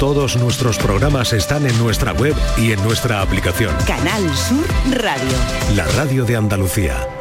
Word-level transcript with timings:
Todos 0.00 0.38
nuestros 0.38 0.78
programas 0.78 1.34
están 1.34 1.66
en 1.66 1.76
nuestra 1.76 2.14
web 2.14 2.34
y 2.56 2.72
en 2.72 2.82
nuestra 2.82 3.20
aplicación. 3.20 3.76
Canal 3.86 4.34
Sur 4.34 4.66
Radio. 4.98 5.36
La 5.76 5.86
radio 5.88 6.24
de 6.24 6.36
Andalucía. 6.36 7.19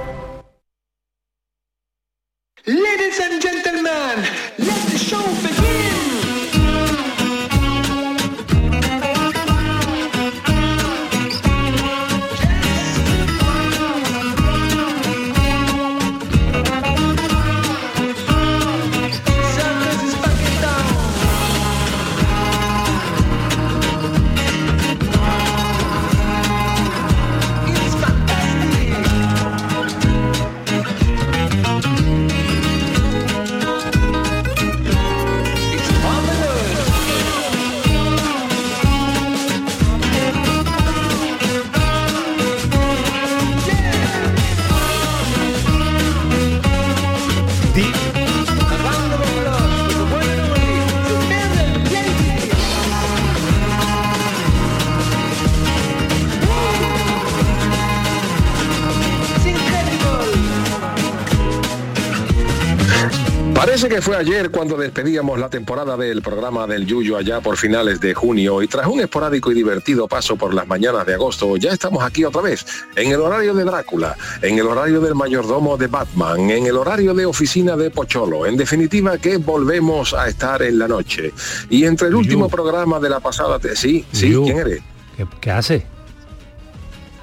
Fue 64.10 64.18
ayer 64.18 64.50
cuando 64.50 64.76
despedíamos 64.76 65.38
la 65.38 65.50
temporada 65.52 65.96
del 65.96 66.24
programa 66.24 66.66
del 66.66 66.88
Yuyo 66.88 67.16
allá 67.16 67.42
por 67.42 67.58
finales 67.58 68.00
de 68.02 68.16
junio 68.16 68.64
y 68.64 68.68
tras 68.68 68.88
un 68.88 69.00
esporádico 69.02 69.52
y 69.52 69.54
divertido 69.54 70.08
paso 70.08 70.36
por 70.36 70.52
las 70.52 70.66
mañanas 70.66 71.06
de 71.06 71.14
agosto, 71.14 71.56
ya 71.58 71.74
estamos 71.74 72.04
aquí 72.04 72.24
otra 72.26 72.42
vez, 72.42 72.66
en 72.96 73.12
el 73.12 73.22
horario 73.22 73.54
de 73.54 73.64
Drácula, 73.66 74.18
en 74.42 74.58
el 74.58 74.66
horario 74.66 75.00
del 75.00 75.14
mayordomo 75.14 75.78
de 75.78 75.86
Batman, 75.86 76.50
en 76.50 76.66
el 76.66 76.76
horario 76.76 77.14
de 77.14 77.28
oficina 77.28 77.78
de 77.78 77.92
Pocholo, 77.92 78.48
en 78.48 78.58
definitiva 78.58 79.20
que 79.20 79.38
volvemos 79.38 80.16
a 80.16 80.28
estar 80.28 80.64
en 80.64 80.80
la 80.80 80.88
noche. 80.88 81.32
Y 81.70 81.84
entre 81.86 82.08
el 82.08 82.16
último 82.16 82.50
programa 82.50 83.00
de 83.00 83.10
la 83.12 83.20
pasada... 83.20 83.60
te- 83.60 83.76
Sí, 83.76 84.04
sí. 84.12 84.34
¿quién 84.44 84.58
eres? 84.58 84.80
¿Qué, 85.18 85.28
qué 85.40 85.52
hace? 85.52 85.86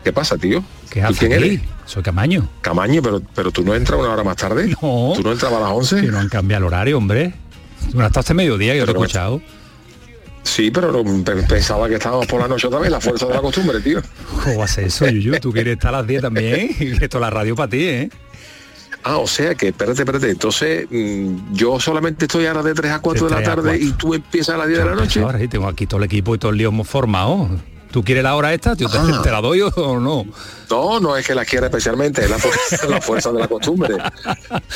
¿Qué 0.05 0.13
pasa, 0.13 0.39
tío? 0.39 0.63
¿Qué 0.89 1.01
¿Tú 1.01 1.07
hace 1.09 1.19
quién 1.19 1.33
aquí? 1.33 1.45
eres? 1.47 1.61
Soy 1.87 2.03
Camaño. 2.03 2.49
Camaño, 2.61 3.01
pero, 3.03 3.23
pero 3.35 3.51
tú 3.51 3.63
no 3.65 3.75
entras 3.75 3.99
una 3.99 4.11
hora 4.11 4.23
más 4.25 4.37
tarde. 4.37 4.67
No. 4.83 5.13
¿Tú 5.17 5.23
no 5.23 5.33
entrabas 5.33 5.59
a 5.59 5.63
las 5.63 5.73
11? 5.73 6.01
Que 6.03 6.09
no 6.09 6.19
han 6.19 6.29
cambiado 6.29 6.67
el 6.67 6.73
horario, 6.73 6.99
hombre. 6.99 7.35
Tú 7.91 7.99
no 7.99 8.07
este 8.07 8.35
mediodía, 8.35 8.75
yo 8.75 8.85
lo 8.85 8.91
he 8.91 8.95
Pero- 8.95 9.05
escuchado. 9.05 9.41
Sí, 10.43 10.71
pero 10.71 10.93
no- 10.93 11.25
pensaba 11.49 11.89
que 11.89 11.95
estábamos 11.97 12.27
por 12.27 12.41
la 12.41 12.47
noche 12.47 12.69
otra 12.69 12.79
vez, 12.79 12.89
la 12.91 13.01
fuerza 13.01 13.27
de 13.27 13.35
la 13.35 13.41
costumbre, 13.41 13.81
tío. 13.81 14.01
¿Cómo 14.45 14.67
ser 14.69 14.85
eso, 14.85 15.07
Yuyu? 15.09 15.41
Tú 15.41 15.53
quieres 15.53 15.75
estar 15.75 15.93
a 15.93 15.99
las 15.99 16.07
10 16.07 16.23
también. 16.23 16.71
Esto 17.01 17.19
es 17.19 17.21
la 17.21 17.31
radio 17.31 17.57
para 17.57 17.69
ti, 17.69 17.85
¿eh? 17.85 18.11
Ah, 19.03 19.19
o 19.19 19.27
sea 19.27 19.55
que, 19.55 19.69
espérate, 19.69 20.03
espérate, 20.03 20.31
entonces 20.31 20.87
mm, 20.91 21.53
yo 21.55 21.79
solamente 21.81 22.25
estoy 22.27 22.47
ahora 22.47 22.63
de 22.63 22.75
3 22.75 22.93
a 22.93 22.99
4 23.01 23.25
de, 23.27 23.31
la 23.31 23.37
3 23.39 23.49
a 23.49 23.51
tarde 23.55 23.69
4. 23.71 23.87
y 23.87 23.93
tú 23.93 24.15
empiezas 24.15 24.55
a 24.55 24.59
las 24.59 24.69
10 24.69 24.79
de 24.81 24.85
la 24.85 24.95
noche. 24.95 25.21
Ahora 25.21 25.39
sí, 25.39 25.49
tengo 25.49 25.69
aquí 25.69 25.87
todo 25.87 25.99
el 25.99 26.05
equipo 26.05 26.35
y 26.35 26.39
todo 26.39 26.51
el 26.53 26.59
lío 26.59 26.69
hemos 26.69 26.89
formado. 26.89 27.49
¿Tú 27.97 28.05
quieres 28.05 28.25
la 28.25 28.35
hora 28.37 28.53
esta? 28.53 28.75
¿Yo 28.75 28.91
te, 28.91 28.99
Ah. 28.99 29.21
te 29.23 29.31
la 29.31 29.41
doy 29.41 29.63
o 29.63 29.99
no? 29.99 30.27
No, 30.69 31.01
no 31.01 31.17
es 31.17 31.27
que 31.27 31.35
la 31.35 31.47
quiera 31.47 31.69
especialmente, 31.69 32.23
es 32.23 32.29
la, 32.29 32.37
fu- 32.39 32.51
la 32.91 33.01
fuerza 33.01 33.33
de 33.33 33.39
la 33.39 33.49
costumbre. 33.49 33.97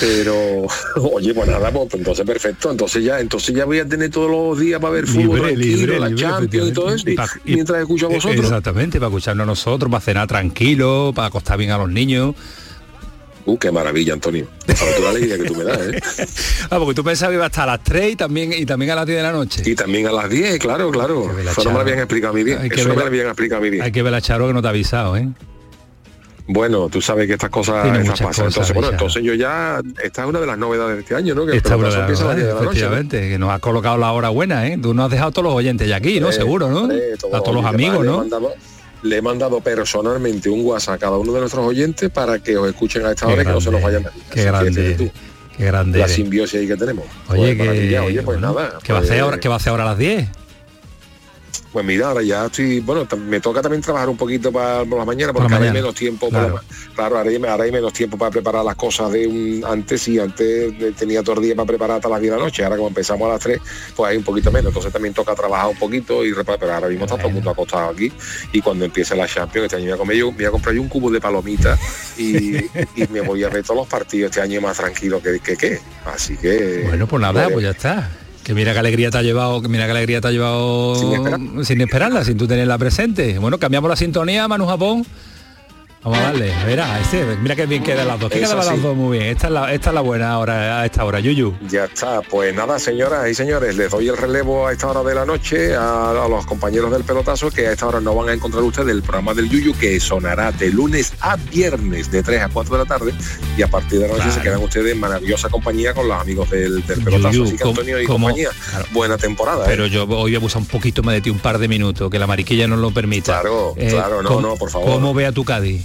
Pero, 0.01 0.67
oye, 0.97 1.35
pues 1.35 1.47
nada, 1.47 1.71
pues 1.71 1.93
entonces 1.93 2.25
perfecto. 2.25 2.71
Entonces 2.71 3.05
ya, 3.05 3.21
entonces 3.21 3.55
ya 3.55 3.67
voy 3.67 3.79
a 3.81 3.87
tener 3.87 4.11
todos 4.11 4.31
los 4.31 4.59
días 4.59 4.81
para 4.81 4.95
ver 4.95 5.07
fútbol 5.07 5.37
Libre, 5.37 5.53
tranquilo, 5.53 5.77
libre, 5.77 6.01
la 6.01 6.09
libre, 6.09 6.23
Champions 6.23 6.69
y 6.69 6.73
todo 6.73 6.95
eso, 6.95 7.11
y- 7.45 7.53
mientras 7.53 7.81
escucho 7.83 8.07
a 8.07 8.11
eh, 8.11 8.15
vosotros. 8.15 8.41
Exactamente, 8.43 8.99
para 8.99 9.09
escucharnos 9.11 9.43
a 9.45 9.47
nosotros, 9.47 9.91
para 9.91 10.01
cenar 10.01 10.27
tranquilo, 10.27 11.13
para 11.15 11.29
acostar 11.29 11.59
bien 11.59 11.73
a 11.73 11.77
los 11.77 11.91
niños. 11.91 12.35
Uh, 13.47 13.57
qué 13.59 13.73
maravilla, 13.73 14.13
Antonio. 14.13 14.47
Por 14.67 14.77
favor, 14.77 15.01
la 15.01 15.11
alegría 15.11 15.37
que 15.39 15.45
tú 15.45 15.55
me 15.55 15.65
das, 15.65 15.79
¿eh? 15.81 16.01
Ah, 16.71 16.79
porque 16.79 16.95
tú 16.95 17.03
pensabas 17.03 17.31
que 17.33 17.37
iba 17.37 17.47
hasta 17.47 17.67
las 17.67 17.83
3 17.83 18.13
y 18.13 18.17
también, 18.17 18.53
y 18.53 18.67
también 18.67 18.91
a 18.93 18.95
las 18.97 19.07
10 19.07 19.17
de 19.19 19.23
la 19.23 19.33
noche. 19.33 19.63
Y 19.65 19.75
también 19.75 20.07
a 20.07 20.13
las 20.13 20.29
10, 20.29 20.59
claro, 20.59 20.91
claro. 20.91 21.31
Eso 21.41 21.65
no 21.65 21.71
me 21.71 21.75
lo 21.77 21.81
habían 21.81 21.99
explicado 21.99 22.33
a 22.33 22.37
mí 22.37 22.45
bien. 22.45 22.59
Hay 22.61 22.69
que 22.69 22.81
Eso 22.81 22.89
no 22.89 22.95
me 22.95 23.01
lo 23.01 23.07
habían 23.07 23.27
explicado 23.27 23.61
a 23.61 23.63
mí 23.63 23.71
bien. 23.71 23.83
Hay 23.83 23.93
que 23.93 24.03
ver 24.03 24.15
a 24.15 24.21
Charo 24.21 24.47
que 24.47 24.53
no 24.53 24.61
te 24.63 24.69
ha 24.69 24.71
avisado, 24.71 25.17
¿eh? 25.17 25.29
Bueno, 26.53 26.89
tú 26.89 27.01
sabes 27.01 27.29
que 27.29 27.35
estas 27.35 27.51
cosas, 27.51 27.87
estas 27.87 28.09
pasan. 28.21 28.27
cosas, 28.27 28.47
entonces, 28.49 28.75
bueno, 28.75 28.91
entonces 28.91 29.23
yo 29.23 29.35
ya, 29.35 29.81
esta 30.03 30.23
es 30.23 30.29
una 30.29 30.41
de 30.41 30.47
las 30.49 30.59
novedades 30.59 30.97
de 30.97 31.03
este 31.03 31.15
año, 31.15 31.33
¿no? 31.35 31.45
Que 31.47 31.53
el 31.53 31.57
Esta 31.59 31.77
pelotazo 31.77 31.95
hora, 31.97 32.01
empieza 32.07 32.25
a 32.25 32.27
las 32.27 32.37
10 32.37 32.49
de 32.49 32.55
la 32.55 32.61
noche. 32.63 32.89
¿no? 33.05 33.09
que 33.31 33.39
nos 33.39 33.51
ha 33.51 33.59
colocado 33.61 33.97
la 33.99 34.11
hora 34.11 34.31
buena, 34.31 34.67
¿eh? 34.67 34.77
Tú 34.83 34.93
nos 34.93 35.05
has 35.05 35.11
dejado 35.13 35.29
a 35.29 35.33
todos 35.33 35.45
los 35.45 35.55
oyentes 35.55 35.87
ya 35.89 35.97
aquí, 35.97 36.19
¿no? 36.19 36.29
Eh, 36.31 36.33
Seguro, 36.33 36.69
¿no? 36.69 36.81
hombre, 36.83 36.99
a 37.33 37.41
todos 37.41 37.55
los 37.55 37.65
amigos, 37.65 38.05
¿no? 38.05 38.19
mandado- 38.19 38.53
le 39.03 39.17
he 39.17 39.23
mandado 39.23 39.61
personalmente 39.61 40.49
un 40.51 40.65
WhatsApp 40.65 40.95
a 40.95 40.99
cada 40.99 41.17
uno 41.19 41.33
de 41.33 41.41
nuestros 41.41 41.65
oyentes 41.67 42.11
para 42.11 42.39
que 42.39 42.57
os 42.57 42.69
escuchen 42.69 43.05
a 43.07 43.11
esta 43.11 43.27
Qué 43.27 43.33
hora 43.33 43.43
y 43.43 43.47
que 43.47 43.53
no 43.53 43.61
se 43.61 43.71
nos 43.71 43.83
vayan. 43.83 44.03
Qué 44.03 44.09
Así 44.11 44.35
que 44.35 44.45
grande, 44.45 44.87
eres, 44.95 45.11
qué 45.57 45.65
grande. 45.65 45.99
la 45.99 46.09
simbiosis 46.09 46.61
ahí 46.61 46.67
que 46.69 46.77
tenemos. 46.77 47.05
Oye, 47.29 47.55
Pues, 47.57 47.71
que, 47.71 47.99
oye, 47.99 48.23
pues 48.23 48.25
bueno, 48.41 48.55
nada. 48.55 48.79
¿qué 48.83 48.93
va 48.93 48.99
a 48.99 49.03
hacer 49.03 49.13
pues- 49.15 49.23
ahora? 49.23 49.41
¿Qué 49.41 49.49
va 49.49 49.55
a 49.55 49.57
hacer 49.59 49.71
ahora 49.71 49.83
a 49.85 49.87
las 49.87 49.99
10? 49.99 50.29
Pues 51.73 51.85
mira, 51.87 52.09
ahora 52.09 52.23
ya 52.23 52.47
estoy, 52.47 52.81
bueno, 52.81 53.07
me 53.29 53.39
toca 53.41 53.63
también 53.63 53.81
trabajar 53.81 54.09
un 54.09 54.17
poquito 54.17 54.51
para 54.51 54.85
por 54.85 54.99
la 54.99 55.05
mañana 55.05 55.33
Por 55.33 55.43
porque 55.43 55.51
la 55.51 55.57
ahora 55.57 55.67
hay 55.67 55.71
mañana, 55.71 55.81
menos 55.87 55.95
tiempo, 55.95 56.29
claro. 56.29 56.55
la- 56.57 56.95
claro, 56.97 57.19
ahora 57.19 57.31
hay, 57.31 57.37
ahora 57.37 57.63
hay 57.65 57.71
menos 57.71 57.93
tiempo 57.93 58.19
para 58.19 58.33
preparar 58.33 58.65
las 58.65 58.75
cosas 58.75 59.13
de 59.13 59.27
un 59.29 59.63
antes 59.65 60.09
y 60.09 60.19
antes 60.19 60.97
tenía 60.97 61.23
todo 61.23 61.37
el 61.37 61.43
día 61.43 61.55
para 61.55 61.67
preparar 61.67 61.97
hasta 61.99 62.09
las 62.09 62.21
10 62.21 62.33
de 62.33 62.39
la 62.39 62.45
noche, 62.45 62.65
ahora 62.65 62.75
como 62.77 62.89
empezamos 62.89 63.29
a 63.29 63.33
las 63.35 63.41
3, 63.41 63.61
pues 63.95 64.11
hay 64.11 64.17
un 64.17 64.25
poquito 64.25 64.51
menos, 64.51 64.71
entonces 64.71 64.93
también 64.93 65.15
toca 65.15 65.33
trabajar 65.37 65.69
un 65.69 65.77
poquito 65.77 66.25
y 66.25 66.33
reparar, 66.33 66.59
pero 66.59 66.75
ahora 66.75 66.89
mismo 66.89 67.05
está 67.05 67.17
todo 67.17 67.29
el 67.29 67.35
mundo 67.35 67.51
acostado 67.51 67.91
aquí 67.91 68.13
y 68.53 68.61
cuando 68.61 68.85
empiece 68.85 69.15
la 69.15 69.29
Champions, 69.29 69.67
este 69.67 69.77
año 69.77 69.85
me 69.85 69.91
voy 69.91 69.95
a, 69.95 69.99
comer 69.99 70.17
yo, 70.17 70.33
voy 70.33 70.45
a 70.47 70.51
comprar 70.51 70.75
yo 70.75 70.83
un 70.83 70.89
cubo 70.89 71.09
de 71.11 71.21
palomitas 71.21 71.79
y, 72.19 72.57
y 72.97 73.07
me 73.11 73.21
voy 73.21 73.45
a 73.45 73.49
ver 73.49 73.63
todos 73.63 73.77
los 73.77 73.87
partidos 73.87 74.31
este 74.31 74.41
año 74.41 74.61
más 74.61 74.77
tranquilo 74.77 75.23
que 75.23 75.39
que, 75.39 75.57
que. 75.57 75.79
así 76.05 76.37
que 76.37 76.83
Bueno, 76.89 77.07
pues 77.07 77.23
nada, 77.23 77.49
pues 77.49 77.63
ya 77.63 77.71
está. 77.71 78.11
Que 78.51 78.55
mira 78.55 78.73
qué 78.73 78.81
alegría 78.81 79.13
te 79.13 79.17
ha 79.19 79.23
llevado, 79.23 79.63
que 79.63 79.69
mira 79.69 79.85
qué 79.85 79.93
alegría 79.93 80.21
te 80.21 80.27
ha 80.27 80.31
llevado 80.33 80.97
Sin 80.97 81.13
esperar. 81.13 81.41
sin 81.65 81.81
esperarla, 81.83 82.25
sin 82.25 82.37
tú 82.37 82.49
tenerla 82.49 82.77
presente. 82.79 83.39
Bueno, 83.39 83.59
cambiamos 83.59 83.89
la 83.89 83.95
sintonía, 83.95 84.49
Manu 84.49 84.67
Japón. 84.67 85.07
Vamos 86.03 86.19
a 86.19 86.23
darle, 86.23 86.51
verá, 86.65 86.99
este, 86.99 87.25
mira 87.43 87.55
qué 87.55 87.67
bien 87.67 87.83
quedan 87.83 88.09
las 88.09 88.19
dos. 88.19 88.31
Que 88.33 88.41
quedaban 88.41 88.65
las 88.65 88.75
sí. 88.75 88.81
dos 88.81 88.97
muy 88.97 89.19
bien. 89.19 89.31
Esta 89.31 89.49
es 89.49 89.53
la, 89.53 89.71
esta 89.75 89.91
es 89.91 89.95
la 89.95 90.01
buena 90.01 90.31
ahora 90.33 90.81
a 90.81 90.87
esta 90.87 91.05
hora, 91.05 91.21
Yuyu. 91.21 91.55
Ya 91.69 91.85
está, 91.85 92.23
pues 92.23 92.55
nada, 92.55 92.79
señoras 92.79 93.29
y 93.29 93.35
señores, 93.35 93.77
les 93.77 93.91
doy 93.91 94.09
el 94.09 94.17
relevo 94.17 94.67
a 94.67 94.73
esta 94.73 94.87
hora 94.89 95.03
de 95.07 95.15
la 95.15 95.27
noche 95.27 95.75
a, 95.77 96.11
a 96.25 96.27
los 96.29 96.47
compañeros 96.47 96.91
del 96.91 97.05
pelotazo 97.05 97.51
que 97.51 97.67
a 97.67 97.73
esta 97.73 97.87
hora 97.87 98.01
no 98.01 98.15
van 98.15 98.31
a 98.31 98.33
encontrar 98.33 98.63
ustedes 98.63 98.89
el 98.89 99.03
programa 99.03 99.35
del 99.35 99.51
Yuyu 99.51 99.75
que 99.79 100.01
sonará 100.01 100.53
de 100.53 100.71
lunes 100.71 101.13
a 101.21 101.37
viernes 101.37 102.11
de 102.11 102.23
3 102.23 102.43
a 102.45 102.49
4 102.49 102.79
de 102.79 102.83
la 102.83 102.89
tarde 102.89 103.13
y 103.59 103.61
a 103.61 103.69
partir 103.69 103.99
de 104.01 104.07
la 104.09 104.15
noche 104.15 104.21
Claro. 104.25 104.35
se 104.37 104.41
quedan 104.41 104.63
ustedes 104.63 104.93
en 104.93 105.01
maravillosa 105.01 105.51
compañía 105.51 105.93
con 105.93 106.09
los 106.09 106.19
amigos 106.19 106.49
del, 106.49 106.87
del 106.87 107.05
pelotazo. 107.05 107.31
Yuyu, 107.31 107.45
Así 107.45 107.57
que 107.59 107.63
¿cómo- 107.63 107.71
Antonio 107.73 108.01
y 108.01 108.07
cómo- 108.07 108.27
compañía, 108.29 108.49
claro. 108.71 108.85
buena 108.93 109.19
temporada. 109.19 109.65
¿eh? 109.65 109.69
Pero 109.69 109.87
yo 109.87 110.05
hoy 110.05 110.07
voy 110.09 110.35
a 110.35 110.39
abusar 110.39 110.63
un 110.63 110.69
poquito 110.69 111.03
más 111.03 111.15
de 111.15 111.21
ti, 111.21 111.29
un 111.29 111.41
par 111.41 111.59
de 111.59 111.69
minutos, 111.69 112.11
que 112.11 112.19
la 112.19 112.27
mariquilla 112.27 112.67
nos 112.67 112.79
lo 112.79 112.91
permita. 112.91 113.43
Claro, 113.43 113.75
claro, 113.77 114.23
no, 114.23 114.29
¿cómo- 114.31 114.41
no, 114.41 114.57
por 114.57 114.71
favor. 114.71 114.89
¿Cómo 114.93 115.13
ve 115.13 115.27
a 115.27 115.33
tu 115.33 115.45
Cádiz? 115.45 115.85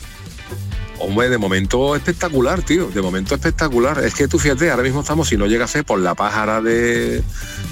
Hombre, 1.00 1.30
de 1.30 1.38
momento 1.38 1.96
espectacular, 1.96 2.62
tío. 2.64 2.88
De 2.88 3.02
momento 3.02 3.36
espectacular. 3.36 4.04
Es 4.04 4.14
que 4.16 4.28
tú 4.28 4.40
fíjate, 4.40 4.72
ahora 4.72 4.84
mismo 4.84 5.02
estamos, 5.02 5.28
si 5.28 5.38
no 5.38 5.46
llega 5.46 5.66
a 5.66 5.68
ser 5.68 5.84
por 5.86 6.00
la 6.00 6.16
pájara 6.16 6.62
de. 6.62 7.22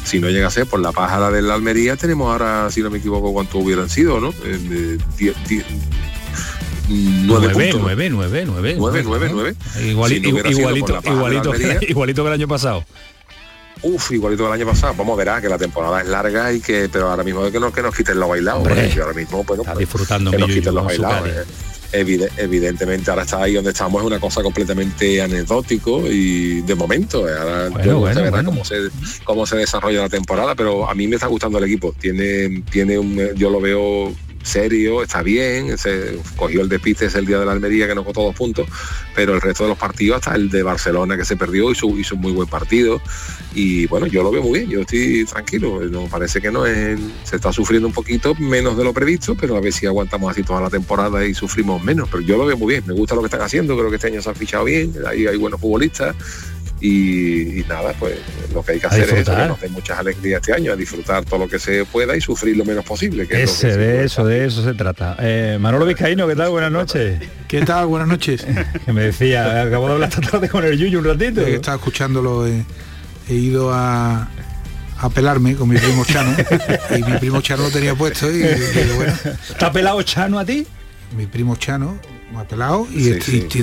Si 0.03 0.19
no 0.19 0.29
llega 0.29 0.47
a 0.47 0.51
ser 0.51 0.65
por 0.67 0.79
la 0.79 0.91
pájara 0.91 1.31
de 1.31 1.41
la 1.41 1.53
Almería, 1.53 1.95
tenemos 1.95 2.31
ahora, 2.31 2.69
si 2.69 2.81
no 2.81 2.89
me 2.89 2.97
equivoco, 2.99 3.31
cuánto 3.33 3.57
hubieran 3.59 3.89
sido, 3.89 4.19
¿no? 4.19 4.29
Eh, 4.43 4.97
die- 5.17 5.33
die- 5.47 5.63
nueve, 6.89 7.47
nueve, 7.47 7.53
puntos. 7.53 7.81
nueve, 7.81 8.09
nueve, 8.09 8.43
nueve, 8.45 8.75
Nueve, 8.77 9.03
nueve, 9.05 9.29
nueve. 9.31 9.55
Iguali- 9.81 10.15
Si 10.15 10.21
no 10.21 10.29
hubiera 10.31 10.49
sido 10.49 10.59
igualito, 10.59 10.99
igualito, 11.05 11.51
Almería. 11.51 11.79
igualito 11.87 12.23
que 12.23 12.27
el 12.27 12.33
año 12.33 12.47
pasado. 12.47 12.85
Uf, 13.81 14.11
igualito 14.11 14.43
que 14.43 14.47
el 14.49 14.53
año 14.61 14.65
pasado. 14.67 14.93
Vamos, 14.97 15.17
verá 15.17 15.41
que 15.41 15.49
la 15.49 15.57
temporada 15.57 16.01
es 16.01 16.07
larga 16.07 16.51
y 16.53 16.59
que, 16.59 16.89
pero 16.91 17.09
ahora 17.09 17.23
mismo 17.23 17.45
es 17.45 17.51
que 17.51 17.59
no, 17.59 17.71
que 17.71 17.81
nos 17.81 17.95
quiten 17.95 18.19
los 18.19 18.29
bailados. 18.29 18.59
Hombre, 18.59 18.83
porque 18.83 19.01
ahora 19.01 19.13
mismo, 19.13 19.43
bueno, 19.43 19.63
Está 19.63 19.73
pues, 19.73 19.85
disfrutando 19.87 20.31
que 20.31 20.37
nos 20.37 20.49
quiten 20.49 20.75
los 20.75 20.85
bailados. 20.85 21.29
Evide- 21.93 22.29
evidentemente 22.37 23.09
ahora 23.11 23.21
está 23.23 23.43
ahí 23.43 23.53
donde 23.53 23.69
estamos 23.71 24.01
es 24.01 24.07
una 24.07 24.19
cosa 24.19 24.41
completamente 24.41 25.21
anecdótico 25.21 26.01
y 26.09 26.61
de 26.61 26.73
momento 26.75 27.29
eh, 27.29 27.33
ahora 27.39 27.69
Bueno, 27.69 27.99
bueno, 27.99 28.19
verá 28.21 28.31
bueno. 28.31 28.49
cómo 28.49 28.65
se 28.65 28.75
cómo 29.23 29.45
se 29.45 29.57
desarrolla 29.57 30.01
la 30.01 30.09
temporada 30.09 30.55
pero 30.55 30.89
a 30.89 30.95
mí 30.95 31.07
me 31.07 31.15
está 31.15 31.27
gustando 31.27 31.59
el 31.59 31.65
equipo 31.65 31.93
tiene 31.99 32.63
tiene 32.71 32.97
un 32.97 33.19
yo 33.35 33.49
lo 33.51 33.61
veo 33.61 34.11
serio, 34.43 35.03
está 35.03 35.21
bien, 35.23 35.77
se 35.77 36.19
cogió 36.35 36.61
el 36.61 36.69
despiste 36.69 37.07
el 37.17 37.25
día 37.25 37.39
de 37.39 37.45
la 37.45 37.51
Almería 37.51 37.87
que 37.87 37.95
no 37.95 38.03
costó 38.03 38.23
dos 38.23 38.35
puntos, 38.35 38.67
pero 39.15 39.33
el 39.33 39.41
resto 39.41 39.63
de 39.63 39.69
los 39.69 39.77
partidos, 39.77 40.17
hasta 40.17 40.35
el 40.35 40.49
de 40.49 40.63
Barcelona 40.63 41.17
que 41.17 41.25
se 41.25 41.35
perdió, 41.35 41.71
hizo, 41.71 41.87
hizo 41.97 42.15
un 42.15 42.21
muy 42.21 42.31
buen 42.31 42.47
partido. 42.47 43.01
Y 43.55 43.85
bueno, 43.87 44.07
yo 44.07 44.23
lo 44.23 44.31
veo 44.31 44.41
muy 44.41 44.59
bien, 44.59 44.69
yo 44.69 44.81
estoy 44.81 45.25
tranquilo, 45.25 45.81
no 45.85 46.07
parece 46.07 46.41
que 46.41 46.51
no 46.51 46.65
es, 46.65 46.99
se 47.23 47.35
está 47.35 47.53
sufriendo 47.53 47.87
un 47.87 47.93
poquito 47.93 48.33
menos 48.35 48.77
de 48.77 48.83
lo 48.83 48.93
previsto, 48.93 49.35
pero 49.35 49.55
a 49.55 49.61
ver 49.61 49.73
si 49.73 49.85
aguantamos 49.85 50.31
así 50.31 50.43
toda 50.43 50.61
la 50.61 50.69
temporada 50.69 51.25
y 51.25 51.33
sufrimos 51.33 51.83
menos. 51.83 52.09
Pero 52.09 52.21
yo 52.21 52.37
lo 52.37 52.45
veo 52.45 52.57
muy 52.57 52.73
bien, 52.73 52.83
me 52.87 52.93
gusta 52.93 53.15
lo 53.15 53.21
que 53.21 53.27
están 53.27 53.41
haciendo, 53.41 53.77
creo 53.77 53.89
que 53.89 53.97
este 53.97 54.07
año 54.07 54.21
se 54.21 54.29
han 54.29 54.35
fichado 54.35 54.65
bien, 54.65 54.93
ahí 55.07 55.27
hay 55.27 55.37
buenos 55.37 55.61
futbolistas 55.61 56.15
y, 56.85 57.63
nada, 57.69 57.93
pues 57.97 58.15
lo 58.53 58.61
que 58.61 58.73
hay 58.73 58.79
que 58.79 58.87
hacer 58.87 59.03
es 59.03 59.13
eso, 59.13 59.33
que 59.33 59.47
nos 59.47 59.61
dé 59.61 59.69
muchas 59.69 59.99
alegrías 59.99 60.41
este 60.41 60.53
año, 60.53 60.73
a 60.73 60.75
disfrutar 60.75 61.23
todo 61.23 61.39
lo 61.39 61.47
que 61.47 61.57
se 61.57 61.85
pueda 61.85 62.13
y 62.17 62.19
sufrir 62.19 62.57
lo 62.57 62.65
menos 62.65 62.83
posible. 62.83 63.25
Que 63.25 63.43
Ese, 63.43 63.77
de 63.77 64.03
eso, 64.03 64.25
de 64.25 64.45
eso 64.45 64.61
se 64.65 64.73
trata. 64.73 65.15
Eh, 65.19 65.57
Manolo 65.61 65.85
Vizcaíno, 65.85 66.27
¿qué 66.27 66.35
tal? 66.35 66.49
Buenas 66.49 66.73
noches. 66.73 67.21
¿Qué 67.47 67.61
tal? 67.61 67.85
Buenas 67.85 68.09
noches. 68.09 68.45
que 68.85 68.91
me 68.91 69.03
decía, 69.03 69.61
acabo 69.61 69.87
de 69.87 69.93
hablar 69.93 70.09
esta 70.09 70.29
tarde 70.29 70.49
con 70.49 70.65
el 70.65 70.77
Yuyu 70.77 70.99
un 70.99 71.05
ratito. 71.05 71.39
Eh, 71.39 71.55
estaba 71.55 71.77
escuchándolo, 71.77 72.45
he 72.45 72.65
ido 73.29 73.71
a, 73.73 74.27
a 74.97 75.09
pelarme 75.09 75.55
con 75.55 75.69
mi 75.69 75.77
primo 75.77 76.03
Chano 76.03 76.35
y 76.97 77.01
mi 77.01 77.17
primo 77.17 77.39
Chano 77.39 77.63
lo 77.63 77.69
tenía 77.69 77.95
puesto 77.95 78.29
y, 78.29 78.41
bueno. 78.97 79.13
¿Está 79.49 79.71
pelado 79.71 80.01
Chano 80.01 80.37
a 80.37 80.43
ti? 80.43 80.67
Mi 81.15 81.27
primo 81.27 81.55
Chano 81.55 81.97
me 82.33 82.41
ha 82.41 82.43
pelado 82.43 82.85
y, 82.91 83.09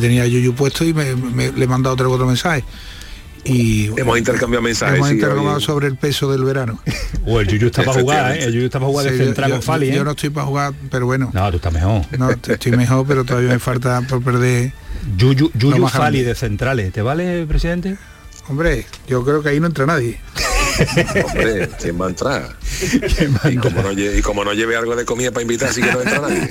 tenía 0.01 0.27
Yuyu 0.27 0.55
puesto 0.55 0.87
y 0.87 0.95
me, 0.95 1.53
le 1.53 1.65
he 1.65 1.67
mandado 1.67 1.93
otro 1.93 2.11
otro 2.11 2.27
mensaje 2.27 2.65
y 3.45 3.87
hemos 3.99 4.19
intercambiado 4.19 4.63
mensajes 4.63 4.97
hemos 4.97 5.11
intercambiado 5.11 5.61
sobre 5.61 5.87
el 5.89 5.97
peso 5.97 6.31
del 6.31 6.45
verano. 6.45 6.81
O 7.27 7.41
el 7.41 7.49
Yuyu 7.49 7.67
está 7.67 7.83
para 7.83 8.01
jugar 8.01 8.37
¿eh? 8.37 8.45
el 8.45 8.53
Yuyu 8.53 8.67
está 8.67 8.79
para 8.79 8.91
jugar 8.91 9.11
de 9.11 9.17
central 9.17 9.51
con 9.51 9.63
Fali 9.63 9.87
yo, 9.87 9.93
¿eh? 9.93 9.97
yo, 9.97 10.05
no 10.05 10.11
estoy 10.13 10.31
para 10.31 10.47
jugar 10.47 10.75
pero 10.91 11.07
bueno. 11.07 11.31
No 11.33 11.51
tú 11.51 11.57
estás 11.57 11.73
mejor. 11.73 12.03
No 12.19 12.31
estoy 12.31 12.73
mejor 12.73 13.07
pero 13.07 13.25
todavía 13.25 13.51
me 13.51 13.59
falta 13.59 14.01
por 14.03 14.23
perder. 14.23 14.73
Yuyu, 15.17 15.51
Yuyu 15.55 15.89
Fali 15.89 16.23
de 16.23 16.35
centrales 16.35 16.93
¿te 16.93 17.03
vale 17.03 17.47
presidente? 17.47 17.97
hombre 18.49 18.87
yo 19.07 19.25
creo 19.25 19.43
que 19.43 19.51
ahí 19.51 19.61
no 19.61 19.67
entra 19.67 19.87
nadie 19.87 20.19
Hombre, 21.27 21.69
¿quién 21.81 22.01
va 22.01 22.07
a 22.07 22.09
entrar? 22.09 22.57
Y 23.51 23.57
como, 23.57 23.83
no, 23.83 23.93
y 23.93 24.23
como, 24.23 24.45
no, 24.45 24.53
lleve 24.53 24.77
algo 24.77 24.97
de 24.97 25.05
comida 25.05 25.31
para 25.31 25.43
invitar, 25.43 25.69
así 25.69 25.83
que 25.83 25.93
no 25.93 26.01
entra 26.01 26.21
nadie. 26.21 26.49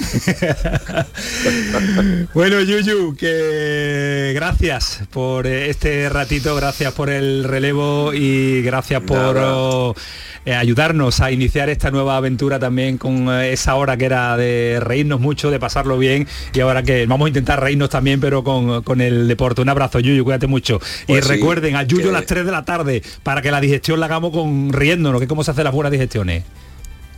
bueno, 2.33 2.61
Yuyu, 2.61 3.15
que 3.15 4.31
gracias 4.35 5.01
por 5.11 5.47
este 5.47 6.09
ratito, 6.09 6.55
gracias 6.55 6.93
por 6.93 7.09
el 7.09 7.43
relevo 7.43 8.13
y 8.13 8.61
gracias 8.61 9.01
por... 9.01 9.95
Eh, 10.45 10.55
ayudarnos 10.55 11.19
a 11.19 11.31
iniciar 11.31 11.69
esta 11.69 11.91
nueva 11.91 12.17
aventura 12.17 12.57
también 12.57 12.97
con 12.97 13.29
eh, 13.29 13.51
esa 13.53 13.75
hora 13.75 13.97
que 13.97 14.05
era 14.05 14.35
de 14.35 14.79
reírnos 14.81 15.19
mucho, 15.19 15.51
de 15.51 15.59
pasarlo 15.59 15.99
bien 15.99 16.27
y 16.53 16.59
ahora 16.61 16.81
que 16.81 17.05
vamos 17.05 17.27
a 17.27 17.29
intentar 17.29 17.61
reírnos 17.61 17.91
también 17.91 18.19
pero 18.19 18.43
con, 18.43 18.99
el 18.99 19.27
deporte. 19.27 19.61
Un 19.61 19.69
abrazo 19.69 19.99
Yuyu, 19.99 20.23
cuídate 20.23 20.47
mucho. 20.47 20.79
y 21.03 21.13
pues 21.13 21.27
recuerden 21.27 21.75
a 21.75 21.83
Yuyu 21.83 22.09
a 22.09 22.13
las 22.13 22.25
3 22.25 22.45
de 22.45 22.51
la 22.51 22.65
tarde 22.65 23.03
para 23.21 23.43
que 23.43 23.51
la 23.51 23.61
digestión 23.61 23.99
la 23.99 24.07
hagamos 24.07 24.18
con 24.21 24.71
riéndonos, 24.73 25.19
que 25.21 25.27
cómo 25.27 25.43
se 25.43 25.51
hacen 25.51 25.63
las 25.63 25.73
buenas 25.73 25.91
digestiones. 25.91 26.43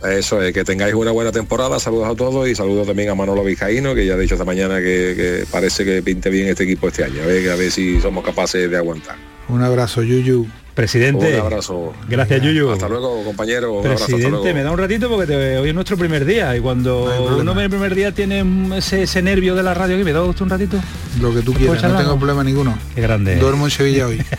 Eso 0.08 0.42
es, 0.42 0.52
que 0.52 0.64
tengáis 0.64 0.94
una 0.94 1.12
buena 1.12 1.30
temporada, 1.30 1.78
saludos 1.78 2.08
a 2.08 2.14
todos 2.16 2.48
y 2.48 2.54
saludos 2.54 2.88
también 2.88 3.10
a 3.10 3.14
Manolo 3.14 3.44
Vizcaíno, 3.44 3.94
que 3.94 4.04
ya 4.04 4.14
ha 4.14 4.18
dicho 4.18 4.34
esta 4.34 4.44
mañana 4.44 4.78
que, 4.78 5.44
parece 5.50 5.84
que 5.84 6.02
pinte 6.02 6.28
bien 6.28 6.48
este 6.48 6.64
equipo 6.64 6.88
este 6.88 7.04
año, 7.04 7.22
a 7.22 7.26
ver, 7.26 7.48
a 7.50 7.54
ver 7.54 7.70
si 7.70 8.00
somos 8.00 8.24
capaces 8.24 8.68
de 8.68 8.76
aguantar. 8.76 9.16
Un 9.48 9.62
abrazo, 9.62 10.02
Yuyu. 10.02 10.46
Presidente. 10.74 11.34
Un 11.34 11.40
abrazo. 11.40 11.92
Gracias, 12.08 12.42
Yuyu. 12.42 12.70
Hasta 12.70 12.88
luego, 12.88 13.24
compañero. 13.24 13.80
Presidente, 13.82 14.54
me 14.54 14.62
da 14.62 14.70
un 14.70 14.78
ratito 14.78 15.08
porque 15.08 15.58
hoy 15.58 15.68
es 15.68 15.74
nuestro 15.74 15.96
primer 15.96 16.24
día 16.24 16.56
y 16.56 16.60
cuando 16.60 17.36
uno 17.38 17.52
en 17.52 17.58
el 17.58 17.70
primer 17.70 17.94
día 17.94 18.12
tiene 18.12 18.44
ese, 18.76 19.22
nervio 19.22 19.54
de 19.54 19.62
la 19.62 19.74
radio, 19.74 19.96
que 19.96 20.04
me 20.04 20.12
da 20.12 20.22
usted 20.22 20.42
un 20.42 20.50
ratito. 20.50 20.78
Lo 21.20 21.34
que 21.34 21.42
tú 21.42 21.52
quieras, 21.52 21.82
no 21.82 21.98
tengo 21.98 22.16
problema 22.16 22.42
ninguno. 22.42 22.76
Qué 22.94 23.02
grande. 23.02 23.36
Duermo 23.36 23.66
en 23.66 23.70
Sevilla 23.70 24.06
hoy. 24.06 24.22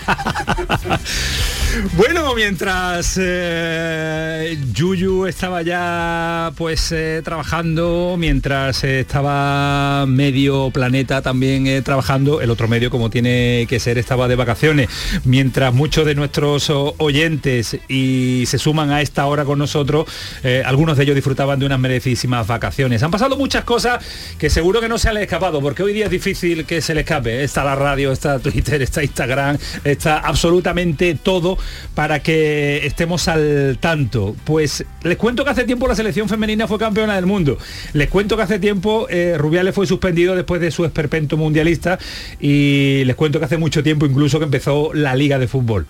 bueno, 1.97 2.33
mientras 2.35 3.19
eh, 3.21 4.57
Yuyu 4.73 5.25
estaba 5.25 5.61
ya 5.61 6.51
pues 6.57 6.91
eh, 6.91 7.21
trabajando, 7.23 8.15
mientras 8.17 8.83
estaba 8.83 10.05
medio 10.07 10.71
planeta 10.71 11.21
también 11.21 11.67
eh, 11.67 11.81
trabajando, 11.81 12.41
el 12.41 12.49
otro 12.49 12.67
medio 12.67 12.89
como 12.89 13.09
tiene 13.09 13.65
que 13.69 13.79
ser 13.79 13.97
estaba 13.97 14.27
de 14.27 14.35
vacaciones, 14.35 14.89
mientras 15.25 15.73
muchos 15.73 16.05
de 16.05 16.15
nuestros 16.23 16.71
oyentes 16.99 17.77
y 17.89 18.45
se 18.47 18.57
suman 18.57 18.91
a 18.91 19.01
esta 19.01 19.25
hora 19.25 19.43
con 19.43 19.59
nosotros, 19.59 20.07
eh, 20.43 20.63
algunos 20.65 20.95
de 20.95 21.03
ellos 21.03 21.15
disfrutaban 21.15 21.59
de 21.59 21.65
unas 21.65 21.79
merecidísimas 21.79 22.47
vacaciones. 22.47 23.03
Han 23.03 23.11
pasado 23.11 23.35
muchas 23.35 23.65
cosas 23.65 24.01
que 24.37 24.49
seguro 24.49 24.79
que 24.79 24.87
no 24.87 24.97
se 24.97 25.09
han 25.09 25.17
escapado, 25.17 25.59
porque 25.59 25.83
hoy 25.83 25.91
día 25.93 26.05
es 26.05 26.11
difícil 26.11 26.65
que 26.65 26.81
se 26.81 26.95
le 26.95 27.01
escape. 27.01 27.43
Está 27.43 27.65
la 27.65 27.75
radio, 27.75 28.13
está 28.13 28.39
Twitter, 28.39 28.81
está 28.81 29.03
Instagram, 29.03 29.57
está 29.83 30.19
absolutamente 30.19 31.15
todo 31.21 31.57
para 31.93 32.21
que 32.21 32.85
estemos 32.85 33.27
al 33.27 33.77
tanto. 33.81 34.33
Pues 34.45 34.85
les 35.03 35.17
cuento 35.17 35.43
que 35.43 35.49
hace 35.51 35.65
tiempo 35.65 35.89
la 35.89 35.95
selección 35.95 36.29
femenina 36.29 36.69
fue 36.69 36.79
campeona 36.79 37.15
del 37.15 37.25
mundo. 37.25 37.57
Les 37.91 38.07
cuento 38.07 38.37
que 38.37 38.43
hace 38.43 38.59
tiempo 38.59 39.07
eh, 39.09 39.35
Rubiales 39.37 39.75
fue 39.75 39.87
suspendido 39.87 40.35
después 40.35 40.61
de 40.61 40.71
su 40.71 40.85
esperpento 40.85 41.35
mundialista 41.35 41.99
y 42.39 43.03
les 43.03 43.15
cuento 43.17 43.39
que 43.39 43.45
hace 43.45 43.57
mucho 43.57 43.83
tiempo 43.83 44.05
incluso 44.05 44.39
que 44.39 44.45
empezó 44.45 44.93
la 44.93 45.15
liga 45.15 45.37
de 45.37 45.49
fútbol. 45.49 45.85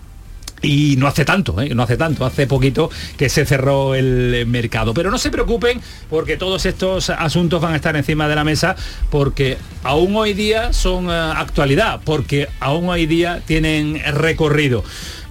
Y 0.62 0.96
no 0.96 1.06
hace 1.06 1.24
tanto, 1.24 1.60
¿eh? 1.60 1.74
no 1.74 1.82
hace 1.82 1.96
tanto, 1.96 2.24
hace 2.24 2.46
poquito 2.46 2.90
que 3.18 3.28
se 3.28 3.44
cerró 3.44 3.94
el 3.94 4.46
mercado. 4.46 4.94
Pero 4.94 5.10
no 5.10 5.18
se 5.18 5.30
preocupen 5.30 5.80
porque 6.08 6.36
todos 6.36 6.64
estos 6.64 7.10
asuntos 7.10 7.60
van 7.60 7.74
a 7.74 7.76
estar 7.76 7.96
encima 7.96 8.28
de 8.28 8.34
la 8.34 8.44
mesa 8.44 8.76
porque 9.10 9.58
aún 9.82 10.16
hoy 10.16 10.32
día 10.32 10.72
son 10.72 11.10
eh, 11.10 11.12
actualidad, 11.12 12.00
porque 12.04 12.48
aún 12.60 12.88
hoy 12.88 13.06
día 13.06 13.42
tienen 13.46 14.00
recorrido. 14.14 14.84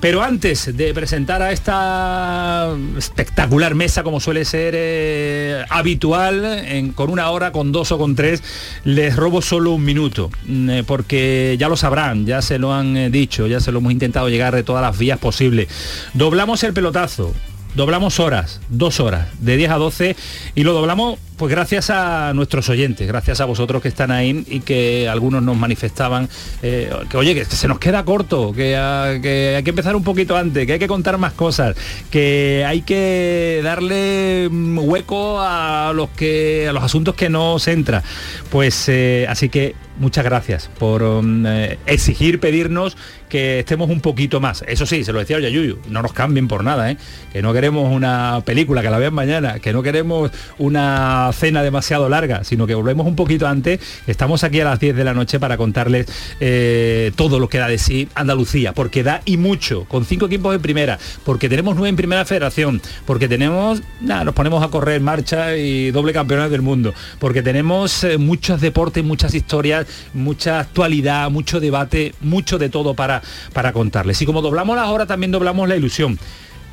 Pero 0.03 0.21
antes 0.21 0.75
de 0.75 0.93
presentar 0.93 1.41
a 1.41 1.53
esta 1.53 2.75
espectacular 2.97 3.73
mesa, 3.73 4.03
como 4.03 4.19
suele 4.19 4.43
ser 4.43 4.73
eh, 4.75 5.63
habitual, 5.69 6.91
con 6.93 7.09
una 7.09 7.29
hora, 7.29 7.53
con 7.53 7.71
dos 7.71 7.93
o 7.93 7.97
con 7.97 8.13
tres, 8.13 8.43
les 8.83 9.15
robo 9.15 9.41
solo 9.41 9.71
un 9.71 9.85
minuto, 9.85 10.29
mm, 10.45 10.69
eh, 10.69 10.83
porque 10.85 11.55
ya 11.57 11.69
lo 11.69 11.77
sabrán, 11.77 12.25
ya 12.25 12.41
se 12.41 12.59
lo 12.59 12.73
han 12.73 12.97
eh, 12.97 13.09
dicho, 13.11 13.47
ya 13.47 13.61
se 13.61 13.71
lo 13.71 13.79
hemos 13.79 13.93
intentado 13.93 14.27
llegar 14.27 14.53
de 14.53 14.63
todas 14.63 14.81
las 14.81 14.97
vías 14.97 15.19
posibles. 15.19 15.69
Doblamos 16.13 16.65
el 16.65 16.73
pelotazo, 16.73 17.33
doblamos 17.73 18.19
horas, 18.19 18.59
dos 18.67 18.99
horas, 18.99 19.29
de 19.39 19.55
10 19.55 19.71
a 19.71 19.77
12, 19.77 20.17
y 20.53 20.63
lo 20.63 20.73
doblamos 20.73 21.17
pues 21.37 21.51
gracias 21.51 21.89
a 21.89 22.33
nuestros 22.33 22.69
oyentes, 22.69 23.07
gracias 23.07 23.41
a 23.41 23.45
vosotros 23.45 23.81
que 23.81 23.87
están 23.87 24.11
ahí 24.11 24.43
y 24.47 24.59
que 24.61 25.07
algunos 25.09 25.41
nos 25.41 25.57
manifestaban 25.57 26.29
eh, 26.61 26.91
que 27.09 27.17
oye, 27.17 27.35
que 27.35 27.45
se 27.45 27.67
nos 27.67 27.79
queda 27.79 28.05
corto, 28.05 28.53
que, 28.53 28.75
hay 28.75 29.21
que 29.21 29.69
empezar 29.69 29.95
un 29.95 30.03
poquito 30.03 30.37
antes, 30.37 30.65
que 30.65 30.73
hay 30.73 30.79
que 30.79 30.87
contar 30.87 31.17
más 31.17 31.33
cosas, 31.33 31.75
que 32.09 32.63
hay 32.67 32.81
que 32.81 33.61
darle 33.63 34.49
mm, 34.49 34.79
hueco 34.79 35.39
a 35.41 35.91
los 35.93 36.09
que 36.09 36.67
a 36.69 36.73
los 36.73 36.83
asuntos 36.83 37.15
que 37.15 37.29
nos 37.29 37.67
entra. 37.67 38.03
Pues 38.49 38.87
eh, 38.89 39.25
así 39.29 39.49
que 39.49 39.75
muchas 39.97 40.23
gracias 40.23 40.69
por 40.79 41.03
mm, 41.03 41.45
eh, 41.45 41.79
exigir, 41.85 42.39
pedirnos 42.39 42.97
que 43.29 43.59
estemos 43.59 43.89
un 43.89 43.99
poquito 43.99 44.39
más. 44.39 44.63
Eso 44.67 44.85
sí, 44.85 45.03
se 45.03 45.11
lo 45.11 45.17
decía 45.17 45.39
Yuyu, 45.39 45.79
no 45.89 46.03
nos 46.03 46.13
cambien 46.13 46.47
por 46.47 46.63
nada, 46.63 46.95
que 47.31 47.41
no 47.41 47.51
queremos 47.51 47.91
una 47.91 48.41
película 48.45 48.83
que 48.83 48.91
la 48.91 48.99
vean 48.99 49.13
mañana, 49.15 49.59
que 49.59 49.73
no 49.73 49.81
queremos 49.81 50.29
una 50.59 51.22
cena 51.31 51.63
demasiado 51.63 52.09
larga, 52.09 52.43
sino 52.43 52.67
que 52.67 52.75
volvemos 52.75 53.07
un 53.07 53.15
poquito 53.15 53.47
antes. 53.47 53.79
Estamos 54.07 54.43
aquí 54.43 54.59
a 54.59 54.65
las 54.65 54.79
10 54.79 54.95
de 54.95 55.03
la 55.03 55.13
noche 55.13 55.39
para 55.39 55.57
contarles 55.57 56.07
eh, 56.39 57.11
todo 57.15 57.39
lo 57.39 57.47
que 57.47 57.59
da 57.59 57.67
de 57.67 57.77
sí 57.77 58.09
Andalucía, 58.15 58.73
porque 58.73 59.03
da 59.03 59.21
y 59.25 59.37
mucho, 59.37 59.85
con 59.85 60.05
cinco 60.05 60.25
equipos 60.25 60.55
en 60.55 60.61
primera, 60.61 60.99
porque 61.23 61.49
tenemos 61.49 61.75
nueve 61.75 61.89
en 61.89 61.95
primera 61.95 62.25
federación, 62.25 62.81
porque 63.05 63.27
tenemos, 63.27 63.81
nada, 64.01 64.23
nos 64.25 64.33
ponemos 64.33 64.63
a 64.63 64.69
correr 64.69 64.99
marcha 65.01 65.55
y 65.55 65.91
doble 65.91 66.13
campeonato 66.13 66.49
del 66.51 66.61
mundo, 66.61 66.93
porque 67.19 67.41
tenemos 67.41 68.03
eh, 68.03 68.17
muchos 68.17 68.61
deportes, 68.61 69.03
muchas 69.03 69.33
historias, 69.33 69.85
mucha 70.13 70.59
actualidad, 70.59 71.29
mucho 71.29 71.59
debate, 71.59 72.13
mucho 72.21 72.57
de 72.57 72.69
todo 72.69 72.93
para, 72.93 73.21
para 73.53 73.73
contarles. 73.73 74.21
Y 74.21 74.25
como 74.25 74.41
doblamos 74.41 74.75
las 74.75 74.87
horas, 74.87 75.07
también 75.07 75.31
doblamos 75.31 75.67
la 75.67 75.75
ilusión 75.75 76.17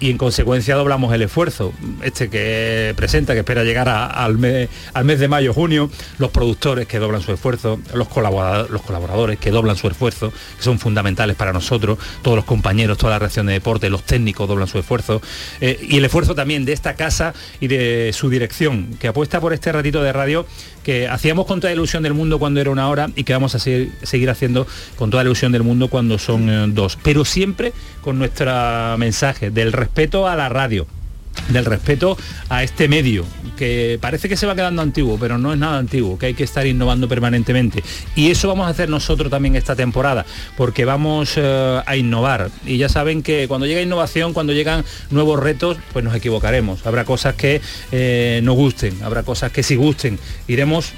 y 0.01 0.11
en 0.11 0.19
consecuencia 0.19 0.75
doblamos 0.75 1.13
el 1.15 1.23
esfuerzo. 1.23 1.73
Este 2.03 2.31
que 2.31 2.95
presenta, 2.97 3.35
que 3.35 3.41
espera 3.41 3.63
llegar 3.63 3.89
al, 3.89 4.39
mes, 4.39 4.69
al 4.95 5.05
mes 5.05 5.21
de 5.21 5.29
mayo, 5.29 5.53
junio, 5.53 5.91
los 6.19 6.31
productores 6.31 6.89
que 6.89 6.99
doblan 6.99 7.21
su 7.21 7.33
esfuerzo, 7.33 7.79
los 7.95 8.09
colaboradores, 8.09 8.71
los 8.71 8.83
colaboradores 8.83 9.39
que 9.39 9.51
doblan 9.51 9.77
su 9.77 9.87
esfuerzo, 9.87 10.33
que 10.57 10.63
son 10.63 10.79
fundamentales 10.79 11.37
para 11.37 11.53
nosotros, 11.53 11.99
todos 12.23 12.37
los 12.37 12.47
compañeros, 12.47 12.97
toda 12.97 13.13
la 13.13 13.19
reacción 13.19 13.47
de 13.47 13.53
deporte, 13.53 13.91
los 13.91 14.03
técnicos 14.03 14.49
doblan 14.49 14.67
su 14.67 14.79
esfuerzo, 14.79 15.21
eh, 15.61 15.79
y 15.83 15.99
el 15.99 16.05
esfuerzo 16.07 16.35
también 16.35 16.65
de 16.65 16.73
esta 16.73 16.95
casa 16.95 17.35
y 17.61 17.69
de 17.69 18.11
su 18.15 18.31
dirección, 18.31 18.97
que 18.99 19.09
apuesta 19.09 19.39
por 19.41 19.53
este 19.53 19.71
ratito 19.71 20.03
de 20.03 20.13
radio 20.13 20.47
que 20.83 21.09
hacíamos 21.09 21.45
con 21.45 21.61
toda 21.61 21.71
la 21.71 21.75
ilusión 21.75 22.03
del 22.03 22.15
mundo 22.15 22.39
cuando 22.39 22.59
era 22.59 22.71
una 22.71 22.89
hora 22.89 23.11
y 23.15 23.25
que 23.25 23.35
vamos 23.35 23.55
a 23.55 23.59
seguir, 23.59 23.93
seguir 24.03 24.31
haciendo 24.31 24.67
con 24.97 25.11
toda 25.11 25.23
la 25.23 25.29
ilusión 25.29 25.53
del 25.53 25.63
mundo 25.63 25.89
cuando 25.89 26.19
son 26.19 26.49
eh, 26.49 26.65
dos. 26.69 26.99
Pero 27.03 27.27
siempre 27.27 27.75
con 28.01 28.19
nuestro 28.19 28.51
mensaje 28.97 29.51
del 29.51 29.73
respeto 29.73 29.90
a 30.27 30.37
la 30.37 30.49
radio, 30.49 30.87
del 31.49 31.65
respeto 31.65 32.17
a 32.49 32.63
este 32.63 32.89
medio, 32.89 33.25
que 33.57 33.99
parece 34.01 34.29
que 34.29 34.37
se 34.37 34.47
va 34.47 34.55
quedando 34.55 34.83
antiguo, 34.83 35.19
pero 35.21 35.39
no 35.39 35.53
es 35.53 35.59
nada 35.59 35.79
antiguo, 35.79 36.19
que 36.19 36.27
hay 36.27 36.35
que 36.35 36.45
estar 36.45 36.67
innovando 36.67 37.09
permanentemente. 37.09 37.83
Y 38.15 38.31
eso 38.31 38.49
vamos 38.49 38.67
a 38.67 38.71
hacer 38.71 38.89
nosotros 38.89 39.31
también 39.31 39.57
esta 39.57 39.77
temporada, 39.77 40.25
porque 40.57 40.85
vamos 40.85 41.35
eh, 41.37 41.83
a 41.85 41.97
innovar. 41.97 42.51
Y 42.65 42.79
ya 42.79 42.89
saben 42.89 43.23
que 43.23 43.49
cuando 43.49 43.67
llega 43.67 43.83
innovación, 43.83 44.33
cuando 44.33 44.53
llegan 44.53 44.85
nuevos 45.11 45.39
retos, 45.41 45.77
pues 45.93 46.05
nos 46.05 46.15
equivocaremos. 46.15 46.87
Habrá 46.87 47.05
cosas 47.05 47.35
que 47.35 47.61
eh, 47.93 48.41
no 48.43 48.55
gusten, 48.55 49.03
habrá 49.03 49.23
cosas 49.23 49.53
que 49.53 49.63
sí 49.63 49.77
gusten. 49.77 50.19
Iremos 50.49 50.93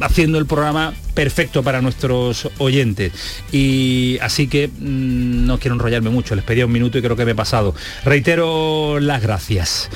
haciendo 0.00 0.38
el 0.38 0.46
programa 0.46 0.94
perfecto 1.14 1.62
para 1.62 1.80
nuestros 1.80 2.48
oyentes. 2.58 3.12
Y 3.52 4.18
así 4.20 4.48
que 4.48 4.68
mm, 4.68 5.46
no 5.46 5.58
quiero 5.58 5.74
enrollarme 5.74 6.10
mucho, 6.10 6.34
les 6.34 6.44
pedí 6.44 6.62
un 6.62 6.72
minuto 6.72 6.98
y 6.98 7.02
creo 7.02 7.16
que 7.16 7.24
me 7.24 7.32
he 7.32 7.36
pasado. 7.36 7.74
Reitero 8.04 8.98
las 9.00 9.22
gracias. 9.22 9.90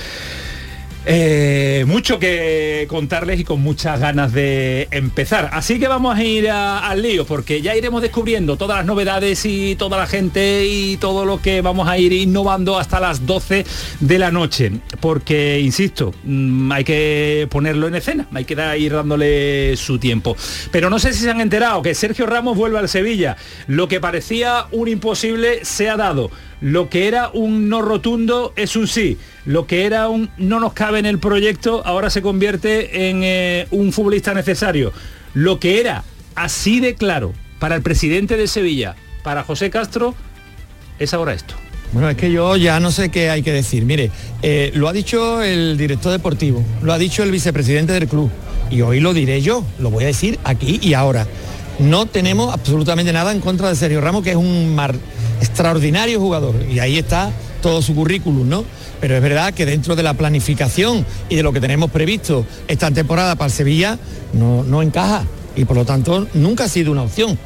Eh, 1.09 1.85
mucho 1.87 2.19
que 2.19 2.87
contarles 2.89 3.39
y 3.39 3.45
con 3.45 3.61
muchas 3.61 4.01
ganas 4.01 4.33
de 4.33 4.89
empezar. 4.91 5.51
Así 5.53 5.79
que 5.79 5.87
vamos 5.87 6.19
a 6.19 6.25
ir 6.25 6.51
al 6.51 7.01
lío, 7.01 7.25
porque 7.25 7.63
ya 7.63 7.77
iremos 7.77 8.03
descubriendo 8.03 8.57
todas 8.57 8.79
las 8.79 8.87
novedades 8.87 9.47
y 9.47 9.77
toda 9.77 9.99
la 9.99 10.09
gente 10.09 10.67
y 10.67 10.97
todo 10.97 11.25
lo 11.25 11.41
que 11.41 11.61
vamos 11.61 11.87
a 11.87 11.97
ir 11.97 12.13
innovando 12.13 12.77
hasta 12.77 12.99
las 12.99 13.25
12 13.25 13.65
de 14.01 14.19
la 14.19 14.33
noche. 14.33 14.73
Porque, 14.99 15.61
insisto, 15.61 16.13
mm, 16.25 16.73
hay 16.73 16.83
que 16.83 17.47
ponerlo 17.53 17.87
en 17.87 17.95
escena, 17.95 18.27
hay 18.35 18.45
que 18.45 18.57
ir 18.77 18.93
dándole 18.93 19.77
su 19.77 20.01
tiempo. 20.01 20.37
Pero 20.73 20.91
no 20.91 20.99
sé 20.99 21.13
si 21.13 21.21
se 21.21 21.31
han 21.31 21.41
enterado 21.41 21.83
que 21.83 21.95
Sergio 21.95 22.27
Ramos 22.27 22.57
vuelve 22.57 22.81
al 22.81 22.89
Sevilla. 22.89 23.37
Lo 23.69 23.87
que 23.87 24.01
parecía 24.01 24.67
un 24.73 24.89
imposible 24.89 25.65
se 25.65 25.89
ha 25.89 25.97
dado. 25.97 26.33
Lo 26.61 26.89
que 26.89 27.07
era 27.07 27.31
un 27.33 27.69
no 27.69 27.83
rotundo 27.83 28.53
es 28.57 28.77
un 28.77 28.87
sí. 28.87 29.19
Lo 29.45 29.67
que 29.67 29.85
era 29.85 30.09
un 30.09 30.31
no 30.39 30.61
nos 30.61 30.73
cabe 30.73 30.99
en 30.99 31.07
el 31.07 31.19
proyecto 31.19 31.83
ahora 31.85 32.11
se 32.11 32.23
convierte 32.23 33.09
en 33.09 33.23
eh, 33.23 33.67
un 33.71 33.93
futbolista 33.93 34.33
necesario. 34.33 34.93
Lo 35.35 35.61
que 35.61 35.81
era 35.81 36.05
así 36.35 36.81
de 36.81 36.95
claro 36.95 37.33
para 37.59 37.75
el 37.75 37.83
presidente 37.83 38.37
de 38.37 38.47
Sevilla, 38.49 38.97
para 39.23 39.43
José 39.43 39.71
Castro, 39.71 40.15
es 40.99 41.13
ahora 41.13 41.35
esto. 41.35 41.55
Bueno, 41.93 42.09
es 42.11 42.17
que 42.17 42.31
yo 42.33 42.57
ya 42.57 42.81
no 42.81 42.91
sé 42.91 43.11
qué 43.11 43.31
hay 43.31 43.43
que 43.43 43.53
decir. 43.53 43.85
Mire, 43.85 44.11
eh, 44.43 44.73
lo 44.75 44.89
ha 44.89 44.93
dicho 44.93 45.43
el 45.43 45.77
director 45.77 46.13
deportivo, 46.13 46.65
lo 46.83 46.93
ha 46.93 46.99
dicho 46.99 47.23
el 47.23 47.31
vicepresidente 47.31 47.93
del 47.93 48.09
club 48.09 48.31
y 48.71 48.81
hoy 48.81 49.01
lo 49.01 49.15
diré 49.15 49.41
yo, 49.41 49.65
lo 49.79 49.91
voy 49.91 50.05
a 50.05 50.09
decir 50.09 50.39
aquí 50.45 50.79
y 50.83 50.95
ahora. 50.95 51.27
No 51.79 52.07
tenemos 52.07 52.55
absolutamente 52.55 53.13
nada 53.13 53.33
en 53.33 53.41
contra 53.41 53.69
de 53.69 53.77
Sergio 53.77 54.01
Ramos, 54.01 54.25
que 54.25 54.31
es 54.31 54.37
un 54.37 54.75
mar 54.75 54.95
extraordinario 55.41 56.21
jugador 56.21 56.55
y 56.69 56.79
ahí 56.79 56.99
está 56.99 57.33
todo 57.63 57.83
su 57.83 57.95
currículum, 57.95 58.49
¿no? 58.49 58.65
Pero 59.01 59.17
es 59.17 59.23
verdad 59.23 59.53
que 59.53 59.67
dentro 59.67 59.97
de 59.97 60.03
la 60.03 60.15
planificación 60.15 61.05
y 61.29 61.37
de 61.37 61.43
lo 61.43 61.53
que 61.53 61.61
tenemos 61.61 61.91
previsto 61.91 62.47
esta 62.69 62.91
temporada 62.91 63.35
para 63.35 63.47
el 63.47 63.53
Sevilla 63.53 63.99
no, 64.33 64.63
no 64.63 64.83
encaja 64.83 65.25
y 65.55 65.65
por 65.65 65.77
lo 65.77 65.85
tanto 65.85 66.29
nunca 66.35 66.65
ha 66.65 66.69
sido 66.69 66.93
una 66.93 67.03
opción. 67.03 67.39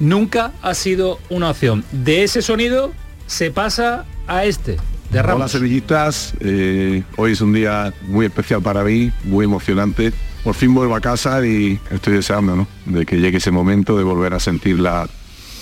Nunca 0.00 0.52
ha 0.62 0.74
sido 0.74 1.18
una 1.28 1.50
opción. 1.50 1.84
De 1.92 2.22
ese 2.22 2.42
sonido 2.42 2.92
se 3.26 3.50
pasa 3.50 4.04
a 4.26 4.44
este. 4.44 4.76
De 5.10 5.22
Ramos. 5.22 5.40
Hola 5.40 5.48
sevillistas, 5.48 6.34
eh, 6.40 7.02
hoy 7.16 7.32
es 7.32 7.40
un 7.40 7.52
día 7.54 7.94
muy 8.02 8.26
especial 8.26 8.62
para 8.62 8.84
mí, 8.84 9.10
muy 9.24 9.46
emocionante. 9.46 10.12
Por 10.44 10.54
fin 10.54 10.74
vuelvo 10.74 10.94
a 10.94 11.00
casa 11.00 11.44
y 11.44 11.80
estoy 11.90 12.14
deseando 12.14 12.56
¿no? 12.56 12.68
de 12.86 13.06
que 13.06 13.16
llegue 13.16 13.38
ese 13.38 13.50
momento 13.50 13.96
de 13.96 14.04
volver 14.04 14.34
a 14.34 14.40
sentir 14.40 14.78
la, 14.78 15.08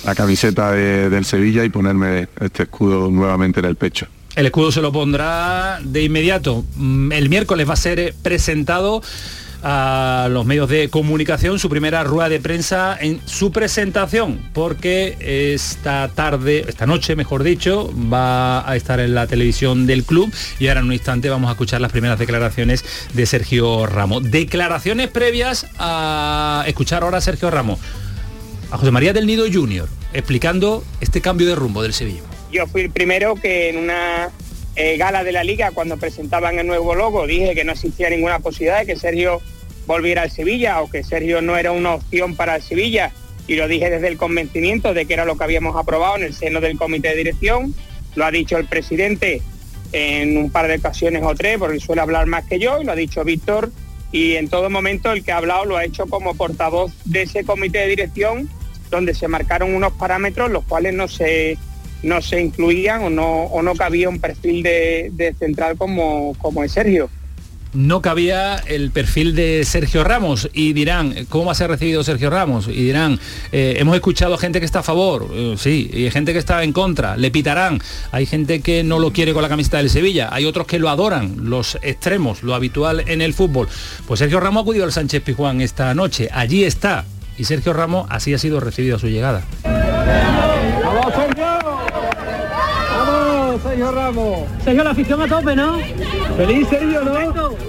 la 0.07 0.15
camiseta 0.15 0.71
de- 0.73 1.11
del 1.11 1.25
Sevilla 1.25 1.65
y 1.65 1.69
ponerme 1.69 2.29
este 2.41 2.63
escudo 2.63 3.11
nuevamente 3.11 3.61
en 3.61 3.67
el 3.67 3.77
pecho. 3.77 4.07
El 4.37 4.47
escudo 4.47 4.71
se 4.71 4.81
lo 4.81 4.93
pondrá 4.93 5.81
de 5.83 6.03
inmediato. 6.05 6.65
Mm, 6.77 7.13
El 7.13 7.29
miércoles 7.29 7.69
va 7.69 7.73
a 7.73 7.77
ser 7.77 8.15
presentado 8.23 9.03
a 9.63 10.29
los 10.31 10.45
medios 10.45 10.69
de 10.69 10.91
comunicación 10.91 11.59
su 11.59 11.69
primera 11.71 12.05
rueda 12.05 12.29
de 12.29 12.39
prensa 12.39 12.97
en 13.01 13.21
su 13.25 13.51
presentación 13.51 14.39
porque 14.53 15.17
esta 15.55 16.09
tarde, 16.15 16.65
esta 16.69 16.87
noche 16.87 17.17
mejor 17.17 17.43
dicho, 17.43 17.91
va 18.13 18.69
a 18.69 18.77
estar 18.77 19.01
en 19.01 19.15
la 19.15 19.27
televisión 19.27 19.87
del 19.87 20.05
club 20.05 20.31
y 20.61 20.69
ahora 20.69 20.81
en 20.81 20.87
un 20.87 20.93
instante 20.93 21.31
vamos 21.31 21.49
a 21.49 21.53
escuchar 21.53 21.81
las 21.81 21.91
primeras 21.91 22.19
declaraciones 22.19 22.85
de 23.15 23.27
Sergio 23.27 23.87
Ramos. 23.87 24.31
Declaraciones 24.31 25.09
previas 25.09 25.67
a 25.79 26.63
escuchar 26.69 27.03
ahora 27.03 27.19
a 27.19 27.23
Sergio 27.23 27.51
Ramos, 27.51 27.81
a 28.71 28.77
José 28.77 28.91
María 28.93 29.13
del 29.15 29.27
Nido 29.27 29.47
Junior, 29.53 29.89
explicando 30.13 30.85
este 31.01 31.21
cambio 31.21 31.47
de 31.47 31.55
rumbo 31.55 31.83
del 31.83 31.93
Sevilla. 31.93 32.23
Yo 32.53 32.67
fui 32.67 32.83
el 32.83 32.91
primero 32.91 33.35
que 33.35 33.71
en 33.71 33.79
una 33.79 34.31
eh, 34.77 34.97
gala 34.97 35.25
de 35.25 35.33
la 35.33 35.45
liga, 35.45 35.71
cuando 35.73 35.97
presentaban 35.97 36.59
el 36.59 36.67
nuevo 36.67 36.95
logo, 36.95 37.27
dije 37.27 37.55
que 37.55 37.65
no 37.65 37.73
existía 37.73 38.11
ninguna 38.11 38.39
posibilidad 38.41 38.81
de 38.81 38.87
que 38.87 38.97
Sergio 38.97 39.41
volviera 39.87 40.23
al 40.23 40.31
Sevilla 40.31 40.83
o 40.83 40.91
que 40.91 41.03
Sergio 41.03 41.41
no 41.43 41.57
era 41.57 41.73
una 41.73 41.95
opción 41.95 42.37
para 42.37 42.57
el 42.57 42.63
Sevilla. 42.63 43.13
Y 43.49 43.55
lo 43.55 43.69
dije 43.69 43.91
desde 43.91 44.09
el 44.09 44.17
convencimiento 44.17 44.93
de 44.93 45.07
que 45.07 45.15
era 45.15 45.25
lo 45.25 45.39
que 45.39 45.45
habíamos 45.45 45.77
aprobado 45.77 46.17
en 46.17 46.25
el 46.25 46.35
seno 46.35 46.61
del 46.61 46.77
comité 46.77 47.09
de 47.09 47.17
dirección. 47.17 47.75
Lo 48.15 48.25
ha 48.25 48.31
dicho 48.31 48.59
el 48.59 48.67
presidente 48.67 49.41
en 49.93 50.37
un 50.37 50.51
par 50.51 50.67
de 50.69 50.77
ocasiones 50.77 51.23
o 51.25 51.35
tres, 51.35 51.59
porque 51.59 51.79
suele 51.79 52.03
hablar 52.03 52.27
más 52.27 52.45
que 52.45 52.59
yo, 52.59 52.81
y 52.81 52.85
lo 52.85 52.93
ha 52.93 52.97
dicho 52.97 53.25
Víctor. 53.25 53.71
Y 54.13 54.35
en 54.35 54.49
todo 54.49 54.69
momento 54.69 55.13
el 55.13 55.25
que 55.25 55.33
ha 55.33 55.39
hablado 55.39 55.65
lo 55.65 55.77
ha 55.77 55.85
hecho 55.85 56.07
como 56.07 56.35
portavoz 56.35 56.93
de 57.05 57.23
ese 57.23 57.45
comité 57.45 57.79
de 57.79 57.89
dirección, 57.89 58.51
donde 58.90 59.14
se 59.14 59.28
marcaron 59.28 59.75
unos 59.75 59.93
parámetros 59.93 60.50
los 60.50 60.64
cuales 60.64 60.95
no 60.95 61.09
se 61.09 61.59
no 62.02 62.23
se 62.23 62.40
incluían 62.40 63.02
o 63.02 63.11
no, 63.11 63.45
o 63.45 63.62
no 63.62 63.75
cabía 63.75 64.09
un 64.09 64.21
perfil 64.21 64.62
de, 64.62 65.35
central 65.38 65.76
como, 65.76 66.35
como 66.38 66.62
es 66.62 66.73
Sergio. 66.73 67.11
no 67.75 68.00
cabía 68.00 68.57
el 68.57 68.90
perfil 68.90 69.35
de 69.35 69.64
Sergio 69.64 70.05
Ramos. 70.05 70.49
Y 70.52 70.73
dirán, 70.73 71.26
¿cómo 71.28 71.47
va 71.47 71.52
a 71.52 71.55
ser 71.55 71.69
recibido 71.69 72.05
Sergio 72.05 72.31
Ramos? 72.31 72.69
Y 72.69 72.85
dirán, 72.85 73.19
eh, 73.52 73.75
hemos 73.78 73.95
escuchado 73.97 74.38
gente 74.38 74.61
que 74.61 74.66
está 74.66 74.81
a 74.81 74.83
favor, 74.83 75.28
eh, 75.33 75.57
sí, 75.59 75.90
y 75.93 76.09
gente 76.11 76.33
que 76.33 76.38
está 76.38 76.62
en 76.62 76.73
contra, 76.73 77.16
le 77.16 77.31
pitarán, 77.31 77.81
hay 78.12 78.25
gente 78.25 78.61
que 78.61 78.85
no 78.85 78.99
lo 78.99 79.12
quiere 79.12 79.35
con 79.35 79.43
la 79.43 79.49
camiseta 79.49 79.78
del 79.78 79.90
Sevilla, 79.90 80.28
hay 80.33 80.45
otros 80.45 80.66
que 80.66 80.78
lo 80.78 80.88
adoran, 80.88 81.50
los 81.50 81.76
extremos, 81.83 82.43
lo 82.43 82.55
habitual 82.55 83.05
en 83.09 83.21
el 83.21 83.35
fútbol. 83.35 83.69
Pues 84.07 84.21
Sergio 84.21 84.40
Ramos 84.40 84.64
ha 84.66 84.85
al 84.85 84.93
Sánchez 84.93 85.23
Pizjuán 85.23 85.61
esta 85.61 85.93
noche, 85.95 86.28
allí 86.33 86.64
está, 86.64 87.05
y 87.38 87.45
Sergio 87.45 87.73
Ramos 87.73 88.07
así 88.11 88.35
ha 88.35 88.38
sido 88.38 88.61
recibido 88.61 88.97
a 88.97 88.99
su 88.99 89.09
llegada. 89.09 89.43
¡Vamos, 89.64 91.14
Sergio! 91.14 91.47
¡Vamos, 92.97 93.62
Sergio 93.62 93.93
Ramos! 93.93 94.40
Sergio, 94.64 94.85
la 94.85 94.90
afición 94.90 95.23
a 95.23 95.28
tope, 95.28 95.57
¿no? 95.57 95.78
¡Feliz 96.37 96.69
Sergio, 96.69 97.02
no! 97.02 97.66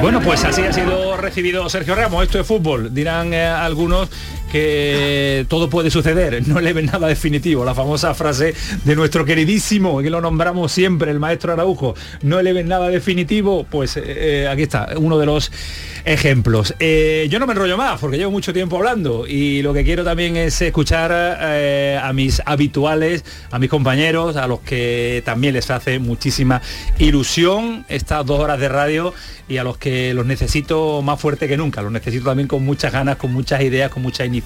Bueno, 0.00 0.20
pues 0.20 0.44
así 0.44 0.62
ha 0.62 0.72
sido 0.72 1.16
recibido 1.16 1.68
Sergio 1.68 1.94
Ramos. 1.94 2.24
Esto 2.24 2.40
es 2.40 2.46
fútbol. 2.46 2.92
Dirán 2.92 3.32
eh, 3.32 3.46
algunos 3.46 4.08
que 4.52 5.46
todo 5.48 5.70
puede 5.70 5.90
suceder, 5.90 6.46
no 6.46 6.60
le 6.60 6.74
ven 6.74 6.86
nada 6.86 7.08
definitivo. 7.08 7.64
La 7.64 7.74
famosa 7.74 8.12
frase 8.12 8.54
de 8.84 8.94
nuestro 8.94 9.24
queridísimo, 9.24 10.02
que 10.02 10.10
lo 10.10 10.20
nombramos 10.20 10.70
siempre, 10.70 11.10
el 11.10 11.18
maestro 11.18 11.54
Araujo, 11.54 11.94
no 12.20 12.42
le 12.42 12.52
ven 12.52 12.68
nada 12.68 12.90
definitivo, 12.90 13.64
pues 13.64 13.96
eh, 13.96 14.02
eh, 14.04 14.48
aquí 14.48 14.62
está, 14.62 14.90
uno 14.96 15.16
de 15.16 15.24
los 15.24 15.50
ejemplos. 16.04 16.74
Eh, 16.80 17.28
yo 17.30 17.38
no 17.38 17.46
me 17.46 17.54
enrollo 17.54 17.78
más 17.78 17.98
porque 17.98 18.18
llevo 18.18 18.30
mucho 18.30 18.52
tiempo 18.52 18.76
hablando 18.76 19.26
y 19.26 19.62
lo 19.62 19.72
que 19.72 19.84
quiero 19.84 20.04
también 20.04 20.36
es 20.36 20.60
escuchar 20.60 21.12
a 21.12 22.12
mis 22.12 22.42
habituales, 22.44 23.24
a 23.50 23.58
mis 23.58 23.70
compañeros, 23.70 24.36
a 24.36 24.46
los 24.46 24.60
que 24.60 25.22
también 25.24 25.54
les 25.54 25.70
hace 25.70 25.98
muchísima 25.98 26.60
ilusión 26.98 27.86
estas 27.88 28.26
dos 28.26 28.38
horas 28.38 28.60
de 28.60 28.68
radio 28.68 29.14
y 29.48 29.56
a 29.56 29.64
los 29.64 29.78
que 29.78 30.12
los 30.12 30.26
necesito 30.26 31.00
más 31.00 31.20
fuerte 31.20 31.48
que 31.48 31.56
nunca, 31.56 31.80
los 31.80 31.92
necesito 31.92 32.26
también 32.26 32.48
con 32.48 32.64
muchas 32.64 32.92
ganas, 32.92 33.16
con 33.16 33.32
muchas 33.32 33.62
ideas, 33.62 33.90
con 33.90 34.02
mucha 34.02 34.24
iniciativa. 34.26 34.41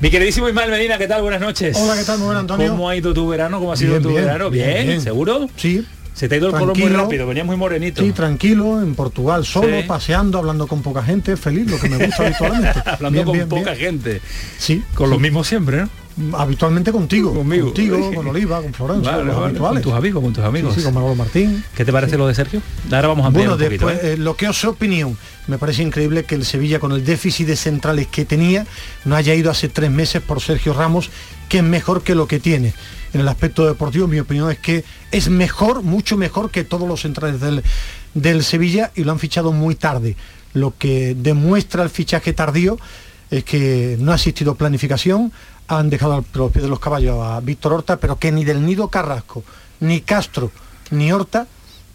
Mi 0.00 0.10
queridísimo 0.10 0.48
Ismael 0.48 0.70
Medina, 0.70 0.98
¿qué 0.98 1.08
tal? 1.08 1.22
Buenas 1.22 1.40
noches. 1.40 1.76
Hola, 1.80 1.96
¿qué 1.96 2.04
tal? 2.04 2.18
Muy 2.18 2.26
buenas, 2.26 2.42
Antonio. 2.42 2.68
¿Cómo 2.70 2.88
ha 2.88 2.96
ido 2.96 3.14
tu 3.14 3.26
verano? 3.28 3.58
¿Cómo 3.58 3.72
ha 3.72 3.76
sido 3.76 3.92
Bien, 3.92 4.02
tu 4.02 4.08
bien, 4.10 4.24
verano? 4.24 4.50
bien. 4.50 5.00
¿Seguro? 5.00 5.48
Sí. 5.56 5.84
Se 6.14 6.28
te 6.28 6.34
ha 6.36 6.38
ido 6.38 6.48
el 6.48 6.54
color 6.54 6.78
muy 6.78 6.88
rápido, 6.88 7.26
venías 7.26 7.44
muy 7.44 7.56
morenito. 7.56 8.02
Sí, 8.02 8.12
tranquilo, 8.12 8.80
en 8.80 8.94
Portugal, 8.94 9.44
solo, 9.44 9.80
Sí. 9.80 9.86
paseando, 9.86 10.38
hablando 10.38 10.66
con 10.66 10.82
poca 10.82 11.02
gente, 11.02 11.36
feliz, 11.36 11.70
lo 11.70 11.78
que 11.78 11.88
me 11.90 12.06
gusta 12.06 12.22
habitualmente. 12.26 12.72
Hablando 12.86 13.10
Bien, 13.16 13.24
con 13.24 13.32
bien, 13.34 13.48
poca 13.48 13.72
bien. 13.74 14.00
gente. 14.00 14.20
Sí. 14.58 14.82
Con 14.94 15.10
los 15.10 15.20
mismos 15.20 15.46
siempre, 15.46 15.78
¿no? 15.82 15.88
Habitualmente 16.32 16.92
contigo. 16.92 17.34
Conmigo. 17.34 17.66
Contigo, 17.66 18.14
con 18.14 18.26
Oliva, 18.28 18.62
con 18.62 18.72
Florencia, 18.72 19.12
Vale, 19.12 19.24
los 19.24 19.34
vale, 19.36 19.46
habituales. 19.48 19.82
Con 19.82 19.92
tus 19.92 19.98
amigos, 19.98 20.22
con 20.22 20.32
tus 20.32 20.44
amigos. 20.44 20.74
Sí, 20.74 20.80
sí, 20.80 20.84
con 20.84 20.94
Manolo 20.94 21.14
Martín. 21.14 21.62
¿Qué 21.74 21.84
te 21.84 21.92
parece 21.92 22.16
lo 22.16 22.26
de 22.26 22.34
Sergio? 22.34 22.62
Ahora 22.90 23.08
vamos 23.08 23.24
a 23.24 23.26
ampliar 23.28 23.50
Bueno, 23.50 23.62
un 23.64 23.68
poquito. 23.68 23.86
después, 23.86 24.10
¿eh? 24.10 24.14
eh, 24.14 24.16
lo 24.16 24.34
que 24.34 24.48
os 24.48 24.64
opinión, 24.64 25.18
me 25.46 25.58
parece 25.58 25.82
increíble 25.82 26.24
que 26.24 26.34
el 26.34 26.44
Sevilla 26.46 26.78
con 26.78 26.92
el 26.92 27.04
déficit 27.04 27.46
de 27.46 27.56
centrales 27.56 28.06
que 28.06 28.24
tenía 28.24 28.66
no 29.04 29.14
haya 29.14 29.34
ido 29.34 29.50
hace 29.50 29.68
tres 29.68 29.90
meses 29.90 30.22
por 30.22 30.40
Sergio 30.40 30.72
Ramos, 30.72 31.10
que 31.50 31.58
es 31.58 31.64
mejor 31.64 32.02
que 32.02 32.14
lo 32.14 32.26
que 32.26 32.40
tiene. 32.40 32.72
En 33.12 33.20
el 33.20 33.28
aspecto 33.28 33.66
deportivo, 33.66 34.06
mi 34.08 34.18
opinión 34.18 34.50
es 34.50 34.58
que 34.58 34.84
es 35.10 35.28
mejor, 35.28 35.82
mucho 35.82 36.16
mejor 36.16 36.50
que 36.50 36.64
todos 36.64 36.88
los 36.88 37.02
centrales 37.02 37.40
del, 37.40 37.62
del 38.14 38.42
Sevilla 38.42 38.90
y 38.94 39.04
lo 39.04 39.12
han 39.12 39.18
fichado 39.18 39.52
muy 39.52 39.74
tarde, 39.74 40.16
lo 40.54 40.74
que 40.78 41.14
demuestra 41.14 41.82
el 41.82 41.90
fichaje 41.90 42.32
tardío 42.32 42.78
es 43.30 43.44
que 43.44 43.96
no 44.00 44.12
ha 44.12 44.14
existido 44.14 44.54
planificación, 44.54 45.32
han 45.68 45.90
dejado 45.90 46.14
a 46.14 46.24
los 46.34 46.52
pies 46.52 46.62
de 46.62 46.68
los 46.68 46.80
caballos 46.80 47.18
a 47.22 47.40
Víctor 47.40 47.72
Horta, 47.72 47.96
pero 47.96 48.18
que 48.18 48.32
ni 48.32 48.44
del 48.44 48.64
Nido 48.64 48.88
Carrasco, 48.88 49.42
ni 49.80 50.00
Castro, 50.00 50.50
ni 50.90 51.12
Horta 51.12 51.46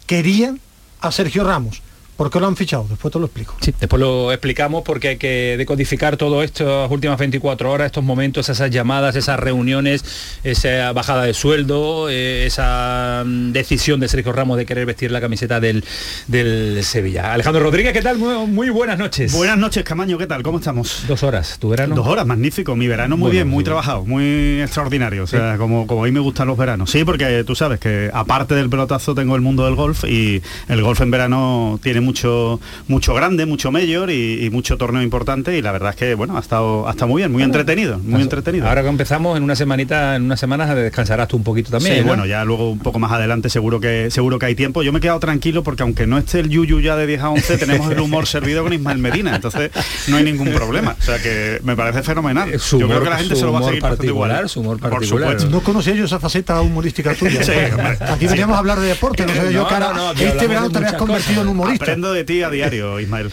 querían 0.06 0.60
a 1.00 1.10
Sergio 1.12 1.44
Ramos. 1.44 1.82
¿Por 2.16 2.30
qué 2.30 2.38
lo 2.40 2.46
han 2.46 2.56
fichado? 2.56 2.86
Después 2.88 3.10
te 3.10 3.18
lo 3.18 3.24
explico. 3.26 3.56
Sí, 3.60 3.74
después 3.80 3.98
lo 3.98 4.30
explicamos 4.32 4.82
porque 4.84 5.08
hay 5.08 5.16
que 5.16 5.56
decodificar 5.56 6.16
todo 6.16 6.42
esto, 6.42 6.82
las 6.82 6.90
últimas 6.90 7.18
24 7.18 7.70
horas, 7.70 7.86
estos 7.86 8.04
momentos, 8.04 8.48
esas 8.48 8.70
llamadas, 8.70 9.16
esas 9.16 9.40
reuniones, 9.40 10.04
esa 10.44 10.92
bajada 10.92 11.24
de 11.24 11.34
sueldo, 11.34 12.08
eh, 12.10 12.46
esa 12.46 13.22
mm, 13.26 13.52
decisión 13.52 13.98
de 13.98 14.08
Sergio 14.08 14.32
Ramos 14.32 14.58
de 14.58 14.66
querer 14.66 14.84
vestir 14.86 15.10
la 15.10 15.20
camiseta 15.20 15.58
del, 15.58 15.84
del 16.28 16.84
Sevilla. 16.84 17.32
Alejandro 17.32 17.62
Rodríguez, 17.62 17.92
¿qué 17.92 18.02
tal? 18.02 18.18
Muy, 18.18 18.46
muy 18.46 18.70
buenas 18.70 18.98
noches. 18.98 19.32
Buenas 19.32 19.56
noches, 19.58 19.82
Camaño, 19.82 20.18
¿qué 20.18 20.26
tal? 20.26 20.42
¿Cómo 20.42 20.58
estamos? 20.58 21.04
Dos 21.08 21.22
horas, 21.22 21.56
¿tu 21.58 21.70
verano? 21.70 21.94
Dos 21.94 22.06
horas, 22.06 22.26
magnífico. 22.26 22.76
Mi 22.76 22.88
verano 22.88 23.16
muy 23.16 23.22
Bueno, 23.22 23.32
bien, 23.32 23.48
muy 23.48 23.64
trabajado, 23.64 24.04
muy 24.04 24.60
extraordinario. 24.60 25.24
O 25.24 25.26
sea, 25.26 25.56
como, 25.56 25.86
como 25.86 26.02
a 26.02 26.06
mí 26.06 26.12
me 26.12 26.20
gustan 26.20 26.46
los 26.46 26.58
veranos. 26.58 26.90
Sí, 26.90 27.04
porque 27.04 27.42
tú 27.44 27.54
sabes 27.54 27.80
que 27.80 28.10
aparte 28.12 28.54
del 28.54 28.68
pelotazo 28.68 29.14
tengo 29.14 29.34
el 29.34 29.40
mundo 29.40 29.64
del 29.64 29.74
golf 29.74 30.04
y 30.04 30.42
el 30.68 30.82
golf 30.82 31.00
en 31.00 31.10
verano 31.10 31.80
tiene 31.82 32.01
mucho 32.02 32.60
mucho 32.88 33.14
grande, 33.14 33.46
mucho 33.46 33.70
mayor 33.72 34.10
y, 34.10 34.44
y 34.44 34.50
mucho 34.50 34.76
torneo 34.76 35.02
importante 35.02 35.56
y 35.56 35.62
la 35.62 35.72
verdad 35.72 35.90
es 35.90 35.96
que 35.96 36.14
bueno, 36.14 36.36
ha 36.36 36.40
estado, 36.40 36.86
ha 36.88 36.90
estado 36.90 37.08
muy 37.08 37.20
bien, 37.22 37.32
muy 37.32 37.42
entretenido, 37.42 37.98
muy 37.98 38.22
entretenido. 38.22 38.68
Ahora 38.68 38.82
que 38.82 38.88
empezamos, 38.88 39.36
en 39.36 39.42
una 39.42 39.56
semanita, 39.56 40.16
en 40.16 40.24
unas 40.24 40.38
semanas 40.40 40.74
descansarás 40.74 41.28
tú 41.28 41.36
un 41.36 41.44
poquito 41.44 41.70
también. 41.70 41.94
Sí, 41.96 42.00
¿no? 42.02 42.06
bueno, 42.08 42.26
ya 42.26 42.44
luego 42.44 42.70
un 42.70 42.78
poco 42.78 42.98
más 42.98 43.12
adelante 43.12 43.48
seguro 43.48 43.80
que 43.80 44.10
seguro 44.10 44.38
que 44.38 44.46
hay 44.46 44.54
tiempo. 44.54 44.82
Yo 44.82 44.92
me 44.92 44.98
he 44.98 45.02
quedado 45.02 45.20
tranquilo 45.20 45.62
porque 45.62 45.82
aunque 45.82 46.06
no 46.06 46.18
esté 46.18 46.40
el 46.40 46.48
Yuyu 46.48 46.80
ya 46.80 46.96
de 46.96 47.06
10 47.06 47.20
a 47.22 47.30
11, 47.30 47.58
tenemos 47.58 47.90
el 47.90 48.00
humor 48.00 48.26
servido 48.32 48.62
con 48.64 48.72
Ismael 48.72 48.98
Medina, 48.98 49.34
entonces 49.36 49.70
no 50.08 50.16
hay 50.16 50.24
ningún 50.24 50.50
problema. 50.52 50.96
O 50.98 51.02
sea 51.02 51.18
que 51.20 51.60
me 51.62 51.76
parece 51.76 52.02
fenomenal. 52.02 52.58
Su 52.58 52.78
yo 52.80 52.86
creo 52.86 52.98
humor- 52.98 53.04
que 53.04 53.10
la 53.10 53.16
gente 53.18 53.34
su 53.34 53.40
se 53.40 53.46
lo 53.46 53.52
va 53.52 53.58
a 53.58 53.60
humor 53.62 53.70
seguir 53.72 53.82
particular, 53.82 54.48
su 54.48 54.60
humor 54.60 54.78
Por 54.78 54.90
particular. 54.90 55.30
supuesto. 55.30 55.50
No 55.50 55.60
conocía 55.62 55.94
yo 55.94 56.04
esa 56.04 56.18
faceta 56.20 56.60
humorística 56.60 57.14
tuya. 57.14 57.42
Sí. 57.42 57.52
Aquí 58.00 58.26
veníamos 58.26 58.56
a 58.56 58.58
hablar 58.58 58.80
de 58.80 58.88
deporte, 58.88 59.24
no 59.26 59.32
sé 59.32 59.52
yo 59.52 59.62
No, 59.62 59.68
que 59.68 59.74
ahora 59.74 59.88
no, 59.88 59.94
no, 59.94 60.08
aquí 60.10 60.24
este 60.24 60.46
verano 60.46 60.70
te 60.70 60.78
habías 60.78 60.92
convertido 60.94 61.34
cosas. 61.40 61.42
en 61.44 61.48
humorista. 61.48 61.91
Aprendo 61.92 62.12
de 62.12 62.24
ti 62.24 62.42
a 62.42 62.50
diario, 62.50 62.98
Ismael. 63.00 63.30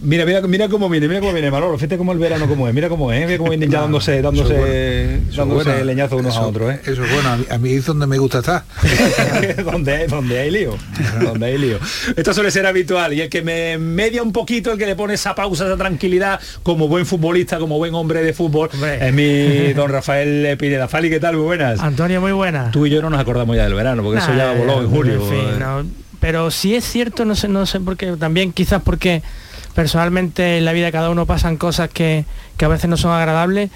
Mira, 0.00 0.24
mira, 0.24 0.40
mira 0.42 0.68
cómo 0.68 0.88
viene, 0.88 1.08
mira 1.08 1.20
cómo 1.20 1.32
viene 1.32 1.50
Manolo, 1.50 1.76
fíjate 1.76 1.96
cómo 1.98 2.12
el 2.12 2.18
verano 2.18 2.48
cómo 2.48 2.66
es, 2.68 2.74
mira 2.74 2.88
cómo 2.88 3.12
es, 3.12 3.24
mira 3.26 3.38
cómo 3.38 3.50
vienen 3.50 3.70
ya 3.70 3.80
dándose, 3.80 4.20
dándose, 4.22 5.14
es 5.14 5.36
dándose 5.36 5.70
bueno. 5.70 5.84
leñazo 5.84 6.16
unos 6.16 6.34
Eso- 6.34 6.42
a 6.42 6.46
otros, 6.46 6.74
¿eh? 6.74 6.80
Eso 6.84 7.04
es 7.04 7.12
bueno, 7.12 7.44
a 7.50 7.58
mí, 7.58 7.72
es 7.72 7.86
donde 7.86 8.06
me 8.06 8.18
gusta 8.18 8.38
estar. 8.38 8.64
donde, 9.64 9.92
hay, 9.92 10.06
donde 10.06 10.38
hay 10.38 10.50
lío, 10.50 10.76
donde 11.22 11.46
hay 11.46 11.58
lío. 11.58 11.78
Esto 12.16 12.34
suele 12.34 12.50
ser 12.50 12.66
habitual 12.66 13.12
y 13.12 13.20
el 13.20 13.28
que 13.28 13.42
me 13.42 13.78
media 13.78 14.22
un 14.22 14.32
poquito, 14.32 14.72
el 14.72 14.78
que 14.78 14.86
le 14.86 14.96
pone 14.96 15.14
esa 15.14 15.34
pausa, 15.34 15.66
esa 15.66 15.76
tranquilidad, 15.76 16.40
como 16.62 16.88
buen 16.88 17.06
futbolista, 17.06 17.58
como 17.58 17.78
buen 17.78 17.94
hombre 17.94 18.22
de 18.22 18.32
fútbol, 18.32 18.70
es 19.00 19.12
mi 19.14 19.72
don 19.72 19.90
Rafael 19.90 20.56
Pineda. 20.58 20.88
Fali, 20.88 21.10
¿qué 21.10 21.20
tal? 21.20 21.36
Muy 21.36 21.44
buenas. 21.44 21.80
Antonio, 21.80 22.20
muy 22.20 22.32
buena. 22.32 22.70
Tú 22.70 22.86
y 22.86 22.90
yo 22.90 23.02
no 23.02 23.10
nos 23.10 23.20
acordamos 23.20 23.56
ya 23.56 23.64
del 23.64 23.74
verano, 23.74 24.02
porque 24.02 24.18
eso 24.18 24.34
ya 24.34 24.52
voló 24.52 24.80
en 24.82 24.90
julio. 24.90 25.14
en 25.14 25.22
fin, 25.22 25.38
eh. 25.38 25.56
no. 25.58 26.09
Pero 26.20 26.50
sí 26.50 26.74
es 26.74 26.84
cierto, 26.84 27.24
no 27.24 27.34
sé, 27.34 27.48
no 27.48 27.66
sé 27.66 27.80
por 27.80 27.96
qué, 27.96 28.12
también 28.16 28.52
quizás 28.52 28.82
porque 28.82 29.22
personalmente 29.74 30.58
en 30.58 30.64
la 30.64 30.72
vida 30.72 30.86
de 30.86 30.92
cada 30.92 31.10
uno 31.10 31.26
pasan 31.26 31.56
cosas 31.56 31.88
que, 31.88 32.24
que 32.56 32.64
a 32.64 32.68
veces 32.68 32.88
no 32.90 32.96
son 32.96 33.12
agradables. 33.12 33.70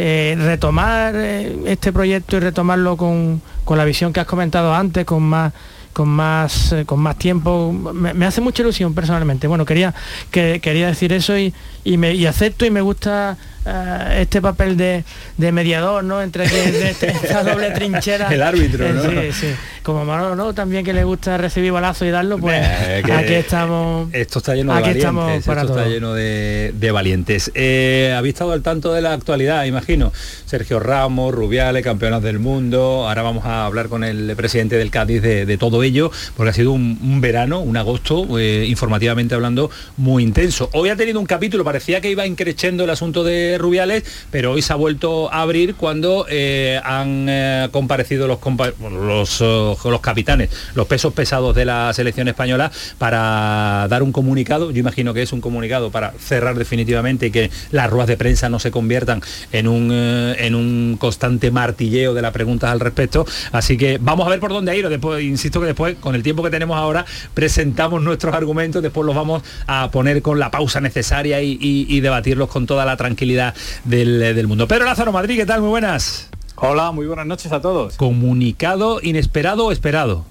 eh, 0.00 0.36
retomar 0.38 1.14
eh, 1.16 1.58
este 1.66 1.92
proyecto 1.92 2.36
y 2.36 2.40
retomarlo 2.40 2.96
con, 2.96 3.42
con 3.64 3.76
la 3.78 3.84
visión 3.84 4.12
que 4.12 4.20
has 4.20 4.26
comentado 4.26 4.72
antes, 4.72 5.04
con 5.04 5.24
más 5.24 5.52
con 5.92 6.08
más 6.08 6.70
eh, 6.72 6.84
con 6.84 7.00
más 7.00 7.18
tiempo 7.18 7.72
me, 7.72 8.24
hace 8.24 8.40
mucha 8.40 8.62
ilusión 8.62 8.94
personalmente 8.94 9.48
bueno 9.48 9.64
quería 9.64 9.92
que 10.30 10.60
quería 10.60 10.86
decir 10.86 11.12
eso 11.12 11.36
y, 11.36 11.52
y 11.82 11.96
me 11.96 12.14
y 12.14 12.26
acepto 12.26 12.64
y 12.64 12.70
me 12.70 12.80
gusta 12.80 13.36
eh, 13.66 14.18
este 14.22 14.40
papel 14.40 14.76
de, 14.76 15.04
de 15.36 15.52
mediador 15.52 16.02
no 16.04 16.22
entre 16.22 16.48
de 16.48 16.90
esta 17.00 17.42
doble 17.42 17.70
trinchera 17.70 18.28
El 18.32 18.42
árbitro, 18.42 18.86
Eh, 18.86 18.92
¿no? 18.92 19.02
sí, 19.02 19.32
sí. 19.32 19.46
como 19.82 20.04
Manolo 20.04 20.34
no 20.36 20.54
también 20.54 20.84
que 20.84 20.92
le 20.92 21.04
gusta 21.04 21.36
recibir 21.38 21.72
balazo 21.72 22.04
y 22.04 22.10
darlo 22.10 22.38
pues 22.38 22.60
Eh, 22.62 23.02
aquí 23.12 23.34
estamos 23.34 24.08
Esto 24.12 24.38
está 24.38 24.54
lleno 24.54 24.72
de 24.74 24.78
aquí 24.80 25.00
valientes. 25.00 25.44
para 25.46 25.62
esto 25.62 25.76
está 25.78 25.88
lleno 25.88 26.14
de, 26.14 26.72
de 26.74 26.90
valientes. 26.90 27.50
Eh, 27.54 28.14
Habéis 28.16 28.34
estado 28.34 28.52
al 28.52 28.62
tanto 28.62 28.92
de 28.92 29.02
la 29.02 29.12
actualidad, 29.12 29.64
imagino. 29.64 30.12
Sergio 30.46 30.80
Ramos, 30.80 31.34
Rubiales, 31.34 31.82
campeonas 31.84 32.22
del 32.22 32.38
mundo. 32.38 33.06
Ahora 33.08 33.22
vamos 33.22 33.44
a 33.44 33.64
hablar 33.66 33.88
con 33.88 34.04
el 34.04 34.34
presidente 34.36 34.76
del 34.76 34.90
Cádiz 34.90 35.22
de, 35.22 35.58
todo 35.58 35.82
ello, 35.82 36.10
porque 36.36 36.50
ha 36.50 36.52
sido 36.52 36.72
un, 36.72 36.98
un 37.02 37.20
verano, 37.20 37.60
un 37.60 37.76
agosto, 37.76 38.26
informativamente 38.40 39.34
hablando, 39.34 39.70
muy 39.96 40.22
intenso. 40.22 40.70
Hoy 40.72 40.88
ha 40.90 40.96
tenido 40.96 41.18
un 41.20 41.26
capítulo, 41.26 41.64
parecía 41.64 42.00
que 42.00 42.10
iba 42.10 42.26
increciendo 42.26 42.84
el 42.84 42.90
asunto 42.90 43.24
de 43.24 43.47
Rubiales, 43.56 44.04
pero 44.30 44.52
hoy 44.52 44.62
se 44.62 44.72
ha 44.72 44.76
vuelto 44.76 45.32
a 45.32 45.40
abrir 45.42 45.76
cuando 45.76 46.26
eh, 46.28 46.80
han 46.84 47.26
eh, 47.28 47.68
comparecido 47.70 48.26
los, 48.26 48.38
compa- 48.38 48.74
los, 48.78 49.40
eh, 49.40 49.74
los 49.90 50.00
capitanes, 50.00 50.50
los 50.74 50.86
pesos 50.86 51.14
pesados 51.14 51.54
de 51.54 51.64
la 51.64 51.92
selección 51.94 52.28
española 52.28 52.70
para 52.98 53.86
dar 53.88 54.02
un 54.02 54.12
comunicado, 54.12 54.70
yo 54.70 54.80
imagino 54.80 55.14
que 55.14 55.22
es 55.22 55.32
un 55.32 55.40
comunicado 55.40 55.90
para 55.90 56.12
cerrar 56.18 56.58
definitivamente 56.58 57.26
y 57.26 57.30
que 57.30 57.50
las 57.70 57.88
ruedas 57.88 58.08
de 58.08 58.16
prensa 58.16 58.48
no 58.48 58.58
se 58.58 58.70
conviertan 58.70 59.22
en 59.52 59.68
un, 59.68 59.92
en 59.92 60.54
un 60.54 60.96
constante 60.98 61.50
martilleo 61.50 62.14
de 62.14 62.22
las 62.22 62.32
preguntas 62.32 62.70
al 62.70 62.80
respecto. 62.80 63.24
Así 63.52 63.76
que 63.76 63.98
vamos 64.00 64.26
a 64.26 64.30
ver 64.30 64.40
por 64.40 64.50
dónde 64.50 64.76
ido. 64.76 64.90
Después, 64.90 65.22
insisto 65.22 65.60
que 65.60 65.66
después, 65.66 65.96
con 65.96 66.14
el 66.14 66.22
tiempo 66.22 66.42
que 66.42 66.50
tenemos 66.50 66.76
ahora, 66.76 67.04
presentamos 67.34 68.02
nuestros 68.02 68.34
argumentos, 68.34 68.82
después 68.82 69.06
los 69.06 69.14
vamos 69.14 69.42
a 69.68 69.90
poner 69.90 70.20
con 70.22 70.38
la 70.38 70.50
pausa 70.50 70.80
necesaria 70.80 71.40
y 71.40 72.00
debatirlos 72.00 72.48
con 72.48 72.66
toda 72.66 72.84
la 72.84 72.96
tranquilidad 72.96 73.37
del, 73.84 74.18
del 74.18 74.46
mundo. 74.46 74.68
Pedro 74.68 74.84
Lázaro 74.84 75.12
Madrid, 75.12 75.36
¿qué 75.36 75.46
tal? 75.46 75.60
Muy 75.60 75.70
buenas. 75.70 76.28
Hola, 76.56 76.90
muy 76.90 77.06
buenas 77.06 77.26
noches 77.26 77.52
a 77.52 77.60
todos. 77.60 77.96
Comunicado 77.96 78.98
inesperado 79.00 79.66
o 79.66 79.72
esperado. 79.72 80.24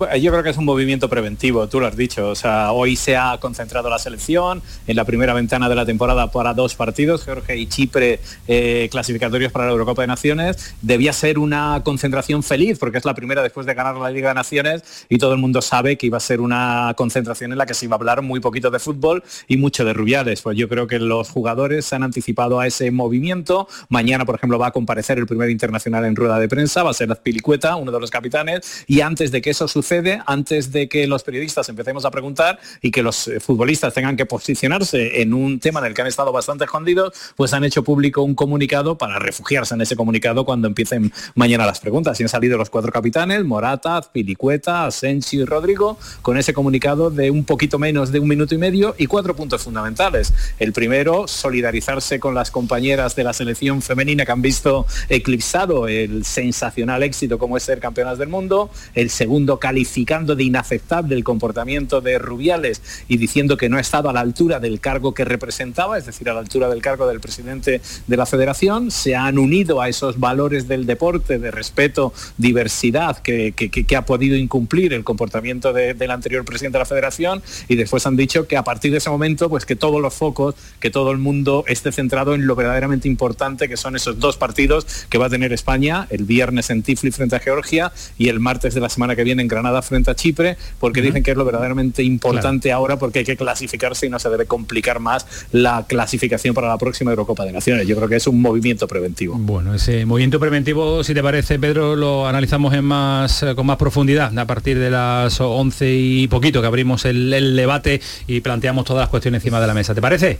Yo 0.00 0.30
creo 0.30 0.42
que 0.42 0.48
es 0.48 0.56
un 0.56 0.64
movimiento 0.64 1.10
preventivo, 1.10 1.68
tú 1.68 1.78
lo 1.78 1.86
has 1.86 1.94
dicho. 1.94 2.30
O 2.30 2.34
sea, 2.34 2.72
hoy 2.72 2.96
se 2.96 3.18
ha 3.18 3.36
concentrado 3.38 3.90
la 3.90 3.98
selección 3.98 4.62
en 4.86 4.96
la 4.96 5.04
primera 5.04 5.34
ventana 5.34 5.68
de 5.68 5.74
la 5.74 5.84
temporada 5.84 6.30
para 6.30 6.54
dos 6.54 6.74
partidos, 6.74 7.22
Georgia 7.22 7.54
y 7.54 7.66
Chipre, 7.66 8.18
eh, 8.48 8.88
clasificatorios 8.90 9.52
para 9.52 9.66
la 9.66 9.72
Eurocopa 9.72 10.00
de 10.00 10.08
Naciones. 10.08 10.74
Debía 10.80 11.12
ser 11.12 11.38
una 11.38 11.82
concentración 11.84 12.42
feliz, 12.42 12.78
porque 12.78 12.96
es 12.96 13.04
la 13.04 13.12
primera 13.12 13.42
después 13.42 13.66
de 13.66 13.74
ganar 13.74 13.96
la 13.96 14.10
Liga 14.10 14.30
de 14.30 14.36
Naciones 14.36 15.06
y 15.10 15.18
todo 15.18 15.34
el 15.34 15.38
mundo 15.38 15.60
sabe 15.60 15.98
que 15.98 16.06
iba 16.06 16.16
a 16.16 16.20
ser 16.20 16.40
una 16.40 16.94
concentración 16.96 17.52
en 17.52 17.58
la 17.58 17.66
que 17.66 17.74
se 17.74 17.84
iba 17.84 17.96
a 17.96 17.98
hablar 17.98 18.22
muy 18.22 18.40
poquito 18.40 18.70
de 18.70 18.78
fútbol 18.78 19.22
y 19.48 19.58
mucho 19.58 19.84
de 19.84 19.92
Rubiales. 19.92 20.40
Pues 20.40 20.56
yo 20.56 20.66
creo 20.66 20.86
que 20.86 20.98
los 20.98 21.28
jugadores 21.28 21.84
se 21.84 21.96
han 21.96 22.04
anticipado 22.04 22.58
a 22.58 22.66
ese 22.66 22.90
movimiento. 22.90 23.68
Mañana, 23.90 24.24
por 24.24 24.36
ejemplo, 24.36 24.58
va 24.58 24.68
a 24.68 24.72
comparecer 24.72 25.18
el 25.18 25.26
primer 25.26 25.50
internacional 25.50 26.06
en 26.06 26.16
rueda 26.16 26.38
de 26.38 26.48
prensa, 26.48 26.82
va 26.82 26.90
a 26.90 26.94
ser 26.94 27.12
Azpilicueta, 27.12 27.76
uno 27.76 27.92
de 27.92 28.00
los 28.00 28.10
capitanes, 28.10 28.84
y 28.86 29.02
antes 29.02 29.30
de 29.30 29.42
que 29.42 29.50
eso 29.50 29.68
suceda, 29.68 29.89
antes 30.26 30.70
de 30.70 30.88
que 30.88 31.06
los 31.06 31.22
periodistas 31.24 31.68
empecemos 31.68 32.04
a 32.04 32.10
preguntar 32.10 32.58
y 32.80 32.90
que 32.90 33.02
los 33.02 33.26
eh, 33.26 33.40
futbolistas 33.40 33.92
tengan 33.92 34.16
que 34.16 34.24
posicionarse 34.24 35.20
en 35.20 35.34
un 35.34 35.58
tema 35.58 35.80
en 35.80 35.86
el 35.86 35.94
que 35.94 36.02
han 36.02 36.06
estado 36.06 36.32
bastante 36.32 36.64
escondidos, 36.64 37.12
pues 37.36 37.52
han 37.52 37.64
hecho 37.64 37.82
público 37.82 38.22
un 38.22 38.34
comunicado 38.34 38.96
para 38.96 39.18
refugiarse 39.18 39.74
en 39.74 39.80
ese 39.80 39.96
comunicado 39.96 40.44
cuando 40.44 40.68
empiecen 40.68 41.12
mañana 41.34 41.66
las 41.66 41.80
preguntas. 41.80 42.20
Y 42.20 42.22
han 42.22 42.28
salido 42.28 42.56
los 42.56 42.70
cuatro 42.70 42.92
capitanes, 42.92 43.44
Morata, 43.44 43.96
Azpilicueta, 43.96 44.86
Asensio 44.86 45.42
y 45.42 45.44
Rodrigo, 45.44 45.98
con 46.22 46.38
ese 46.38 46.52
comunicado 46.52 47.10
de 47.10 47.30
un 47.30 47.44
poquito 47.44 47.78
menos 47.78 48.12
de 48.12 48.20
un 48.20 48.28
minuto 48.28 48.54
y 48.54 48.58
medio 48.58 48.94
y 48.96 49.06
cuatro 49.06 49.34
puntos 49.34 49.62
fundamentales. 49.62 50.32
El 50.58 50.72
primero, 50.72 51.26
solidarizarse 51.26 52.20
con 52.20 52.34
las 52.34 52.50
compañeras 52.50 53.16
de 53.16 53.24
la 53.24 53.32
selección 53.32 53.82
femenina 53.82 54.24
que 54.24 54.32
han 54.32 54.42
visto 54.42 54.86
eclipsado 55.08 55.88
el 55.88 56.24
sensacional 56.24 57.02
éxito 57.02 57.38
como 57.38 57.56
es 57.56 57.62
ser 57.62 57.80
campeonas 57.80 58.18
del 58.18 58.28
mundo. 58.28 58.70
El 58.94 59.10
segundo, 59.10 59.58
calificando 59.84 60.36
de 60.36 60.44
inaceptable 60.44 61.14
el 61.14 61.24
comportamiento 61.24 62.02
de 62.02 62.18
Rubiales 62.18 62.82
y 63.08 63.16
diciendo 63.16 63.56
que 63.56 63.70
no 63.70 63.78
ha 63.78 63.80
estado 63.80 64.10
a 64.10 64.12
la 64.12 64.20
altura 64.20 64.60
del 64.60 64.78
cargo 64.78 65.14
que 65.14 65.24
representaba, 65.24 65.96
es 65.96 66.04
decir, 66.04 66.28
a 66.28 66.34
la 66.34 66.40
altura 66.40 66.68
del 66.68 66.82
cargo 66.82 67.06
del 67.06 67.18
presidente 67.18 67.80
de 68.06 68.16
la 68.18 68.26
federación. 68.26 68.90
Se 68.90 69.16
han 69.16 69.38
unido 69.38 69.80
a 69.80 69.88
esos 69.88 70.20
valores 70.20 70.68
del 70.68 70.84
deporte, 70.84 71.38
de 71.38 71.50
respeto, 71.50 72.12
diversidad, 72.36 73.16
que, 73.20 73.54
ha 73.96 74.04
podido 74.04 74.36
incumplir 74.36 74.92
el 74.92 75.02
comportamiento 75.02 75.72
de- 75.72 75.94
del 75.94 76.10
anterior 76.10 76.44
presidente 76.44 76.76
de 76.76 76.80
la 76.80 76.84
federación 76.84 77.42
y 77.66 77.76
después 77.76 78.06
han 78.06 78.16
dicho 78.16 78.46
que 78.46 78.58
a 78.58 78.64
partir 78.64 78.92
de 78.92 78.98
ese 78.98 79.08
momento, 79.08 79.48
pues 79.48 79.64
que 79.64 79.76
todos 79.76 80.00
los 80.02 80.12
focos, 80.12 80.56
que 80.78 80.90
todo 80.90 81.10
el 81.10 81.16
mundo 81.18 81.64
esté 81.68 81.90
centrado 81.90 82.34
en 82.34 82.46
lo 82.46 82.54
verdaderamente 82.54 83.08
importante 83.08 83.66
que 83.66 83.78
son 83.78 83.96
esos 83.96 84.18
dos 84.18 84.36
partidos 84.36 84.86
que 85.08 85.16
va 85.16 85.26
a 85.26 85.30
tener 85.30 85.54
España 85.54 86.06
el 86.10 86.24
viernes 86.24 86.68
en 86.68 86.82
Tiflis 86.82 87.16
frente 87.16 87.36
a 87.36 87.38
Georgia 87.40 87.92
y 88.18 88.28
el 88.28 88.40
martes 88.40 88.74
de 88.74 88.80
la 88.80 88.90
semana 88.90 89.16
que 89.16 89.24
viene 89.24 89.40
en 89.40 89.48
Granada 89.48 89.69
frente 89.82 90.10
a 90.10 90.14
Chipre, 90.14 90.56
porque 90.78 91.02
dicen 91.02 91.22
que 91.22 91.30
es 91.30 91.36
lo 91.36 91.44
verdaderamente 91.44 92.02
importante 92.02 92.72
ahora 92.72 92.98
porque 92.98 93.20
hay 93.20 93.24
que 93.24 93.36
clasificarse 93.36 94.06
y 94.06 94.10
no 94.10 94.18
se 94.18 94.28
debe 94.28 94.46
complicar 94.46 95.00
más 95.00 95.26
la 95.52 95.84
clasificación 95.86 96.54
para 96.54 96.68
la 96.68 96.78
próxima 96.78 97.10
Eurocopa 97.10 97.44
de 97.44 97.52
Naciones. 97.52 97.86
Yo 97.86 97.96
creo 97.96 98.08
que 98.08 98.16
es 98.16 98.26
un 98.26 98.40
movimiento 98.40 98.86
preventivo. 98.86 99.36
Bueno, 99.38 99.74
ese 99.74 100.04
movimiento 100.06 100.40
preventivo, 100.40 101.02
si 101.04 101.14
te 101.14 101.22
parece, 101.22 101.58
Pedro, 101.58 101.96
lo 101.96 102.26
analizamos 102.26 102.74
en 102.74 102.84
más, 102.84 103.42
eh, 103.42 103.54
con 103.54 103.66
más 103.66 103.76
profundidad 103.76 104.36
a 104.38 104.46
partir 104.46 104.78
de 104.78 104.90
las 104.90 105.40
11 105.40 105.94
y 105.94 106.28
poquito 106.28 106.60
que 106.60 106.66
abrimos 106.66 107.04
el, 107.04 107.32
el 107.32 107.56
debate 107.56 108.00
y 108.26 108.40
planteamos 108.40 108.84
todas 108.84 109.02
las 109.02 109.08
cuestiones 109.08 109.40
encima 109.40 109.60
de 109.60 109.66
la 109.66 109.74
mesa. 109.74 109.94
¿Te 109.94 110.00
parece? 110.00 110.38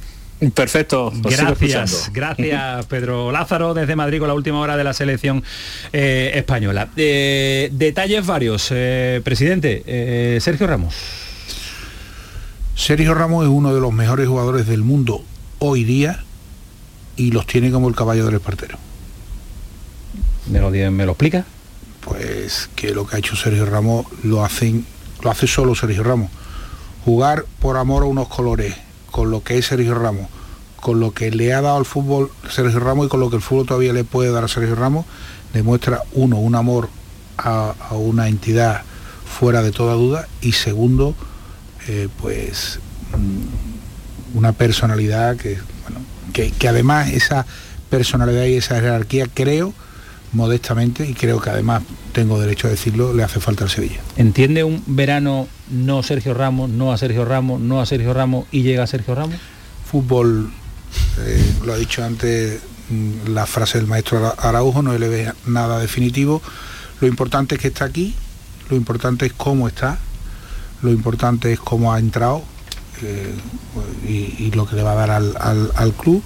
Perfecto. 0.54 1.12
sigo 1.12 1.28
Gracias, 1.30 2.10
gracias 2.12 2.86
Pedro 2.86 3.30
Lázaro 3.30 3.74
desde 3.74 3.94
Madrid 3.94 4.20
con 4.20 4.28
la 4.28 4.34
última 4.34 4.58
hora 4.60 4.76
de 4.76 4.84
la 4.84 4.94
selección 4.94 5.44
eh, 5.92 6.32
española. 6.34 6.88
Eh, 6.96 7.68
detalles 7.72 8.26
varios, 8.26 8.68
eh, 8.70 9.20
presidente 9.22 9.82
eh, 9.86 10.38
Sergio 10.40 10.66
Ramos. 10.66 10.94
Sergio 12.74 13.12
Ramos 13.12 13.44
es 13.44 13.50
uno 13.50 13.74
de 13.74 13.80
los 13.80 13.92
mejores 13.92 14.26
jugadores 14.28 14.66
del 14.66 14.82
mundo 14.82 15.22
hoy 15.58 15.84
día 15.84 16.24
y 17.16 17.32
los 17.32 17.46
tiene 17.46 17.70
como 17.70 17.88
el 17.88 17.94
caballo 17.94 18.24
del 18.24 18.36
espartero. 18.36 18.78
¿Me 20.46 20.58
lo, 20.58 20.70
me 20.70 21.04
lo 21.04 21.12
explica? 21.12 21.44
Pues 22.00 22.70
que 22.74 22.94
lo 22.94 23.06
que 23.06 23.16
ha 23.16 23.18
hecho 23.18 23.36
Sergio 23.36 23.66
Ramos 23.66 24.06
lo 24.22 24.42
hacen, 24.42 24.86
lo 25.22 25.30
hace 25.30 25.46
solo 25.46 25.74
Sergio 25.74 26.02
Ramos. 26.02 26.30
Jugar 27.04 27.44
por 27.60 27.76
amor 27.76 28.04
a 28.04 28.06
unos 28.06 28.28
colores, 28.28 28.74
con 29.10 29.30
lo 29.30 29.42
que 29.42 29.58
es 29.58 29.66
Sergio 29.66 29.94
Ramos, 29.94 30.28
con 30.80 31.00
lo 31.00 31.12
que 31.12 31.30
le 31.30 31.52
ha 31.52 31.60
dado 31.60 31.76
al 31.76 31.84
fútbol 31.84 32.30
Sergio 32.48 32.80
Ramos 32.80 33.06
y 33.06 33.08
con 33.08 33.20
lo 33.20 33.30
que 33.30 33.36
el 33.36 33.42
fútbol 33.42 33.66
todavía 33.66 33.92
le 33.92 34.04
puede 34.04 34.30
dar 34.30 34.44
a 34.44 34.48
Sergio 34.48 34.74
Ramos, 34.74 35.06
demuestra 35.52 36.02
uno, 36.12 36.38
un 36.38 36.54
amor 36.54 36.88
a, 37.36 37.74
una 37.92 38.28
entidad 38.28 38.82
fuera 39.24 39.62
de 39.62 39.72
toda 39.72 39.94
duda 39.94 40.28
y 40.40 40.52
segundo, 40.52 41.14
eh, 41.88 42.08
pues 42.20 42.80
mm, 43.16 44.38
una 44.38 44.52
personalidad 44.52 45.36
que, 45.36 45.58
bueno, 45.82 46.04
que, 46.32 46.50
que 46.50 46.68
además 46.68 47.10
esa 47.10 47.46
personalidad 47.88 48.44
y 48.44 48.54
esa 48.54 48.76
jerarquía 48.80 49.26
creo 49.32 49.74
modestamente 50.32 51.08
y 51.08 51.14
creo 51.14 51.40
que 51.40 51.50
además 51.50 51.82
tengo 52.12 52.38
derecho 52.40 52.66
a 52.66 52.70
decirlo, 52.70 53.12
le 53.14 53.22
hace 53.22 53.40
falta 53.40 53.64
al 53.64 53.70
Sevilla. 53.70 54.00
¿Entiende 54.16 54.64
un 54.64 54.82
verano 54.86 55.48
no 55.70 56.02
Sergio 56.02 56.34
Ramos, 56.34 56.70
no 56.70 56.92
a 56.92 56.98
Sergio 56.98 57.24
Ramos, 57.24 57.60
no 57.60 57.80
a 57.80 57.86
Sergio 57.86 58.14
Ramos 58.14 58.46
y 58.52 58.62
llega 58.62 58.84
a 58.84 58.86
Sergio 58.86 59.14
Ramos? 59.14 59.36
Fútbol, 59.90 60.50
eh, 61.20 61.52
lo 61.64 61.72
ha 61.72 61.76
dicho 61.76 62.04
antes 62.04 62.60
mm, 62.90 63.30
la 63.34 63.46
frase 63.46 63.78
del 63.78 63.86
maestro 63.88 64.18
Ara- 64.18 64.34
Araujo, 64.48 64.82
no 64.82 64.96
le 64.96 65.08
ve 65.08 65.32
nada 65.46 65.78
definitivo. 65.80 66.42
Lo 67.00 67.08
importante 67.08 67.56
es 67.56 67.60
que 67.60 67.68
está 67.68 67.86
aquí, 67.86 68.14
lo 68.68 68.76
importante 68.76 69.26
es 69.26 69.32
cómo 69.32 69.66
está, 69.68 69.98
lo 70.82 70.90
importante 70.90 71.52
es 71.52 71.58
cómo 71.58 71.92
ha 71.92 71.98
entrado 71.98 72.42
eh, 73.02 73.34
y, 74.06 74.44
y 74.44 74.50
lo 74.54 74.66
que 74.66 74.76
le 74.76 74.82
va 74.82 74.92
a 74.92 74.94
dar 74.96 75.10
al, 75.10 75.36
al- 75.40 75.72
al 75.74 75.92
club. 75.92 76.22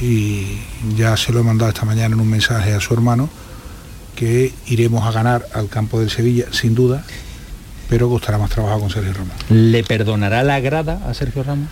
Y 0.00 0.58
ya 0.96 1.16
se 1.16 1.32
lo 1.32 1.40
he 1.40 1.42
mandado 1.42 1.70
esta 1.70 1.84
mañana 1.84 2.14
en 2.14 2.20
un 2.20 2.30
mensaje 2.30 2.72
a 2.72 2.80
su 2.80 2.94
hermano 2.94 3.28
que 4.14 4.52
iremos 4.66 5.06
a 5.06 5.12
ganar 5.12 5.46
al 5.54 5.68
campo 5.68 6.00
del 6.00 6.10
Sevilla, 6.10 6.46
sin 6.50 6.74
duda, 6.74 7.04
pero 7.88 8.08
costará 8.08 8.36
más 8.38 8.50
trabajo 8.50 8.80
con 8.80 8.90
Sergio 8.90 9.14
Ramos. 9.14 9.34
¿Le 9.48 9.84
perdonará 9.84 10.42
la 10.42 10.58
grada 10.60 11.00
a 11.08 11.14
Sergio 11.14 11.42
Ramos? 11.44 11.70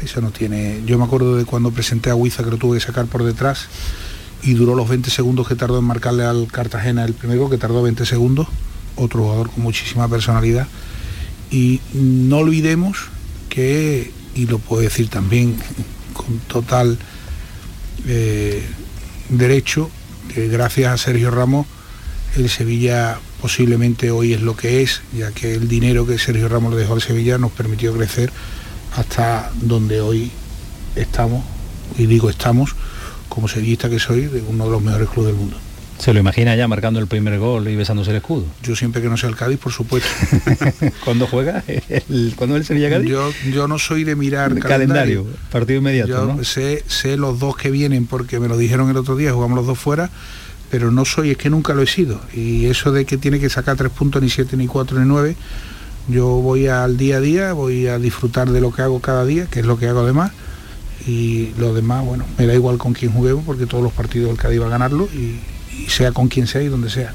Eso 0.00 0.20
no 0.20 0.30
tiene. 0.30 0.82
Yo 0.86 0.98
me 0.98 1.04
acuerdo 1.04 1.36
de 1.36 1.44
cuando 1.44 1.70
presenté 1.70 2.10
a 2.10 2.14
Huiza 2.14 2.44
que 2.44 2.50
lo 2.50 2.56
tuve 2.56 2.78
que 2.78 2.84
sacar 2.84 3.06
por 3.06 3.24
detrás 3.24 3.68
y 4.42 4.54
duró 4.54 4.74
los 4.74 4.88
20 4.88 5.10
segundos 5.10 5.46
que 5.46 5.54
tardó 5.54 5.78
en 5.78 5.84
marcarle 5.84 6.24
al 6.24 6.48
Cartagena 6.50 7.04
el 7.04 7.14
primero, 7.14 7.48
que 7.48 7.58
tardó 7.58 7.82
20 7.82 8.06
segundos. 8.06 8.48
Otro 8.96 9.22
jugador 9.22 9.50
con 9.50 9.62
muchísima 9.62 10.08
personalidad. 10.08 10.66
Y 11.50 11.80
no 11.94 12.38
olvidemos 12.38 13.08
que, 13.48 14.12
y 14.34 14.46
lo 14.46 14.58
puedo 14.58 14.82
decir 14.82 15.08
también 15.08 15.56
con 16.12 16.38
total 16.46 16.98
derecho, 19.28 19.90
gracias 20.34 20.92
a 20.92 20.96
Sergio 20.96 21.30
Ramos 21.30 21.66
el 22.36 22.48
Sevilla 22.48 23.18
posiblemente 23.40 24.10
hoy 24.10 24.32
es 24.32 24.40
lo 24.40 24.56
que 24.56 24.82
es, 24.82 25.02
ya 25.12 25.32
que 25.32 25.54
el 25.54 25.68
dinero 25.68 26.06
que 26.06 26.18
Sergio 26.18 26.48
Ramos 26.48 26.72
le 26.72 26.80
dejó 26.80 26.94
al 26.94 27.02
Sevilla 27.02 27.38
nos 27.38 27.52
permitió 27.52 27.92
crecer 27.92 28.32
hasta 28.96 29.50
donde 29.60 30.00
hoy 30.00 30.30
estamos, 30.96 31.44
y 31.98 32.06
digo 32.06 32.30
estamos, 32.30 32.74
como 33.28 33.48
sevillista 33.48 33.90
que 33.90 33.98
soy, 33.98 34.26
de 34.26 34.42
uno 34.42 34.64
de 34.64 34.70
los 34.70 34.82
mejores 34.82 35.08
clubes 35.08 35.32
del 35.32 35.40
mundo. 35.40 35.56
Se 36.02 36.12
lo 36.12 36.18
imagina 36.18 36.56
ya 36.56 36.66
marcando 36.66 36.98
el 36.98 37.06
primer 37.06 37.38
gol 37.38 37.68
y 37.68 37.76
besándose 37.76 38.10
el 38.10 38.16
escudo. 38.16 38.44
Yo 38.64 38.74
siempre 38.74 39.00
que 39.00 39.08
no 39.08 39.16
sea 39.16 39.28
el 39.28 39.36
Cádiz, 39.36 39.60
por 39.60 39.70
supuesto. 39.70 40.08
¿Cuándo 41.04 41.28
juega? 41.28 41.62
El, 41.68 42.32
¿Cuándo 42.34 42.56
el 42.56 42.64
Sevilla 42.64 42.90
Cádiz? 42.90 43.08
Yo, 43.08 43.30
yo 43.52 43.68
no 43.68 43.78
soy 43.78 44.02
de 44.02 44.16
mirar 44.16 44.50
El 44.50 44.58
calendario, 44.58 45.24
partido 45.52 45.78
inmediato, 45.78 46.10
Yo 46.10 46.24
¿no? 46.24 46.42
sé, 46.42 46.82
sé 46.88 47.16
los 47.16 47.38
dos 47.38 47.56
que 47.56 47.70
vienen 47.70 48.06
porque 48.06 48.40
me 48.40 48.48
lo 48.48 48.58
dijeron 48.58 48.90
el 48.90 48.96
otro 48.96 49.14
día, 49.14 49.32
jugamos 49.32 49.54
los 49.54 49.66
dos 49.68 49.78
fuera, 49.78 50.10
pero 50.72 50.90
no 50.90 51.04
soy, 51.04 51.30
es 51.30 51.36
que 51.36 51.50
nunca 51.50 51.72
lo 51.72 51.82
he 51.82 51.86
sido. 51.86 52.20
Y 52.34 52.66
eso 52.66 52.90
de 52.90 53.04
que 53.04 53.16
tiene 53.16 53.38
que 53.38 53.48
sacar 53.48 53.76
tres 53.76 53.92
puntos, 53.92 54.20
ni 54.20 54.28
siete, 54.28 54.56
ni 54.56 54.66
cuatro, 54.66 54.98
ni 54.98 55.06
nueve, 55.06 55.36
yo 56.08 56.26
voy 56.26 56.66
al 56.66 56.96
día 56.96 57.18
a 57.18 57.20
día, 57.20 57.52
voy 57.52 57.86
a 57.86 58.00
disfrutar 58.00 58.50
de 58.50 58.60
lo 58.60 58.72
que 58.72 58.82
hago 58.82 58.98
cada 58.98 59.24
día, 59.24 59.46
que 59.46 59.60
es 59.60 59.66
lo 59.66 59.78
que 59.78 59.86
hago 59.86 60.00
además, 60.00 60.32
y 61.06 61.50
lo 61.58 61.72
demás, 61.72 62.04
bueno, 62.04 62.24
me 62.38 62.48
da 62.48 62.54
igual 62.54 62.76
con 62.76 62.92
quién 62.92 63.12
juguemos, 63.12 63.44
porque 63.44 63.66
todos 63.66 63.84
los 63.84 63.92
partidos 63.92 64.30
del 64.30 64.36
Cádiz 64.36 64.60
va 64.60 64.66
a 64.66 64.70
ganarlo, 64.70 65.08
y, 65.14 65.38
y 65.78 65.88
sea 65.88 66.12
con 66.12 66.28
quien 66.28 66.46
sea 66.46 66.62
y 66.62 66.68
donde 66.68 66.90
sea. 66.90 67.14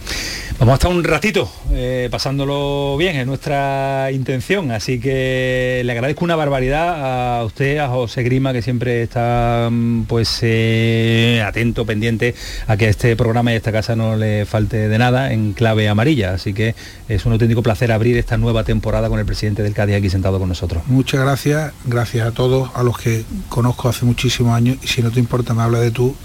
Vamos 0.59 0.73
a 0.73 0.75
estar 0.75 0.91
un 0.91 1.03
ratito 1.03 1.47
eh, 1.71 2.07
pasándolo 2.09 2.97
bien, 2.97 3.15
es 3.15 3.27
nuestra 3.27 4.09
intención, 4.11 4.71
así 4.71 4.99
que 4.99 5.83
le 5.85 5.91
agradezco 5.91 6.25
una 6.25 6.35
barbaridad 6.35 7.39
a 7.39 7.45
usted, 7.45 7.77
a 7.77 7.89
José 7.89 8.23
Grima, 8.23 8.53
que 8.53 8.63
siempre 8.63 9.03
está 9.03 9.69
mm, 9.71 10.05
pues 10.05 10.39
eh, 10.41 11.43
atento, 11.45 11.85
pendiente 11.85 12.33
a 12.65 12.75
que 12.75 12.89
este 12.89 13.15
programa 13.15 13.53
y 13.53 13.55
esta 13.55 13.71
casa 13.71 13.95
no 13.95 14.15
le 14.15 14.47
falte 14.47 14.87
de 14.87 14.97
nada 14.97 15.31
en 15.31 15.53
clave 15.53 15.89
amarilla, 15.89 16.33
así 16.33 16.55
que 16.55 16.73
es 17.07 17.25
un 17.27 17.33
auténtico 17.33 17.61
placer 17.61 17.91
abrir 17.91 18.17
esta 18.17 18.37
nueva 18.37 18.63
temporada 18.63 19.09
con 19.09 19.19
el 19.19 19.27
presidente 19.27 19.61
del 19.61 19.75
Cádiz 19.75 19.97
aquí 19.97 20.09
sentado 20.09 20.39
con 20.39 20.49
nosotros. 20.49 20.81
Muchas 20.87 21.21
gracias, 21.21 21.71
gracias 21.85 22.27
a 22.27 22.31
todos, 22.31 22.71
a 22.73 22.81
los 22.81 22.97
que 22.97 23.25
conozco 23.49 23.89
hace 23.89 24.05
muchísimos 24.05 24.55
años, 24.55 24.77
y 24.81 24.87
si 24.87 25.03
no 25.03 25.11
te 25.11 25.19
importa 25.19 25.53
me 25.53 25.61
habla 25.61 25.79
de 25.79 25.91
tú, 25.91 26.15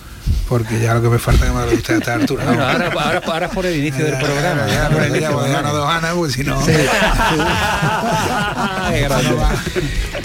porque 0.48 0.80
ya 0.80 0.94
lo 0.94 1.02
que 1.02 1.08
me 1.08 1.18
falta 1.18 1.46
que 1.46 1.52
me 1.52 1.74
usted 1.74 1.94
a 1.94 1.98
esta 1.98 2.14
altura. 2.14 2.44
Bueno, 2.44 2.64
ahora, 2.66 2.86
ahora, 2.92 3.22
ahora 3.26 3.50
por 3.50 3.64
el 3.66 3.76
inicio 3.76 4.04
del 4.04 4.18
programa. 4.18 4.66
Ya, 4.66 4.74
ya, 4.74 4.90
pues, 4.90 5.12
ya 5.50 5.62
dos 5.62 5.88
ganas, 5.88 6.12
porque 6.14 6.32
si 6.32 6.44
no... 6.44 6.60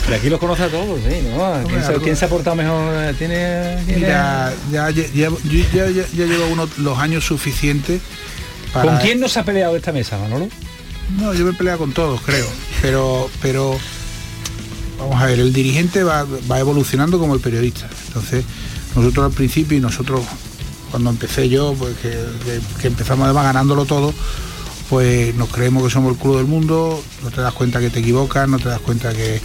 De 0.10 0.16
aquí 0.16 0.30
los 0.30 0.40
conoce 0.40 0.64
a 0.64 0.70
todos, 0.70 1.00
¿sí? 1.08 1.28
¿no? 1.36 1.64
¿Quién, 1.68 1.84
se, 1.84 1.94
quién 1.96 2.16
se 2.16 2.26
ha 2.26 2.30
portado 2.30 2.56
mejor? 2.56 3.14
¿Tiene, 3.16 3.78
tiene- 3.86 4.00
Mira, 4.02 4.54
ya, 4.72 4.90
ya, 4.90 5.06
ya, 5.14 5.30
ya, 5.74 5.90
ya- 5.90 6.26
llevo 6.26 6.48
unos, 6.48 6.78
los 6.78 6.98
años 7.00 7.26
suficientes 7.26 8.02
para... 8.74 8.86
¿Con 8.92 8.98
quién 9.00 9.20
no 9.20 9.28
se 9.28 9.40
ha 9.40 9.44
peleado 9.44 9.76
esta 9.76 9.92
mesa, 9.92 10.18
Manolo? 10.18 10.48
No, 11.20 11.34
yo 11.34 11.46
me 11.46 11.52
he 11.52 11.54
peleado 11.54 11.80
con 11.80 11.94
todos, 11.94 12.22
creo. 12.22 12.48
Pero, 12.82 13.30
pero 13.42 13.78
vamos 15.00 15.22
a 15.22 15.26
ver, 15.26 15.40
el 15.40 15.52
dirigente 15.54 16.04
va, 16.04 16.26
va 16.50 16.60
evolucionando 16.60 17.20
como 17.20 17.34
el 17.34 17.40
periodista. 17.42 17.88
Entonces, 18.08 18.44
nosotros 18.96 19.26
al 19.26 19.32
principio 19.32 19.78
y 19.78 19.82
nosotros 19.82 20.22
cuando 20.92 21.10
empecé 21.10 21.50
yo, 21.50 21.74
pues 21.78 21.96
que, 21.98 22.88
empezamos 22.88 23.26
además 23.26 23.46
ganándolo 23.46 23.86
todo, 23.86 24.14
pues 24.90 25.36
nos 25.36 25.50
creemos 25.50 25.84
que 25.84 25.90
somos 25.90 26.14
el 26.14 26.18
club 26.18 26.38
del 26.38 26.46
mundo, 26.46 27.02
no 27.24 27.32
te 27.32 27.42
das 27.42 27.54
cuenta 27.54 27.80
que 27.80 27.90
te 27.90 28.00
equivocas, 28.00 28.48
no 28.48 28.58
te 28.58 28.70
das 28.70 28.80
cuenta 28.80 29.14
que, 29.14 29.42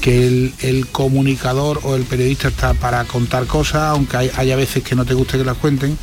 que 0.00 0.26
el, 0.26 0.54
el 0.60 0.86
comunicador 0.86 1.80
o 1.82 1.96
el 1.96 2.04
periodista 2.04 2.48
está 2.48 2.74
para 2.74 3.04
contar 3.04 3.46
cosas, 3.46 3.82
aunque 3.90 4.16
hay, 4.16 4.30
haya 4.36 4.56
veces 4.56 4.82
que 4.84 4.94
no 4.94 5.04
te 5.04 5.14
guste 5.14 5.38
que 5.38 5.44
las 5.44 5.56
cuenten. 5.56 5.98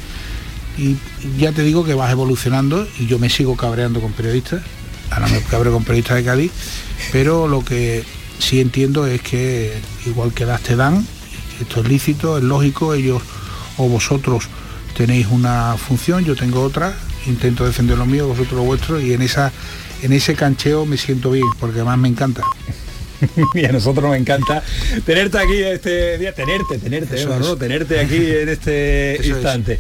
Y 0.78 0.98
ya 1.38 1.54
te 1.54 1.64
digo 1.64 1.86
que 1.86 1.94
vas 1.94 2.12
evolucionando 2.12 2.86
y 3.00 3.06
yo 3.06 3.18
me 3.18 3.30
sigo 3.30 3.56
cabreando 3.56 4.02
con 4.02 4.12
periodistas, 4.12 4.62
ahora 5.10 5.28
me 5.28 5.42
cabreo 5.42 5.72
con 5.72 5.86
periodistas 5.86 6.18
de 6.18 6.24
Cádiz, 6.26 6.52
pero 7.14 7.48
lo 7.48 7.64
que 7.64 8.04
sí 8.40 8.60
entiendo 8.60 9.08
es 9.08 9.22
que 9.22 9.74
igual 10.06 10.34
que 10.34 10.44
das 10.44 10.62
te 10.62 10.76
dan, 10.76 11.08
esto 11.62 11.82
es 11.82 11.88
lícito, 11.88 12.38
es 12.38 12.44
lógico, 12.44 12.94
ellos 12.94 13.22
o 13.78 13.88
vosotros 13.90 14.46
tenéis 14.96 15.28
una 15.30 15.76
función, 15.78 16.24
yo 16.24 16.36
tengo 16.36 16.62
otra, 16.62 16.94
intento 17.26 17.66
defender 17.66 17.98
lo 17.98 18.06
mío, 18.06 18.28
vosotros 18.28 18.54
lo 18.54 18.64
vuestro, 18.64 19.00
y 19.00 19.14
en 19.14 19.22
esa 19.22 19.52
en 20.02 20.14
ese 20.14 20.36
cancheo 20.36 20.86
me 20.86 20.98
siento 20.98 21.32
bien, 21.32 21.46
porque 21.60 21.78
además 21.78 21.98
me 21.98 22.08
encanta. 22.10 22.44
y 23.54 23.66
a 23.66 23.72
nosotros 23.72 24.04
nos 24.06 24.16
encanta 24.18 24.62
tenerte 25.06 25.38
aquí 25.40 25.58
este 25.64 26.18
día, 26.18 26.34
tenerte, 26.34 26.78
tenerte, 26.78 27.22
¿eh, 27.22 27.26
Manolo? 27.26 27.56
tenerte 27.58 28.00
aquí 28.00 28.16
en 28.42 28.50
este 28.50 29.14
Eso 29.16 29.22
es. 29.24 29.28
instante. 29.30 29.80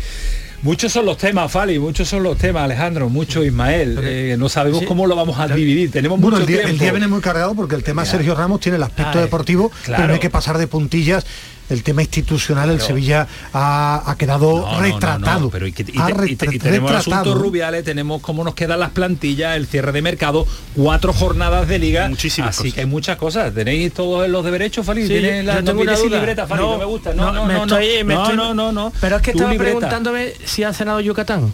Muchos 0.61 0.91
son 0.91 1.05
los 1.05 1.17
temas, 1.17 1.51
Fali, 1.51 1.77
muchos 1.77 2.07
son 2.07 2.23
los 2.23 2.37
temas, 2.39 2.63
Alejandro, 2.63 3.07
mucho 3.07 3.43
Ismael. 3.43 3.99
Eh, 4.01 4.35
no 4.39 4.49
sabemos 4.49 4.79
Sí. 4.79 4.85
cómo 4.87 5.05
lo 5.05 5.15
vamos 5.15 5.37
a 5.37 5.47
dividir. 5.47 5.91
Tenemos 5.91 6.19
Bueno, 6.19 6.37
mucho 6.37 6.41
el 6.41 6.47
día, 6.47 6.61
el 6.61 6.65
tiempo. 6.69 6.83
día 6.85 6.91
viene 6.91 7.07
muy 7.07 7.21
cargado 7.21 7.53
porque 7.53 7.75
el 7.75 7.83
tema. 7.83 8.03
Sergio 8.03 8.33
Ramos 8.33 8.61
tiene 8.61 8.77
el 8.77 8.83
aspecto 8.83 9.19
Ay, 9.19 9.25
deportivo, 9.25 9.69
claro. 9.83 9.97
pero 9.97 10.07
no 10.07 10.13
hay 10.15 10.19
que 10.19 10.29
pasar 10.31 10.57
de 10.57 10.65
puntillas. 10.65 11.23
El 11.69 11.81
tema 11.83 12.01
institucional, 12.03 12.69
el. 12.69 12.79
Sevilla 12.81 13.27
ha, 13.53 14.03
ha 14.05 14.15
quedado 14.17 14.59
No, 14.59 14.65
no, 14.67 14.71
no, 14.73 14.79
retratado. 14.81 15.39
no, 15.39 15.49
pero 15.49 15.65
y, 15.65 15.71
que- 15.71 15.83
y 15.91 15.97
Ha 15.99 16.05
te- 16.07 16.31
y 16.31 16.35
te- 16.35 16.45
y 16.45 16.49
retra- 16.49 16.61
tenemos 16.61 16.91
el 16.91 16.97
retratado. 16.97 17.21
asunto 17.31 17.39
Rubiales, 17.43 17.83
tenemos 17.83 18.21
cómo 18.21 18.43
nos 18.43 18.53
quedan 18.53 18.79
las 18.79 18.91
plantillas, 18.91 19.55
el 19.57 19.65
cierre 19.65 19.91
de 19.91 20.01
mercado, 20.03 20.45
cuatro 20.75 21.11
jornadas 21.11 21.67
de 21.67 21.79
liga. 21.79 22.07
Muchísimas 22.07 22.49
así 22.51 22.57
cosas. 22.63 22.73
que 22.75 22.79
hay 22.81 22.85
muchas 22.85 23.17
cosas. 23.17 23.53
¿Tenéis 23.53 23.93
todos 23.93 24.29
los 24.29 24.45
deberes 24.45 24.67
hechos, 24.67 24.85
Fali? 24.85 25.01
Sí, 25.03 25.07
¿Tienes 25.07 25.43
yo 25.45 25.53
la, 25.53 25.61
no 25.61 25.73
libreta, 25.73 26.45
Fali? 26.47 26.63
Me 26.77 26.85
gusta. 26.85 27.13
No, 27.13 27.31
no, 27.31 27.45
me 27.45 27.53
no, 27.55 27.63
estoy, 27.63 27.87
no, 27.99 28.05
me 28.05 28.13
no, 28.13 28.21
estoy- 28.23 28.37
no, 28.37 28.53
no, 28.53 28.71
no. 28.71 28.93
Pero 29.01 29.15
es 29.15 29.21
que 29.23 29.31
estaba 29.31 29.51
libreta. 29.51 29.73
preguntándome 29.77 30.33
si 30.45 30.63
ha 30.63 30.71
cenado 30.73 30.99
Yucatán. 31.01 31.51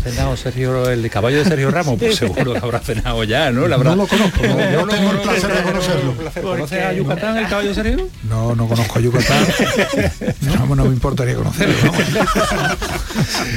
Cenado 0.00 0.36
Sergio, 0.36 0.88
el 0.90 1.08
caballo 1.10 1.38
de 1.38 1.44
Sergio 1.44 1.70
Ramos? 1.70 1.98
Pues 1.98 2.16
seguro 2.16 2.52
que 2.52 2.58
habrá 2.58 2.80
cenado 2.80 3.24
ya, 3.24 3.50
¿no? 3.50 3.66
La 3.68 3.76
habrá- 3.76 3.90
No 3.90 3.96
lo 3.96 4.06
conozco, 4.06 4.42
no, 4.42 4.70
Yo 4.70 4.86
no 4.86 4.88
tengo 4.92 5.10
el 5.12 5.18
placer 5.20 5.52
de 5.52 5.62
conocerlo. 5.62 6.14
¿Conoces 6.42 6.82
a 6.84 6.92
Yucatán, 6.92 7.36
el 7.38 7.48
caballo 7.48 7.68
de 7.68 7.74
Sergio? 7.74 8.08
No, 8.28 8.54
no 8.54 8.66
conozco 8.68 8.98
a 8.98 9.02
Yucatán. 9.02 9.46
No, 10.42 10.74
no 10.74 10.84
me 10.84 10.92
importaría 10.92 11.34
conocerlo. 11.34 11.74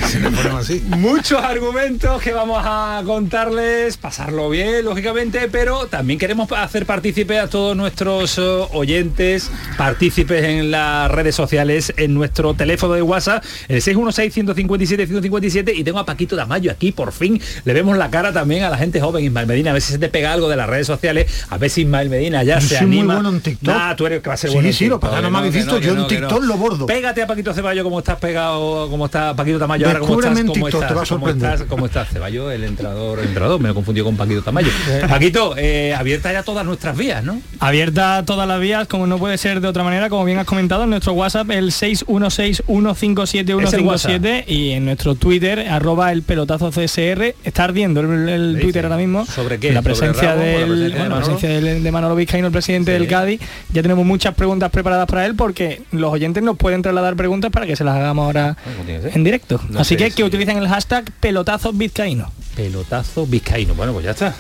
si 0.07 0.17
me 0.17 0.29
ponemos 0.31 0.61
así. 0.63 0.81
Muchos 0.87 1.41
argumentos 1.43 2.21
que 2.21 2.31
vamos 2.33 2.61
a 2.65 3.01
contarles, 3.05 3.97
pasarlo 3.97 4.49
bien, 4.49 4.83
lógicamente, 4.85 5.47
pero 5.51 5.87
también 5.87 6.19
queremos 6.19 6.51
hacer 6.51 6.85
partícipe 6.85 7.39
a 7.39 7.47
todos 7.47 7.75
nuestros 7.75 8.37
eh, 8.37 8.41
oyentes, 8.73 9.49
partícipes 9.77 10.43
en 10.43 10.71
las 10.71 11.09
redes 11.11 11.35
sociales, 11.35 11.93
en 11.97 12.13
nuestro 12.13 12.53
teléfono 12.53 12.93
de 12.93 13.01
WhatsApp, 13.01 13.43
el 13.67 13.81
616-157-157, 13.81 15.73
y 15.75 15.83
tengo 15.83 15.99
a 15.99 16.05
Paquito 16.05 16.35
Damayo 16.41 16.71
aquí, 16.71 16.91
por 16.91 17.11
fin, 17.11 17.39
le 17.65 17.73
vemos 17.73 17.97
la 17.97 18.09
cara 18.09 18.33
también 18.33 18.63
a 18.63 18.69
la 18.69 18.77
gente 18.77 18.99
joven, 18.99 19.23
Ismael 19.23 19.47
Medina, 19.47 19.69
a 19.71 19.73
ver 19.73 19.81
si 19.81 19.91
se 19.93 19.99
te 19.99 20.09
pega 20.09 20.33
algo 20.33 20.49
de 20.49 20.55
las 20.55 20.67
redes 20.69 20.87
sociales, 20.87 21.27
a 21.49 21.57
ver 21.57 21.69
si 21.69 21.81
Ismael 21.81 22.09
Medina 22.09 22.43
ya 22.43 22.59
Yo 22.59 22.67
se 22.67 22.77
soy 22.77 22.87
muy 22.87 22.99
anima. 22.99 23.13
bueno 23.15 23.29
en 23.29 23.41
TikTok. 23.41 23.73
Nah, 23.75 23.95
tú 23.95 24.05
eres 24.07 24.21
que 24.21 24.27
va 24.29 24.33
a 24.33 24.37
ser 24.37 24.49
Sí, 24.49 24.55
bueno 24.55 24.67
en 24.69 24.73
sí, 24.73 24.87
lo 24.87 24.99
pasa, 24.99 25.21
no 25.21 25.29
me 25.31 25.37
habéis 25.37 25.53
visto, 25.55 25.77
yo 25.79 25.93
en 25.93 26.07
TikTok 26.07 26.43
lo 26.43 26.57
bordo. 26.57 26.85
Pégate 26.87 27.21
a 27.21 27.27
Paquito 27.27 27.53
Ceballo 27.53 27.83
como 27.83 27.99
estás 27.99 28.17
pegado, 28.19 28.89
como 28.89 29.05
está 29.05 29.35
Paquito 29.35 29.59
Tamayo 29.59 29.87
ahora, 29.87 29.99
como 29.99 30.19
estás, 30.19 30.35
TikTok, 30.35 30.57
estás, 30.67 30.71
te 30.71 30.79
va 30.79 30.87
a 30.87 30.93
cómo 30.93 31.05
sorprender. 31.05 31.53
estás, 31.53 31.67
cómo 31.67 31.85
estás, 31.85 32.09
Ceballo, 32.09 32.51
el 32.51 32.63
entrenador, 32.63 33.19
el 33.19 33.25
entrenador, 33.27 33.59
me 33.59 33.67
lo 33.69 33.75
confundió 33.75 34.03
con 34.03 34.17
Paquito 34.17 34.41
Tamayo. 34.41 34.69
Paquito, 35.07 35.53
eh, 35.57 35.93
abierta 35.93 36.31
ya 36.33 36.43
todas 36.43 36.65
nuestras 36.65 36.97
vías, 36.97 37.23
¿no? 37.23 37.39
Abierta 37.59 38.23
todas 38.25 38.47
las 38.47 38.59
vías, 38.59 38.87
como 38.87 39.05
no 39.07 39.17
puede 39.17 39.37
ser 39.37 39.61
de 39.61 39.67
otra 39.67 39.83
manera, 39.83 40.09
como 40.09 40.25
bien 40.25 40.37
has 40.39 40.45
comentado, 40.45 40.83
en 40.83 40.89
nuestro 40.89 41.13
WhatsApp 41.13 41.49
el 41.51 41.71
616-157-157 41.71 44.43
y 44.47 44.71
en 44.71 44.85
nuestro 44.85 45.15
Twitter, 45.15 45.67
arroba 45.69 46.11
el 46.11 46.20
pelotazo 46.21 46.69
CSR, 46.71 47.35
está 47.43 47.63
ardiendo 47.65 48.01
el, 48.01 48.29
el 48.29 48.59
Twitter 48.61 48.85
ahora 48.85 48.97
mismo. 48.97 49.25
¿Sobre 49.25 49.59
qué? 49.59 49.71
La 49.71 49.81
¿Sobre 49.81 49.93
presencia, 49.95 50.29
Ramos 50.35 50.45
o 50.45 50.45
la 50.45 50.57
del, 50.57 50.67
presencia 50.67 50.83
de 50.87 50.89
bueno, 50.99 51.09
Manolo? 51.15 51.25
presencia 51.37 51.49
del- 51.49 51.83
de 51.83 51.91
Manolo 51.91 52.15
Vizcaíno, 52.15 52.47
el 52.47 52.53
presidente 52.53 52.91
Sí. 52.93 52.99
del 52.99 53.07
Cádiz. 53.07 53.41
Ya 53.73 53.81
tenemos 53.81 54.05
muchas 54.05 54.35
preguntas 54.35 54.69
preparadas 54.71 55.07
para 55.07 55.25
él 55.25 55.35
porque 55.35 55.81
los 55.91 56.11
oyentes 56.13 56.41
nos 56.43 56.57
pueden 56.57 56.81
trasladar 56.81 57.15
preguntas 57.15 57.51
para 57.51 57.65
que 57.65 57.75
se 57.75 57.83
las 57.83 57.95
hagamos 57.95 58.25
ahora 58.25 58.57
en 58.87 59.23
directo. 59.23 59.61
No 59.69 59.79
Así 59.81 59.95
sé 59.95 59.97
que 59.97 60.11
que 60.11 60.23
utilicen 60.23 60.57
el 60.57 60.67
hashtag 60.67 61.11
pelotazo 61.19 61.73
vizcaíno. 61.73 62.31
Pelotazo 62.55 63.25
vizcaíno. 63.25 63.75
Bueno, 63.75 63.93
pues 63.93 64.05
ya 64.05 64.11
está. 64.11 64.35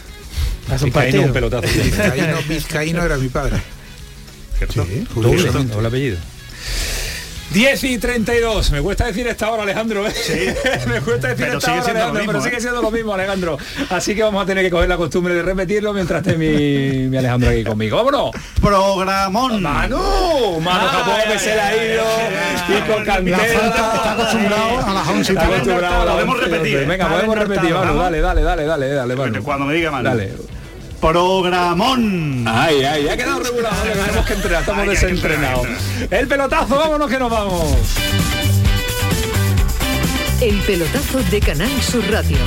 Un 0.69 0.85
Vizcaíno, 0.85 1.23
un 1.23 1.33
pelotazo. 1.33 1.67
Vizcaíno, 1.67 2.37
Vizcaíno 2.47 3.03
era 3.03 3.17
mi 3.17 3.27
padre. 3.29 3.57
¿Cierto? 4.57 4.85
Doble, 5.15 5.51
doble 5.65 5.87
apellido. 5.87 6.17
10 7.51 7.83
y 7.83 7.97
32. 7.97 8.71
Me 8.71 8.81
cuesta 8.81 9.05
decir 9.05 9.27
esta 9.27 9.51
hora, 9.51 9.63
Alejandro. 9.63 10.07
¿eh? 10.07 10.55
Me 10.87 11.01
cuesta 11.01 11.29
decir 11.29 11.45
Pero 11.47 11.57
esta 11.57 11.73
hora, 11.73 11.81
Alejandro, 11.81 12.13
mismo, 12.13 12.27
pero 12.27 12.39
¿eh? 12.39 12.41
sigue 12.43 12.61
siendo 12.61 12.81
lo 12.81 12.91
mismo, 12.91 13.13
Alejandro. 13.13 13.57
Así 13.89 14.15
que 14.15 14.23
vamos 14.23 14.43
a 14.43 14.45
tener 14.45 14.63
que 14.63 14.71
coger 14.71 14.87
la 14.87 14.97
costumbre 14.97 15.33
de 15.33 15.41
repetirlo 15.41 15.93
mientras 15.93 16.25
esté 16.25 16.37
mi, 16.37 17.09
mi 17.09 17.17
Alejandro 17.17 17.49
aquí 17.49 17.63
conmigo. 17.63 17.97
¡Vámonos! 17.97 18.31
Programón. 18.61 19.61
¡Manu! 19.61 20.59
Manu 20.61 20.87
Japón 20.87 21.15
que 21.31 21.39
se 21.39 21.55
le 21.55 21.61
ha 21.61 21.93
ido. 21.93 22.03
Y 22.69 22.89
con 22.89 23.05
cantera. 23.05 23.37
La 23.37 23.45
está 23.45 24.11
acostumbrado 24.13 24.87
a 24.87 24.93
las 24.93 25.07
11 25.07 25.33
y 25.33 25.35
Está 25.35 25.47
acostumbrado 25.47 26.01
a 26.01 26.05
las 26.05 26.13
Podemos 26.13 26.35
11 26.35 26.47
y 26.47 26.51
repetir, 26.51 26.73
12. 26.73 26.83
¿eh? 26.83 26.87
Venga, 26.87 27.09
podemos 27.09 27.37
repetir, 27.37 27.73
Manu. 27.73 27.99
Dale, 27.99 28.21
dale, 28.21 28.41
dale, 28.43 28.65
dale, 28.65 28.89
dale, 28.89 29.15
Manu. 29.15 29.43
Cuando 29.43 29.65
me 29.65 29.73
diga 29.73 29.91
Manu. 29.91 30.03
Dale. 30.05 30.60
Programón. 31.01 32.45
Ay, 32.47 32.83
ay, 32.83 33.09
ha 33.09 33.17
quedado 33.17 33.39
regulado, 33.39 33.75
que 33.83 33.89
tenemos 33.99 34.25
que 34.25 34.33
entrenar, 34.33 34.61
estamos 34.61 34.81
Ay, 34.83 34.89
desentrenados. 34.89 35.67
El 36.09 36.27
pelotazo, 36.27 36.77
vámonos 36.77 37.09
que 37.09 37.19
nos 37.19 37.31
vamos. 37.31 37.75
El 40.39 40.55
pelotazo 40.61 41.19
de 41.29 41.39
Canal 41.39 41.81
Sur 41.81 42.03
Radio 42.09 42.37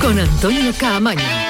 con 0.00 0.18
Antonio 0.18 0.72
Caamaño. 0.78 1.49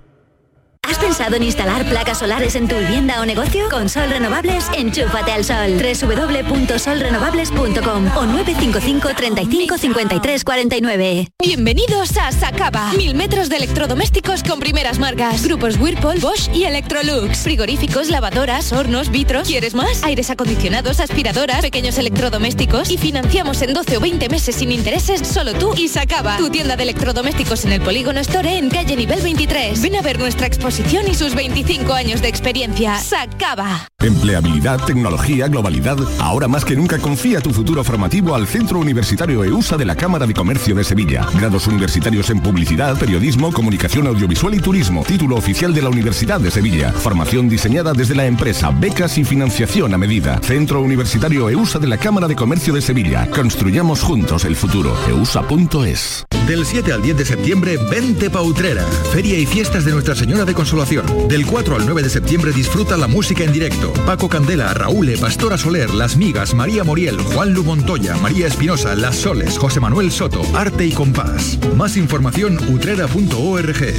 ¿Has 1.01 1.07
pensado 1.07 1.35
en 1.35 1.41
instalar 1.41 1.83
placas 1.89 2.19
solares 2.19 2.53
en 2.53 2.67
tu 2.67 2.77
vivienda 2.77 3.19
o 3.21 3.25
negocio? 3.25 3.67
Con 3.71 3.89
Sol 3.89 4.11
Renovables, 4.11 4.69
enchúfate 4.77 5.31
al 5.31 5.43
sol. 5.43 5.81
www.solrenovables.com 5.81 8.17
o 8.17 8.25
955 8.27 9.09
35 9.15 9.79
53 9.79 10.43
49. 10.43 11.27
Bienvenidos 11.39 12.15
a 12.17 12.31
Sacaba. 12.31 12.93
Mil 12.93 13.15
metros 13.15 13.49
de 13.49 13.55
electrodomésticos 13.55 14.43
con 14.43 14.59
primeras 14.59 14.99
marcas. 14.99 15.43
Grupos 15.43 15.79
Whirlpool, 15.79 16.19
Bosch 16.19 16.53
y 16.53 16.65
Electrolux. 16.65 17.39
Frigoríficos, 17.39 18.09
lavadoras, 18.09 18.71
hornos, 18.71 19.09
vitros. 19.09 19.47
¿Quieres 19.47 19.73
más? 19.73 20.03
Aires 20.03 20.29
acondicionados, 20.29 20.99
aspiradoras, 20.99 21.61
pequeños 21.61 21.97
electrodomésticos. 21.97 22.91
Y 22.91 22.99
financiamos 22.99 23.63
en 23.63 23.73
12 23.73 23.97
o 23.97 24.01
20 24.01 24.29
meses 24.29 24.55
sin 24.55 24.71
intereses 24.71 25.27
solo 25.27 25.55
tú 25.55 25.73
y 25.75 25.87
Sacaba. 25.87 26.37
Tu 26.37 26.51
tienda 26.51 26.75
de 26.75 26.83
electrodomésticos 26.83 27.65
en 27.65 27.71
el 27.71 27.81
Polígono 27.81 28.19
Store 28.19 28.55
en 28.55 28.69
calle 28.69 28.95
nivel 28.95 29.23
23. 29.23 29.81
Ven 29.81 29.95
a 29.95 30.03
ver 30.03 30.19
nuestra 30.19 30.45
exposición 30.45 30.90
y 30.91 31.15
sus 31.15 31.35
25 31.35 31.93
años 31.93 32.21
de 32.21 32.27
experiencia. 32.27 32.97
Sacaba. 32.97 33.87
Empleabilidad, 34.01 34.83
tecnología, 34.83 35.47
globalidad. 35.47 35.97
Ahora 36.19 36.49
más 36.49 36.65
que 36.65 36.75
nunca 36.75 36.97
confía 36.97 37.39
tu 37.39 37.51
futuro 37.51 37.81
formativo 37.83 38.35
al 38.35 38.45
Centro 38.45 38.79
Universitario 38.79 39.43
EUSA 39.45 39.77
de 39.77 39.85
la 39.85 39.95
Cámara 39.95 40.27
de 40.27 40.33
Comercio 40.33 40.75
de 40.75 40.83
Sevilla. 40.83 41.25
Grados 41.33 41.67
universitarios 41.67 42.29
en 42.29 42.41
publicidad, 42.41 42.99
periodismo, 42.99 43.53
comunicación 43.53 44.05
audiovisual 44.07 44.53
y 44.53 44.59
turismo. 44.59 45.05
Título 45.05 45.37
oficial 45.37 45.73
de 45.73 45.81
la 45.81 45.89
Universidad 45.89 46.41
de 46.41 46.51
Sevilla. 46.51 46.91
Formación 46.91 47.47
diseñada 47.47 47.93
desde 47.93 48.15
la 48.15 48.25
empresa, 48.25 48.71
becas 48.71 49.17
y 49.17 49.23
financiación 49.23 49.93
a 49.93 49.97
medida. 49.97 50.41
Centro 50.41 50.81
Universitario 50.81 51.49
EUSA 51.49 51.79
de 51.79 51.87
la 51.87 51.97
Cámara 51.97 52.27
de 52.27 52.35
Comercio 52.35 52.73
de 52.73 52.81
Sevilla. 52.81 53.29
Construyamos 53.31 54.01
juntos 54.01 54.43
el 54.43 54.57
futuro. 54.57 54.93
eusa.es. 55.07 56.25
Del 56.47 56.65
7 56.65 56.91
al 56.91 57.01
10 57.01 57.17
de 57.17 57.25
septiembre, 57.25 57.77
vente 57.89 58.29
pa' 58.29 58.41
Utrera. 58.41 58.83
Feria 59.13 59.37
y 59.37 59.45
fiestas 59.45 59.85
de 59.85 59.91
Nuestra 59.93 60.15
Señora 60.15 60.43
de 60.43 60.53
Consolación. 60.53 60.80
Del 60.81 61.45
4 61.45 61.75
al 61.75 61.85
9 61.85 62.01
de 62.01 62.09
septiembre 62.09 62.51
disfruta 62.51 62.97
la 62.97 63.07
música 63.07 63.43
en 63.43 63.53
directo. 63.53 63.93
Paco 64.07 64.27
Candela, 64.27 64.73
Raúl, 64.73 65.09
E, 65.09 65.17
Pastora 65.17 65.55
Soler, 65.55 65.93
Las 65.93 66.17
Migas, 66.17 66.55
María 66.55 66.83
Moriel, 66.83 67.21
Juan 67.21 67.53
Lu 67.53 67.63
Montoya, 67.63 68.15
María 68.17 68.47
Espinosa, 68.47 68.95
Las 68.95 69.15
Soles, 69.15 69.59
José 69.59 69.79
Manuel 69.79 70.11
Soto, 70.11 70.41
Arte 70.55 70.87
y 70.87 70.91
Compás. 70.91 71.59
Más 71.75 71.97
información 71.97 72.57
utrera.org. 72.73 73.93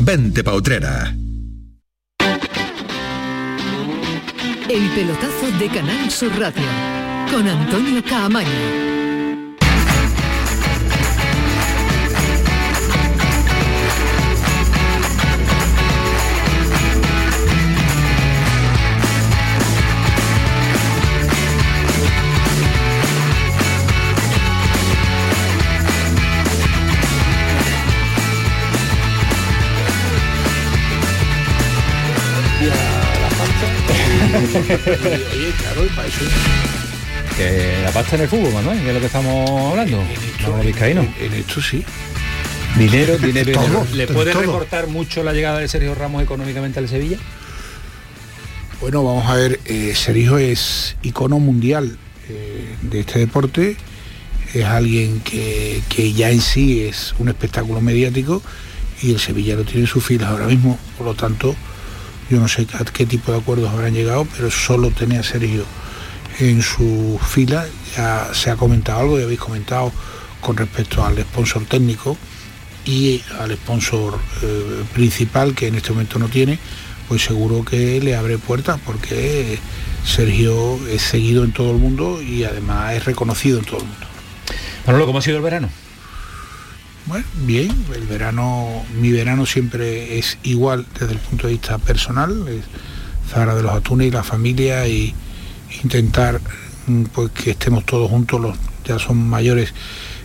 Vente 0.00 0.44
pa' 0.44 0.54
Utrera. 0.54 1.16
El 4.68 4.90
pelotazo 4.94 5.58
de 5.58 5.68
Canal 5.68 6.10
Sur 6.10 6.38
Radio 6.38 6.66
con 7.32 7.48
Antonio 7.48 8.02
Caamaño. 8.04 9.05
Oye, 34.56 35.52
claro, 35.58 35.84
y 35.84 35.88
para 35.90 36.08
eso 36.08 36.20
Que 37.36 37.80
la 37.84 37.90
pasta 37.90 38.16
en 38.16 38.22
el 38.22 38.28
fútbol, 38.28 38.52
Manuel, 38.52 38.80
que 38.80 38.88
es 38.88 38.94
lo 38.94 39.00
que 39.00 39.06
estamos 39.06 39.72
hablando. 39.72 40.02
Manolo 40.42 40.62
Vizcaíno. 40.64 41.06
En 41.20 41.32
esto 41.34 41.60
sí. 41.60 41.84
Dinero, 42.78 43.16
dinero, 43.18 43.52
Todo, 43.52 43.64
dinero. 43.64 43.86
¿Le 43.94 44.02
en 44.04 44.14
puede 44.14 44.32
todo. 44.32 44.42
reportar 44.42 44.86
mucho 44.88 45.22
la 45.22 45.32
llegada 45.32 45.58
de 45.58 45.68
Sergio 45.68 45.94
Ramos 45.94 46.22
económicamente 46.22 46.78
al 46.78 46.88
Sevilla? 46.88 47.18
Bueno, 48.80 49.02
vamos 49.02 49.26
a 49.26 49.34
ver, 49.34 49.60
eh, 49.64 49.94
Sergio 49.94 50.36
es 50.36 50.96
icono 51.02 51.38
mundial 51.38 51.96
eh, 52.28 52.74
de 52.82 53.00
este 53.00 53.18
deporte, 53.18 53.76
es 54.52 54.64
alguien 54.66 55.20
que, 55.20 55.80
que 55.88 56.12
ya 56.12 56.30
en 56.30 56.42
sí 56.42 56.82
es 56.82 57.14
un 57.18 57.28
espectáculo 57.28 57.80
mediático 57.80 58.42
y 59.02 59.12
el 59.12 59.18
Sevilla 59.18 59.54
lo 59.56 59.64
tiene 59.64 59.80
en 59.82 59.86
sus 59.86 60.04
filas 60.04 60.28
ahora 60.30 60.46
mismo, 60.46 60.78
por 60.98 61.06
lo 61.06 61.14
tanto, 61.14 61.56
yo 62.30 62.40
no 62.40 62.48
sé 62.48 62.66
a 62.72 62.84
qué 62.84 63.06
tipo 63.06 63.32
de 63.32 63.38
acuerdos 63.38 63.70
habrán 63.70 63.94
llegado, 63.94 64.26
pero 64.36 64.50
solo 64.50 64.90
tener 64.90 65.20
a 65.20 65.22
Sergio 65.22 65.64
en 66.38 66.62
su 66.62 67.18
fila, 67.26 67.66
ya 67.96 68.30
se 68.32 68.50
ha 68.50 68.56
comentado 68.56 69.00
algo, 69.00 69.18
ya 69.18 69.24
habéis 69.24 69.40
comentado 69.40 69.92
con 70.40 70.56
respecto 70.56 71.04
al 71.04 71.18
sponsor 71.18 71.64
técnico 71.64 72.16
y 72.84 73.22
al 73.38 73.54
sponsor 73.56 74.18
eh, 74.42 74.84
principal 74.92 75.54
que 75.54 75.68
en 75.68 75.76
este 75.76 75.90
momento 75.92 76.18
no 76.18 76.28
tiene, 76.28 76.58
pues 77.08 77.22
seguro 77.22 77.64
que 77.64 78.00
le 78.00 78.14
abre 78.16 78.38
puertas 78.38 78.78
porque 78.84 79.58
Sergio 80.04 80.78
es 80.88 81.02
seguido 81.02 81.44
en 81.44 81.52
todo 81.52 81.70
el 81.70 81.78
mundo 81.78 82.20
y 82.22 82.44
además 82.44 82.94
es 82.94 83.04
reconocido 83.04 83.58
en 83.58 83.64
todo 83.64 83.78
el 83.78 83.86
mundo. 83.86 84.06
Manolo, 84.86 85.06
¿cómo 85.06 85.18
ha 85.18 85.22
sido 85.22 85.38
el 85.38 85.42
verano? 85.42 85.68
Bueno, 87.06 87.24
bien, 87.44 87.70
el 87.94 88.04
verano, 88.06 88.84
mi 89.00 89.12
verano 89.12 89.46
siempre 89.46 90.18
es 90.18 90.38
igual 90.42 90.86
desde 90.98 91.12
el 91.12 91.20
punto 91.20 91.46
de 91.46 91.52
vista 91.52 91.78
personal, 91.78 92.48
es 92.48 92.64
Zara 93.30 93.54
de 93.54 93.62
los 93.62 93.72
Atunes 93.72 94.08
y 94.08 94.10
la 94.10 94.24
familia 94.24 94.88
y 94.88 95.14
intentar 95.84 96.40
mm, 96.88 97.04
pues 97.04 97.30
que 97.30 97.52
estemos 97.52 97.84
todos 97.84 98.10
juntos, 98.10 98.40
los 98.40 98.56
ya 98.84 98.98
son 98.98 99.28
mayores 99.28 99.72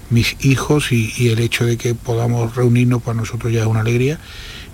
mis 0.10 0.36
hijos 0.44 0.91
y, 0.91 1.30
el 1.30 1.39
hecho 1.39 1.65
de 1.65 1.78
que 1.78 1.96
podamos 1.96 2.56
reunirnos 2.56 3.02
para 3.02 3.15
nosotros 3.15 3.52
ya 3.54 3.62
es 3.62 3.67
una 3.67 3.82
alegría. 3.82 4.20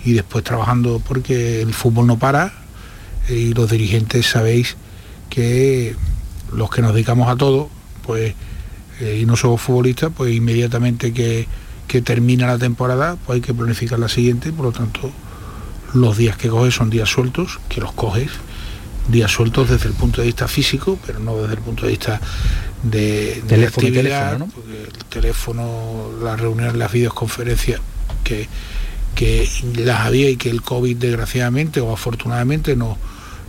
Y 0.04 0.12
después 0.12 0.44
trabajando 0.44 1.02
porque 1.06 1.60
el 1.60 1.74
fútbol 1.74 2.06
no 2.06 2.18
para 2.18 2.52
y 3.28 3.52
los 3.52 3.70
dirigentes 3.70 4.26
sabéis 4.26 4.76
que 5.28 5.94
los 6.52 6.70
que 6.70 6.82
nos 6.82 6.94
dedicamos 6.94 7.28
a 7.28 7.36
todo, 7.36 7.68
pues 8.06 8.34
eh, 9.00 9.18
y 9.20 9.26
no 9.26 9.36
somos 9.36 9.60
futbolistas, 9.60 10.10
pues 10.16 10.34
inmediatamente 10.34 11.12
que, 11.12 11.46
que 11.88 12.02
termina 12.02 12.46
la 12.46 12.58
temporada, 12.58 13.16
pues 13.26 13.36
hay 13.36 13.40
que 13.40 13.52
planificar 13.54 13.98
la 13.98 14.08
siguiente, 14.08 14.52
por 14.52 14.66
lo 14.66 14.72
tanto 14.72 15.10
los 15.94 16.16
días 16.16 16.36
que 16.36 16.48
coges 16.48 16.74
son 16.74 16.90
días 16.90 17.08
sueltos, 17.08 17.58
que 17.68 17.80
los 17.80 17.92
coges, 17.92 18.30
días 19.08 19.30
sueltos 19.30 19.70
desde 19.70 19.88
el 19.88 19.94
punto 19.94 20.20
de 20.20 20.26
vista 20.26 20.46
físico, 20.46 20.98
pero 21.04 21.18
no 21.18 21.36
desde 21.38 21.54
el 21.54 21.60
punto 21.60 21.86
de 21.86 21.92
vista 21.92 22.20
de, 22.82 23.36
de 23.36 23.42
Teléfono 23.42 23.88
actividad, 23.88 24.26
teléfono, 24.32 24.46
¿no? 24.46 24.52
porque 24.52 24.82
el 24.82 25.04
teléfono, 25.06 26.10
las 26.22 26.38
reuniones, 26.38 26.76
las 26.76 26.92
videoconferencias 26.92 27.80
que, 28.22 28.46
que 29.14 29.48
las 29.76 30.00
había 30.00 30.30
y 30.30 30.36
que 30.36 30.50
el 30.50 30.62
COVID 30.62 30.96
desgraciadamente 30.96 31.80
o 31.80 31.92
afortunadamente 31.92 32.76
no, 32.76 32.98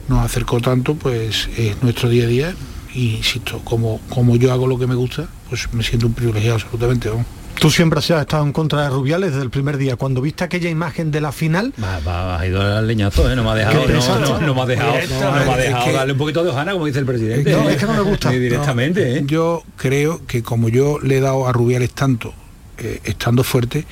nos 0.07 0.25
acercó 0.25 0.59
tanto, 0.59 0.95
pues 0.95 1.49
es 1.57 1.81
nuestro 1.83 2.09
día 2.09 2.23
a 2.23 2.27
día. 2.27 2.55
Y 2.93 3.17
insisto, 3.17 3.59
como, 3.63 4.01
como 4.09 4.35
yo 4.35 4.51
hago 4.51 4.65
lo 4.65 4.79
que 4.79 4.87
me 4.87 4.95
gusta, 4.95 5.27
pues 5.47 5.71
me 5.73 5.83
siento 5.83 6.07
un 6.07 6.13
privilegiado 6.13 6.55
absolutamente. 6.55 7.09
¿no? 7.09 7.23
Tú 7.59 7.69
siempre 7.69 7.99
has 7.99 8.09
estado 8.09 8.43
en 8.45 8.53
contra 8.53 8.83
de 8.83 8.89
Rubiales 8.89 9.31
desde 9.31 9.43
el 9.43 9.49
primer 9.49 9.77
día. 9.77 9.97
Cuando 9.97 10.21
viste 10.21 10.45
aquella 10.45 10.69
imagen 10.69 11.11
de 11.11 11.19
la 11.19 11.31
final, 11.33 11.73
Va, 11.81 11.99
va, 11.99 12.39
ha 12.39 12.47
ido 12.47 12.61
al 12.61 12.87
leñazo, 12.87 13.29
¿eh? 13.29 13.35
no 13.35 13.43
me 13.43 13.49
ha 13.49 13.55
dejado, 13.55 13.81
no, 13.81 13.85
pesado, 13.85 14.19
no, 14.39 14.47
no 14.47 14.55
me 14.55 14.61
ha 14.61 14.65
dejado, 14.65 14.91
no, 14.93 15.31
me 15.31 15.37
ha 15.51 15.57
es 15.57 15.63
dejado 15.65 15.85
que- 15.85 15.91
darle 15.91 16.13
un 16.13 16.19
poquito 16.19 16.43
de 16.43 16.49
hojana, 16.51 16.71
como 16.71 16.85
dice 16.85 16.99
el 16.99 17.05
presidente. 17.05 17.51
No, 17.51 17.69
¿eh? 17.69 17.73
es 17.73 17.77
que 17.77 17.85
no 17.85 17.93
me 17.95 18.01
gusta. 18.01 18.29
Directamente, 18.31 19.17
¿eh? 19.17 19.23
Yo 19.25 19.63
creo 19.75 20.25
que 20.25 20.41
como 20.41 20.69
yo 20.69 20.99
le 20.99 21.17
he 21.17 21.21
dado 21.21 21.47
a 21.47 21.51
Rubiales 21.51 21.91
tanto, 21.91 22.33
eh, 22.77 23.01
estando 23.03 23.43
fuerte, 23.43 23.85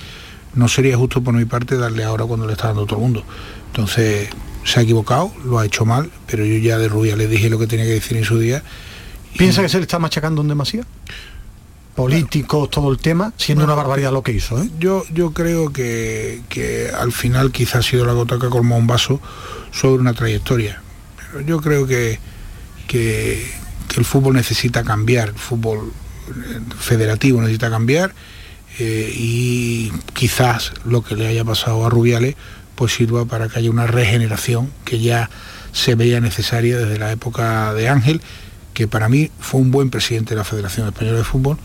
no 0.55 0.69
sería 0.69 0.95
justo 0.95 1.21
por 1.21 1.33
mi 1.33 1.43
parte 1.45 1.75
darle 1.77 2.05
ahora 2.05 2.23
cuando 2.23 2.45
le 2.47 2.53
está 2.53 2.67
dando 2.67 2.85
todo 2.85 2.95
el 2.99 3.01
mundo. 3.03 3.23
Entonces, 3.67 4.29
se 4.63 4.79
ha 4.79 4.83
equivocado, 4.83 5.33
lo 5.43 5.59
ha 5.59 5.65
hecho 5.65 5.85
mal, 5.85 6.09
pero 6.25 6.45
yo 6.45 6.57
ya 6.57 6.77
de 6.77 6.87
Rubiales 6.87 7.29
dije 7.29 7.49
lo 7.49 7.59
que 7.59 7.67
tenía 7.67 7.85
que 7.85 7.91
decir 7.91 8.15
en 8.15 8.23
su 8.23 8.39
día. 8.39 8.63
¿piensa 9.37 9.61
que 9.61 9.69
se 9.69 9.77
le 9.77 9.83
está 9.83 9.99
machacando 9.99 10.41
en 10.41 10.47
demasía? 10.47 10.83
Políticos, 11.97 12.69
todo 12.69 12.91
el 12.91 12.99
tema, 12.99 13.33
siendo 13.37 13.63
una 13.63 13.73
barbaridad 13.73 14.11
lo 14.11 14.21
que 14.21 14.31
hizo. 14.31 14.61
¿eh? 14.61 14.69
Yo, 14.79 15.03
yo 15.11 15.33
creo 15.33 15.73
que, 15.73 16.43
que 16.47 16.91
al 16.95 17.11
final 17.11 17.51
quizás 17.51 17.77
ha 17.77 17.81
sido 17.81 18.05
la 18.05 18.13
gota 18.13 18.37
que 18.37 18.49
colmó 18.49 18.77
un 18.77 18.85
vaso 18.85 19.19
sobre 19.71 19.99
una 19.99 20.13
trayectoria. 20.13 20.79
Pero 21.17 21.41
yo 21.41 21.59
creo 21.59 21.87
que, 21.87 22.19
que, 22.87 23.51
que 23.87 23.99
el 23.99 24.05
fútbol 24.05 24.35
necesita 24.35 24.83
cambiar, 24.83 25.29
el 25.29 25.39
fútbol 25.39 25.91
eh, 26.29 26.59
federativo 26.77 27.41
necesita 27.41 27.71
cambiar 27.71 28.13
eh, 28.77 29.11
y 29.11 29.91
quizás 30.13 30.73
lo 30.85 31.01
que 31.01 31.15
le 31.15 31.25
haya 31.25 31.43
pasado 31.43 31.83
a 31.83 31.89
Rubiales 31.89 32.35
pues 32.75 32.93
sirva 32.93 33.25
para 33.25 33.49
que 33.49 33.57
haya 33.57 33.71
una 33.71 33.87
regeneración 33.87 34.71
que 34.85 34.99
ya 34.99 35.31
se 35.71 35.95
veía 35.95 36.21
necesaria 36.21 36.77
desde 36.77 36.99
la 36.99 37.11
época 37.11 37.73
de 37.73 37.89
Ángel, 37.89 38.21
que 38.75 38.87
para 38.87 39.09
mí 39.09 39.31
fue 39.39 39.61
un 39.61 39.71
buen 39.71 39.89
presidente 39.89 40.35
de 40.35 40.35
la 40.35 40.43
Federación 40.43 40.87
Española 40.87 41.17
de 41.17 41.23
Fútbol, 41.23 41.57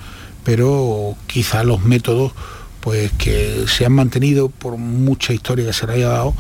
pero 0.45 1.15
quizás 1.27 1.65
los 1.65 1.83
métodos 1.83 2.33
pues 2.81 3.13
que 3.13 3.65
se 3.69 3.87
han 3.87 3.93
mantenido 3.93 4.49
por 4.49 4.77
mucha 4.77 5.33
historia 5.33 5.67
que 5.67 5.73
se 5.73 5.87
le 5.87 5.95
haya 5.95 6.09
dado 6.09 6.35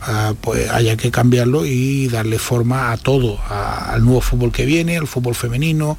ah, 0.00 0.32
pues 0.40 0.70
haya 0.70 0.96
que 0.96 1.10
cambiarlo 1.10 1.66
y 1.66 2.08
darle 2.08 2.38
forma 2.38 2.92
a 2.92 2.96
todo, 2.96 3.38
al 3.48 4.04
nuevo 4.04 4.20
fútbol 4.20 4.52
que 4.52 4.64
viene, 4.64 4.96
al 4.96 5.06
fútbol 5.06 5.34
femenino, 5.34 5.98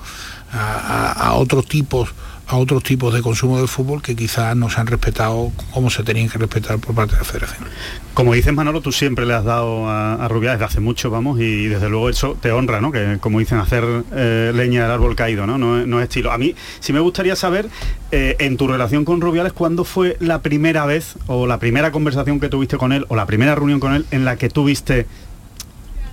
a 0.51 1.33
otros 1.35 1.67
tipos 1.67 2.09
a 2.45 2.57
otros 2.57 2.83
tipos 2.83 3.13
de 3.13 3.21
consumo 3.21 3.57
del 3.57 3.69
fútbol 3.69 4.01
que 4.01 4.15
quizás 4.17 4.53
no 4.55 4.69
se 4.69 4.79
han 4.81 4.87
respetado 4.87 5.51
como 5.71 5.89
se 5.89 6.03
tenían 6.03 6.27
que 6.27 6.37
respetar 6.37 6.77
por 6.77 6.93
parte 6.93 7.13
de 7.13 7.19
la 7.19 7.23
federación. 7.25 7.69
Como 8.13 8.33
dices 8.33 8.53
Manolo, 8.53 8.81
tú 8.81 8.91
siempre 8.91 9.25
le 9.25 9.33
has 9.33 9.45
dado 9.45 9.87
a, 9.87 10.15
a 10.15 10.27
Rubiales 10.27 10.59
desde 10.59 10.65
hace 10.65 10.79
mucho, 10.81 11.09
vamos, 11.09 11.39
y 11.39 11.67
desde 11.67 11.87
luego 11.89 12.09
eso 12.09 12.37
te 12.39 12.51
honra, 12.51 12.81
¿no? 12.81 12.91
Que 12.91 13.17
como 13.21 13.39
dicen, 13.39 13.59
hacer 13.59 13.85
eh, 14.13 14.51
leña 14.53 14.83
del 14.83 14.91
árbol 14.91 15.15
caído, 15.15 15.47
¿no? 15.47 15.57
No, 15.57 15.79
es- 15.79 15.87
no 15.87 15.99
es 15.99 16.03
estilo. 16.03 16.31
A 16.33 16.37
mí 16.37 16.53
sí 16.81 16.91
me 16.91 16.99
gustaría 16.99 17.35
saber, 17.37 17.69
eh, 18.11 18.35
en 18.39 18.57
tu 18.57 18.67
relación 18.67 19.05
con 19.05 19.21
Rubiales, 19.21 19.53
¿cuándo 19.53 19.85
fue 19.85 20.17
la 20.19 20.41
primera 20.41 20.85
vez 20.85 21.15
o 21.27 21.47
la 21.47 21.59
primera 21.59 21.91
conversación 21.91 22.39
que 22.41 22.49
tuviste 22.49 22.77
con 22.77 22.91
él 22.91 23.05
o 23.07 23.15
la 23.15 23.25
primera 23.25 23.55
reunión 23.55 23.79
con 23.79 23.93
él 23.93 24.05
en 24.11 24.25
la 24.25 24.35
que 24.35 24.49
tuviste 24.49 25.07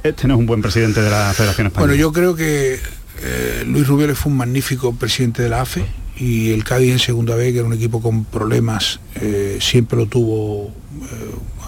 este 0.04 0.26
no 0.28 0.34
es 0.34 0.40
un 0.40 0.46
buen 0.46 0.62
presidente 0.62 1.02
de 1.02 1.10
la 1.10 1.32
Federación 1.34 1.66
Española? 1.66 1.90
Bueno, 1.92 2.00
yo 2.00 2.12
creo 2.12 2.34
que 2.36 2.78
eh, 3.22 3.64
Luis 3.66 3.86
Rubiales 3.86 4.16
fue 4.16 4.32
un 4.32 4.38
magnífico 4.38 4.94
presidente 4.94 5.42
de 5.42 5.48
la 5.50 5.60
AFE 5.62 5.84
y 6.20 6.52
el 6.52 6.62
Cádiz 6.64 6.92
en 6.92 6.98
segunda 7.00 7.34
vez, 7.34 7.52
que 7.52 7.58
era 7.60 7.66
un 7.66 7.72
equipo 7.72 8.00
con 8.02 8.24
problemas, 8.24 9.00
eh, 9.16 9.58
siempre 9.60 9.96
lo 9.98 10.06
tuvo 10.06 10.66
eh, 10.68 10.70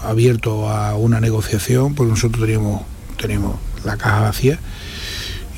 abierto 0.03 0.69
a 0.69 0.95
una 0.95 1.19
negociación, 1.19 1.95
porque 1.95 2.11
nosotros 2.11 2.39
teníamos, 2.45 2.83
teníamos 3.19 3.55
la 3.83 3.97
caja 3.97 4.21
vacía. 4.21 4.59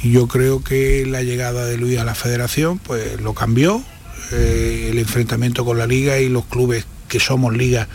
Y 0.02 0.12
yo 0.12 0.28
creo 0.28 0.64
que 0.64 1.06
la 1.06 1.24
llegada 1.24 1.66
de 1.66 1.78
Luis 1.78 2.00
a 2.00 2.06
la 2.06 2.16
federación 2.16 2.80
pues 2.80 3.20
lo 3.22 3.34
cambió, 3.34 3.84
eh, 4.32 4.88
el 4.92 4.98
enfrentamiento 5.00 5.66
con 5.66 5.78
la 5.78 5.88
liga 5.88 6.18
y 6.20 6.30
los 6.30 6.46
clubes 6.46 6.86
que 7.10 7.20
somos 7.20 7.56
liga, 7.56 7.88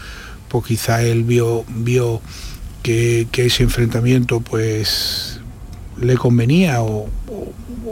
pues 0.49 0.65
quizá 0.67 1.03
él 1.03 1.25
vio, 1.25 1.65
vio 1.69 2.21
que, 2.83 3.27
ese 3.37 3.63
enfrentamiento 3.63 4.41
pues 4.41 5.41
le 6.01 6.17
convenía 6.17 6.83
o- 6.83 7.09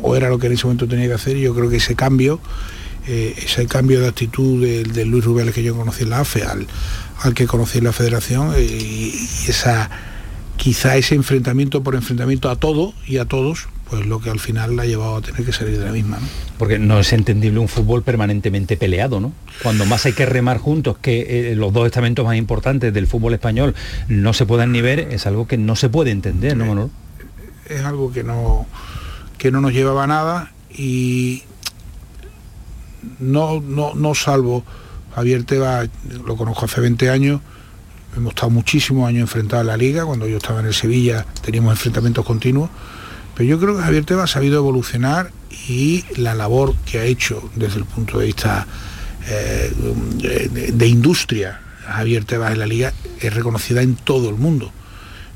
o 0.02 0.16
era 0.16 0.28
lo 0.28 0.38
que 0.38 0.46
en 0.48 0.52
ese 0.54 0.64
momento 0.64 0.86
tenía 0.88 1.06
que 1.06 1.14
hacer 1.14 1.36
y 1.36 1.40
yo 1.42 1.54
creo 1.54 1.70
que 1.70 1.76
ese 1.76 1.94
cambio, 1.94 2.40
eh, 3.08 3.34
ese 3.38 3.66
cambio 3.66 4.00
de 4.00 4.08
actitud 4.08 4.62
del 4.62 4.92
de 4.92 5.04
Luis 5.04 5.24
Rubiales 5.24 5.54
que 5.54 5.62
yo 5.62 5.76
conocí 5.76 6.04
en 6.04 6.10
la 6.10 6.20
AFE 6.20 6.44
al, 6.44 6.66
al 7.22 7.34
que 7.34 7.46
conocí 7.46 7.78
en 7.78 7.84
la 7.84 7.92
federación 7.92 8.52
eh, 8.56 8.62
y, 8.62 9.28
esa 9.48 9.90
quizá 10.56 10.96
ese 10.96 11.14
enfrentamiento 11.14 11.82
por 11.82 11.94
enfrentamiento 11.94 12.50
a 12.50 12.56
todo 12.56 12.92
y 13.06 13.18
a 13.18 13.24
todos, 13.24 13.68
pues 13.88 14.06
lo 14.06 14.20
que 14.20 14.28
al 14.28 14.40
final 14.40 14.76
la 14.76 14.82
ha 14.82 14.86
llevado 14.86 15.16
a 15.16 15.22
tener 15.22 15.44
que 15.44 15.52
salir 15.52 15.78
de 15.78 15.84
la 15.84 15.92
misma. 15.92 16.18
¿no? 16.18 16.26
Porque 16.58 16.78
no 16.78 16.98
es 16.98 17.12
entendible 17.12 17.60
un 17.60 17.68
fútbol 17.68 18.02
permanentemente 18.02 18.76
peleado, 18.76 19.20
¿no? 19.20 19.32
Cuando 19.62 19.86
más 19.86 20.04
hay 20.06 20.14
que 20.14 20.26
remar 20.26 20.58
juntos, 20.58 20.98
que 21.00 21.52
eh, 21.52 21.54
los 21.54 21.72
dos 21.72 21.86
estamentos 21.86 22.24
más 22.24 22.36
importantes 22.36 22.92
del 22.92 23.06
fútbol 23.06 23.34
español 23.34 23.74
no 24.08 24.32
se 24.32 24.46
puedan 24.46 24.72
ni 24.72 24.80
ver, 24.80 24.98
es 25.12 25.26
algo 25.26 25.46
que 25.46 25.56
no 25.56 25.76
se 25.76 25.88
puede 25.88 26.10
entender, 26.10 26.56
¿no, 26.56 26.66
Manolo? 26.66 26.90
es 27.68 27.84
algo 27.84 28.12
que 28.12 28.24
no 28.24 28.66
que 29.36 29.50
no 29.50 29.60
nos 29.60 29.72
llevaba 29.72 30.04
a 30.04 30.06
nada 30.06 30.52
y 30.70 31.44
no, 33.18 33.60
no, 33.60 33.94
no 33.94 34.14
salvo 34.14 34.64
Javier 35.14 35.44
Teba, 35.44 35.86
lo 36.26 36.36
conozco 36.36 36.66
hace 36.66 36.80
20 36.80 37.10
años, 37.10 37.40
hemos 38.16 38.30
estado 38.30 38.50
muchísimos 38.50 39.08
años 39.08 39.22
enfrentados 39.22 39.64
a 39.64 39.66
la 39.66 39.76
liga, 39.76 40.04
cuando 40.04 40.26
yo 40.26 40.36
estaba 40.36 40.60
en 40.60 40.66
el 40.66 40.74
Sevilla 40.74 41.26
teníamos 41.42 41.72
enfrentamientos 41.72 42.24
continuos, 42.24 42.70
pero 43.34 43.48
yo 43.48 43.58
creo 43.58 43.76
que 43.76 43.82
Javier 43.82 44.04
Teba 44.04 44.24
ha 44.24 44.28
sabido 44.28 44.58
evolucionar 44.58 45.30
y 45.68 46.04
la 46.16 46.34
labor 46.34 46.74
que 46.84 46.98
ha 46.98 47.04
hecho 47.04 47.50
desde 47.54 47.78
el 47.78 47.84
punto 47.84 48.18
de 48.18 48.26
vista 48.26 48.66
eh, 49.28 49.72
de, 50.72 50.86
industria 50.86 51.60
Javier 51.86 52.24
Tebas 52.24 52.52
en 52.52 52.58
la 52.58 52.66
liga 52.66 52.92
es 53.20 53.34
reconocida 53.34 53.82
en 53.82 53.94
todo 53.94 54.28
el 54.30 54.36
mundo. 54.36 54.72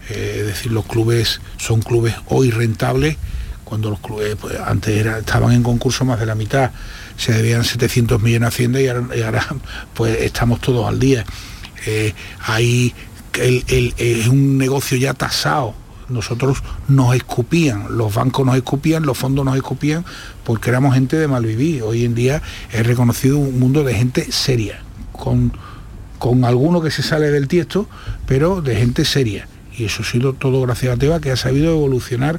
Eh, 0.09 0.39
es 0.41 0.47
decir, 0.47 0.73
los 0.73 0.87
clubes 0.87 1.41
son 1.59 1.81
clubes 1.81 2.15
hoy 2.27 2.51
rentables, 2.51 3.17
cuando 3.73 3.89
los 3.89 4.01
clubes 4.01 4.37
pues, 4.39 4.55
antes 4.61 4.95
era- 4.95 5.21
estaban 5.21 5.51
en 5.55 5.63
concurso 5.63 6.05
más 6.05 6.21
de 6.21 6.27
la 6.27 6.35
mitad, 6.35 6.73
se 7.17 7.33
debían 7.33 7.65
700 7.65 8.21
millones 8.21 8.45
a 8.45 8.49
Hacienda 8.49 8.83
y 8.83 8.87
ahora, 8.89 9.47
pues 9.95 10.21
estamos 10.21 10.61
todos 10.61 10.87
al 10.87 10.99
día. 10.99 11.25
Eh, 11.87 12.13
es 13.97 14.29
un 14.29 14.59
negocio 14.59 14.99
ya 14.99 15.15
tasado. 15.15 15.75
Nosotros 16.11 16.59
nos 16.89 17.17
escupían, 17.17 17.97
los 17.97 18.13
bancos 18.15 18.45
nos 18.45 18.57
escupían, 18.57 19.07
los 19.07 19.17
fondos 19.17 19.43
nos 19.43 19.57
escupían 19.57 20.05
porque 20.45 20.69
éramos 20.69 20.93
gente 20.93 21.17
de 21.17 21.27
malvivir. 21.27 21.83
Hoy 21.83 22.05
en 22.05 22.15
día 22.15 22.43
es 22.71 22.87
reconocido 22.87 23.39
un 23.39 23.59
mundo 23.59 23.85
de 23.85 23.95
gente 23.95 24.31
seria, 24.33 24.83
con, 25.13 25.51
con 26.19 26.45
alguno 26.45 26.83
que 26.83 26.91
se 26.91 27.03
sale 27.03 27.31
del 27.31 27.49
tiesto, 27.49 27.89
pero 28.27 28.61
de 28.61 28.77
gente 28.77 29.07
seria. 29.07 29.49
Y 29.75 29.85
eso 29.87 30.03
ha 30.03 30.05
sido 30.05 30.35
todo 30.35 30.61
gracias 30.61 30.95
a 30.95 30.99
Teba, 30.99 31.21
que 31.21 31.31
ha 31.31 31.37
sabido 31.37 31.71
evolucionar 31.71 32.39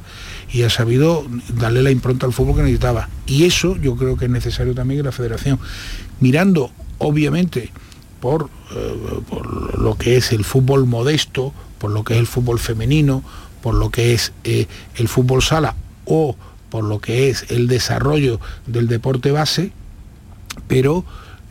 y 0.54 0.62
ha 0.62 0.70
sabido 0.70 1.26
darle 1.58 1.82
la 1.82 1.90
impronta 1.90 2.26
al 2.26 2.32
fútbol 2.32 2.54
que 2.54 2.62
necesitaba. 2.62 3.08
Y 3.26 3.44
eso 3.44 3.76
yo 3.76 3.96
creo 3.96 4.16
que 4.16 4.26
es 4.26 4.30
necesario 4.30 4.72
también 4.72 5.00
en 5.00 5.06
la 5.06 5.12
federación. 5.12 5.58
Mirando, 6.20 6.70
obviamente, 6.98 7.72
por, 8.20 8.48
eh, 8.72 9.20
por 9.28 9.80
lo 9.80 9.98
que 9.98 10.16
es 10.16 10.30
el 10.30 10.44
fútbol 10.44 10.86
modesto, 10.86 11.52
por 11.78 11.90
lo 11.90 12.04
que 12.04 12.14
es 12.14 12.20
el 12.20 12.28
fútbol 12.28 12.60
femenino, 12.60 13.24
por 13.62 13.74
lo 13.74 13.90
que 13.90 14.14
es 14.14 14.32
eh, 14.44 14.68
el 14.94 15.08
fútbol 15.08 15.42
sala 15.42 15.74
o 16.04 16.36
por 16.70 16.84
lo 16.84 17.00
que 17.00 17.30
es 17.30 17.46
el 17.50 17.66
desarrollo 17.66 18.38
del 18.68 18.86
deporte 18.86 19.32
base, 19.32 19.72
pero 20.68 21.04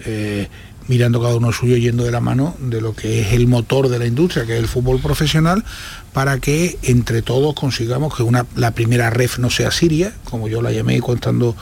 eh, 0.05 0.47
mirando 0.87 1.21
cada 1.21 1.35
uno 1.35 1.51
suyo 1.51 1.75
yendo 1.75 2.05
de 2.05 2.11
la 2.11 2.21
mano 2.21 2.55
de 2.59 2.79
lo 2.79 2.95
que 2.95 3.19
es 3.19 3.33
el 3.33 3.47
motor 3.47 3.89
de 3.89 3.99
la 3.99 4.05
industria, 4.05 4.45
que 4.45 4.53
es 4.53 4.59
el 4.59 4.69
fútbol 4.69 4.99
profesional, 4.99 5.65
para 6.13 6.37
que 6.39 6.77
entre 6.83 7.21
todos 7.21 7.55
consigamos 7.55 8.15
que 8.15 8.23
una, 8.23 8.45
la 8.55 8.71
primera 8.71 9.09
ref 9.09 9.39
no 9.39 9.49
sea 9.49 9.71
Siria, 9.71 10.13
como 10.23 10.47
yo 10.47 10.61
la 10.61 10.71
llamé 10.71 11.01
contando 11.01 11.55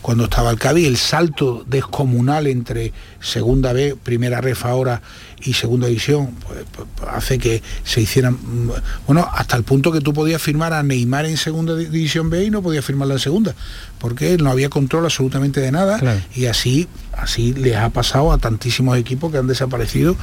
cuando 0.00 0.24
estaba 0.24 0.50
el 0.50 0.58
Cádiz, 0.58 0.86
el 0.86 0.96
salto 0.96 1.64
descomunal 1.66 2.46
entre 2.46 2.92
segunda 3.20 3.72
B, 3.72 3.96
primera 4.00 4.40
ref 4.40 4.64
ahora 4.64 5.02
y 5.46 5.52
segunda 5.54 5.86
división, 5.86 6.32
pues, 6.46 6.64
pues, 6.72 6.86
hace 7.10 7.38
que 7.38 7.62
se 7.84 8.00
hicieran, 8.00 8.34
mm, 8.34 8.70
bueno, 9.06 9.26
hasta 9.32 9.56
el 9.56 9.62
punto 9.62 9.92
que 9.92 10.00
tú 10.00 10.12
podías 10.12 10.42
firmar 10.42 10.72
a 10.72 10.82
Neymar 10.82 11.24
en 11.26 11.36
segunda 11.36 11.74
di- 11.76 11.86
división 11.86 12.28
B 12.30 12.44
y 12.44 12.50
no 12.50 12.62
podías 12.62 12.84
firmarla 12.84 13.14
en 13.14 13.20
segunda, 13.20 13.54
porque 13.98 14.36
no 14.38 14.50
había 14.50 14.68
control 14.68 15.04
absolutamente 15.04 15.60
de 15.60 15.70
nada 15.72 15.98
y 16.34 16.46
así, 16.46 16.88
así 17.12 17.52
les 17.54 17.76
ha 17.76 17.90
pasado 17.90 18.32
a 18.32 18.38
tantísimos 18.38 18.98
equipos 18.98 19.30
que 19.32 19.38
han 19.38 19.46
desaparecido 19.46 20.16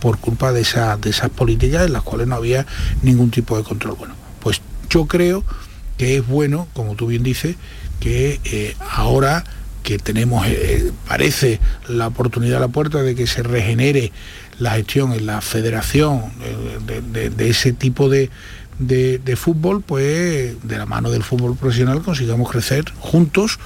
por 0.00 0.18
culpa 0.18 0.52
de, 0.52 0.60
esa- 0.62 0.96
de 0.96 1.10
esas 1.10 1.30
políticas 1.30 1.86
en 1.86 1.92
las 1.92 2.02
cuales 2.02 2.26
no 2.26 2.34
había 2.34 2.66
ningún 3.02 3.30
tipo 3.30 3.56
de 3.56 3.62
control. 3.64 3.94
Bueno, 3.96 4.14
pues 4.40 4.60
yo 4.90 5.06
creo 5.06 5.44
que 5.96 6.16
es 6.16 6.26
bueno, 6.26 6.66
como 6.74 6.96
tú 6.96 7.06
bien 7.06 7.22
dices, 7.22 7.56
que 8.00 8.40
eh, 8.44 8.76
ahora 8.90 9.44
que 9.84 9.98
tenemos, 9.98 10.44
eh, 10.48 10.90
parece 11.06 11.60
la 11.88 12.08
oportunidad 12.08 12.56
a 12.56 12.60
la 12.60 12.68
puerta 12.68 13.02
de 13.02 13.14
que 13.14 13.28
se 13.28 13.44
regenere 13.44 14.10
la 14.58 14.72
gestión 14.72 15.12
en 15.12 15.26
la 15.26 15.40
federación 15.40 16.24
eh, 16.42 17.00
de, 17.12 17.30
de- 17.30 17.48
ese 17.48 17.72
tipo 17.72 18.08
de- 18.08 18.30
de 18.78 19.36
fútbol, 19.36 19.82
pues 19.82 20.56
de 20.66 20.78
la 20.78 20.86
mano 20.86 21.10
del 21.12 21.22
fútbol 21.22 21.54
profesional 21.56 22.02
consigamos 22.02 22.50
crecer 22.50 22.84
juntos 22.98 23.60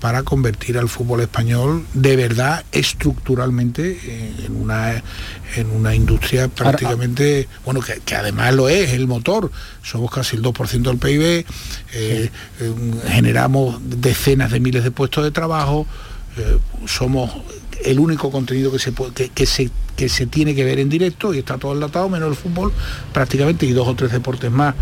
para 0.00 0.22
convertir 0.22 0.78
al 0.78 0.88
fútbol 0.88 1.20
español 1.20 1.84
de 1.92 2.16
verdad 2.16 2.64
estructuralmente 2.72 4.44
en 4.46 4.56
una 4.56 5.02
en 5.56 5.70
una 5.70 5.94
industria 5.94 6.48
prácticamente 6.48 7.48
bueno 7.64 7.80
que, 7.80 8.00
que 8.04 8.14
además 8.14 8.54
lo 8.54 8.68
es 8.68 8.92
el 8.92 9.06
motor. 9.06 9.50
Somos 9.82 10.10
casi 10.10 10.36
el 10.36 10.42
2% 10.42 10.82
del 10.82 10.98
PIB 10.98 11.22
eh, 11.22 11.44
eh, 11.92 12.30
generamos 13.08 13.78
decenas 13.82 14.50
de 14.50 14.60
miles 14.60 14.84
de 14.84 14.90
puestos 14.90 15.24
de 15.24 15.30
trabajo 15.30 15.86
eh, 16.36 16.58
somos 16.86 17.30
el 17.84 17.98
único 17.98 18.30
contenido 18.30 18.70
que 18.70 18.78
se 18.78 18.92
puede, 18.92 19.12
que, 19.12 19.28
que 19.30 19.46
se 19.46 19.70
que 19.98 20.08
se 20.08 20.26
tiene 20.26 20.54
que 20.54 20.64
ver 20.64 20.78
en 20.78 20.88
directo 20.88 21.34
y 21.34 21.38
está 21.38 21.58
todo 21.58 21.72
enlatado 21.72 22.08
menos 22.08 22.28
el 22.28 22.36
fútbol 22.36 22.72
prácticamente 23.12 23.66
y 23.66 23.72
dos 23.72 23.88
o 23.88 23.96
tres 23.96 24.12
deportes 24.12 24.50
más. 24.50 24.76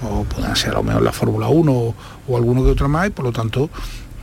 O 0.00 0.22
puedan 0.24 0.54
ser 0.54 0.70
a 0.70 0.74
lo 0.74 0.84
mejor 0.84 1.02
la 1.02 1.12
Fórmula 1.12 1.48
1 1.48 1.72
o, 1.72 1.94
o 2.28 2.36
alguno 2.36 2.62
que 2.62 2.70
otro 2.70 2.88
más 2.88 3.08
y 3.08 3.10
por 3.10 3.24
lo 3.24 3.32
tanto 3.32 3.68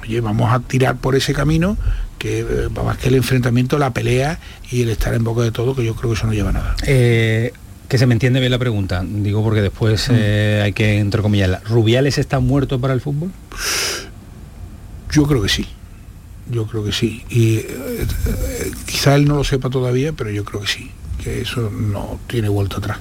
oye, 0.08 0.22
vamos 0.22 0.52
a 0.52 0.60
tirar 0.60 0.98
por 0.98 1.16
ese 1.16 1.34
camino 1.34 1.78
que 2.18 2.40
eh, 2.40 2.68
va 2.76 2.84
más 2.84 2.98
que 2.98 3.10
el 3.10 3.16
enfrentamiento, 3.16 3.78
la 3.78 3.94
pelea 3.94 4.40
y 4.72 4.82
el 4.82 4.90
estar 4.90 5.14
en 5.14 5.24
boca 5.24 5.42
de 5.42 5.52
todo, 5.52 5.76
que 5.76 5.84
yo 5.86 5.96
creo 5.96 6.12
que 6.12 6.18
eso 6.18 6.28
no 6.28 6.34
lleva 6.34 6.50
a 6.50 6.54
nada. 6.54 6.76
Eh, 6.86 7.54
que 7.88 7.98
se 7.98 8.06
me 8.06 8.14
entiende 8.14 8.40
bien 8.40 8.52
la 8.52 8.60
pregunta, 8.60 9.04
digo 9.06 9.44
porque 9.44 9.62
después 9.62 10.08
eh, 10.12 10.62
hay 10.64 10.74
que 10.74 11.00
entrecomillarla. 11.00 11.62
¿Rubiales 11.66 12.18
está 12.18 12.40
muerto 12.40 12.80
para 12.80 12.94
el 12.94 13.02
fútbol? 13.02 13.32
Yo 15.12 15.26
creo 15.26 15.42
que 15.42 15.50
sí, 15.50 15.66
yo 16.50 16.68
creo 16.68 16.84
que 16.84 16.92
sí. 16.92 17.24
Y 17.30 17.58
eh, 17.58 18.06
quizá 18.86 19.16
él 19.16 19.26
no 19.26 19.36
lo 19.38 19.44
sepa 19.44 19.70
todavía, 19.70 20.12
pero 20.14 20.32
yo 20.32 20.44
creo 20.44 20.62
que 20.62 20.68
sí, 20.68 20.92
que 21.24 21.42
eso 21.42 21.70
no 21.72 22.20
tiene 22.28 22.50
vuelta 22.50 22.78
atrás. 22.78 22.98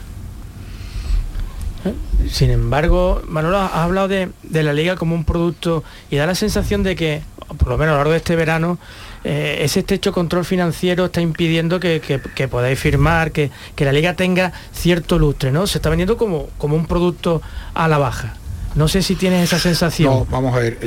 Sin 2.30 2.50
embargo, 2.50 3.22
Manolo, 3.28 3.58
has 3.58 3.72
hablado 3.74 4.08
de, 4.08 4.30
de 4.42 4.62
la 4.62 4.72
liga 4.72 4.96
como 4.96 5.14
un 5.14 5.24
producto 5.24 5.84
y 6.10 6.16
da 6.16 6.26
la 6.26 6.34
sensación 6.34 6.82
de 6.82 6.96
que, 6.96 7.22
por 7.58 7.68
lo 7.68 7.78
menos 7.78 7.92
a 7.92 7.94
lo 7.94 7.98
largo 7.98 8.10
de 8.12 8.16
este 8.18 8.34
verano, 8.34 8.78
eh, 9.22 9.58
ese 9.62 9.80
estrecho 9.80 10.12
control 10.12 10.44
financiero 10.44 11.04
está 11.06 11.20
impidiendo 11.20 11.78
que, 11.80 12.00
que- 12.00 12.48
podáis 12.48 12.78
firmar, 12.78 13.30
que, 13.32 13.50
que 13.76 13.84
la 13.84 13.92
liga 13.92 14.14
tenga 14.14 14.52
cierto 14.72 15.18
lustre, 15.18 15.52
¿no? 15.52 15.66
Se 15.66 15.78
está 15.78 15.88
vendiendo 15.90 16.16
como, 16.16 16.48
como 16.58 16.74
un 16.76 16.86
producto 16.86 17.40
a 17.74 17.86
la 17.88 17.98
baja. 17.98 18.34
No 18.74 18.88
sé 18.88 19.02
si 19.02 19.14
tienes 19.14 19.44
esa 19.44 19.58
sensación. 19.58 20.12
No, 20.12 20.26
vamos 20.26 20.54
a 20.54 20.58
ver, 20.58 20.78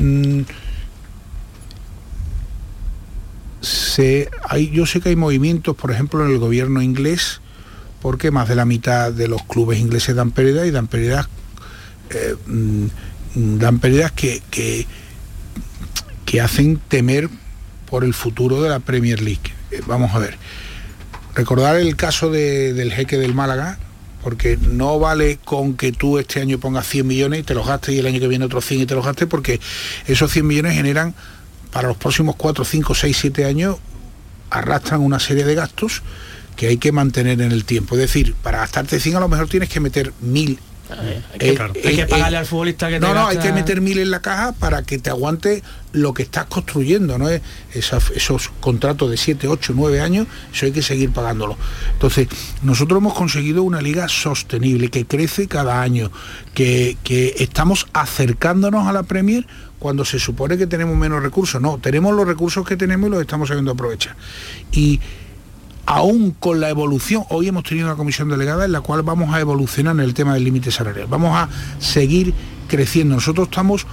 mm, 0.00 0.40
se, 3.60 4.30
hay, 4.48 4.70
yo 4.70 4.86
sé 4.86 5.00
que 5.00 5.08
hay 5.10 5.16
movimientos, 5.16 5.74
por 5.76 5.90
ejemplo, 5.90 6.24
en 6.24 6.32
el 6.32 6.38
gobierno 6.38 6.82
inglés, 6.82 7.40
porque 8.04 8.30
más 8.30 8.50
de 8.50 8.54
la 8.54 8.66
mitad 8.66 9.10
de 9.14 9.28
los 9.28 9.42
clubes 9.44 9.78
ingleses 9.78 10.14
dan 10.14 10.30
pérdidas 10.30 10.66
y 10.66 10.70
dan 10.70 10.88
pérdidas, 10.88 11.26
eh, 12.10 12.34
mm, 12.46 12.86
dan 13.56 13.78
pérdidas 13.78 14.12
que, 14.12 14.42
que, 14.50 14.86
que 16.26 16.42
hacen 16.42 16.76
temer 16.88 17.30
por 17.88 18.04
el 18.04 18.12
futuro 18.12 18.60
de 18.60 18.68
la 18.68 18.80
Premier 18.80 19.22
League. 19.22 19.40
Eh, 19.70 19.80
vamos 19.86 20.14
a 20.14 20.18
ver, 20.18 20.36
recordar 21.34 21.76
el 21.76 21.96
caso 21.96 22.30
de- 22.30 22.74
del 22.74 22.92
jeque 22.92 23.16
del 23.16 23.32
Málaga, 23.32 23.78
porque 24.22 24.58
no 24.60 24.98
vale 24.98 25.38
con 25.42 25.74
que 25.74 25.90
tú 25.90 26.18
este 26.18 26.42
año 26.42 26.58
pongas 26.60 26.86
100 26.86 27.06
millones 27.06 27.40
y 27.40 27.42
te 27.42 27.54
los 27.54 27.66
gastes 27.66 27.94
y 27.94 28.00
el 28.00 28.06
año 28.06 28.20
que 28.20 28.28
viene 28.28 28.44
otros 28.44 28.66
100 28.66 28.82
y 28.82 28.86
te 28.86 28.94
los 28.94 29.06
gastes, 29.06 29.26
porque 29.28 29.60
esos 30.06 30.30
100 30.30 30.46
millones 30.46 30.74
generan 30.74 31.14
para 31.72 31.88
los 31.88 31.96
próximos 31.96 32.36
4, 32.36 32.66
5, 32.66 32.94
6, 32.94 33.16
7 33.18 33.46
años, 33.46 33.76
arrastran 34.50 35.00
una 35.00 35.18
serie 35.18 35.44
de 35.46 35.54
gastos 35.54 36.02
que 36.56 36.68
hay 36.68 36.76
que 36.78 36.92
mantener 36.92 37.40
en 37.40 37.52
el 37.52 37.64
tiempo. 37.64 37.94
Es 37.94 38.00
decir, 38.02 38.34
para 38.42 38.58
gastarte 38.58 39.00
100 39.00 39.16
a 39.16 39.20
lo 39.20 39.28
mejor 39.28 39.48
tienes 39.48 39.68
que 39.68 39.80
meter 39.80 40.12
1000 40.20 40.58
Hay 41.32 41.38
que, 41.38 41.48
Eh, 41.52 41.58
hay 41.86 41.96
que 41.96 42.02
eh, 42.02 42.06
pagarle 42.06 42.36
eh, 42.36 42.40
al 42.40 42.46
futbolista 42.46 42.88
que 42.88 42.94
te 42.94 43.00
no, 43.00 43.14
no, 43.14 43.26
hay 43.26 43.38
que 43.38 43.52
meter 43.52 43.80
mil 43.80 43.98
en 43.98 44.10
la 44.10 44.20
caja 44.20 44.52
para 44.52 44.82
que 44.82 44.98
te 44.98 45.08
aguante 45.08 45.62
lo 45.92 46.12
que 46.12 46.22
estás 46.22 46.44
construyendo, 46.44 47.16
¿no? 47.16 47.30
es 47.30 47.40
Esas- 47.72 48.10
esos 48.14 48.50
contratos 48.60 49.10
de 49.10 49.16
7, 49.16 49.48
8, 49.48 49.72
9 49.74 50.00
años, 50.02 50.26
eso 50.52 50.66
hay 50.66 50.72
que 50.72 50.82
seguir 50.82 51.10
pagándolo. 51.10 51.56
Entonces, 51.94 52.28
nosotros 52.62 52.98
hemos 52.98 53.14
conseguido 53.14 53.62
una 53.62 53.80
liga 53.80 54.08
sostenible, 54.08 54.90
que 54.90 55.06
crece 55.06 55.48
cada 55.48 55.80
año, 55.80 56.10
que, 56.52 56.98
que 57.02 57.34
estamos 57.38 57.86
acercándonos 57.94 58.86
a 58.86 58.92
la 58.92 59.04
Premier 59.04 59.46
cuando 59.78 60.04
se 60.04 60.18
supone 60.18 60.58
que 60.58 60.66
tenemos 60.66 60.96
menos 60.96 61.22
recursos. 61.22 61.62
No, 61.62 61.78
tenemos 61.78 62.14
los 62.14 62.26
recursos 62.26 62.66
que 62.66 62.76
tenemos 62.76 63.08
y 63.08 63.12
los 63.12 63.20
estamos 63.22 63.48
sabiendo 63.48 63.72
aprovechar. 63.72 64.16
Y 64.70 65.00
aún 65.86 66.32
con 66.32 66.60
la 66.60 66.70
evolución, 66.70 67.24
hoy 67.30 67.48
hemos 67.48 67.64
tenido 67.64 67.86
una 67.86 67.96
comisión 67.96 68.28
delegada 68.28 68.64
en 68.64 68.72
la 68.72 68.80
cual 68.80 69.02
vamos 69.02 69.34
a 69.34 69.40
evolucionar 69.40 69.94
en 69.94 70.00
el 70.00 70.14
tema 70.14 70.34
del 70.34 70.44
límite 70.44 70.70
salarial. 70.70 71.06
Vamos 71.08 71.36
a 71.36 71.48
seguir 71.78 72.32
creciendo. 72.68 73.14
Nosotros 73.16 73.48
estamos, 73.48 73.86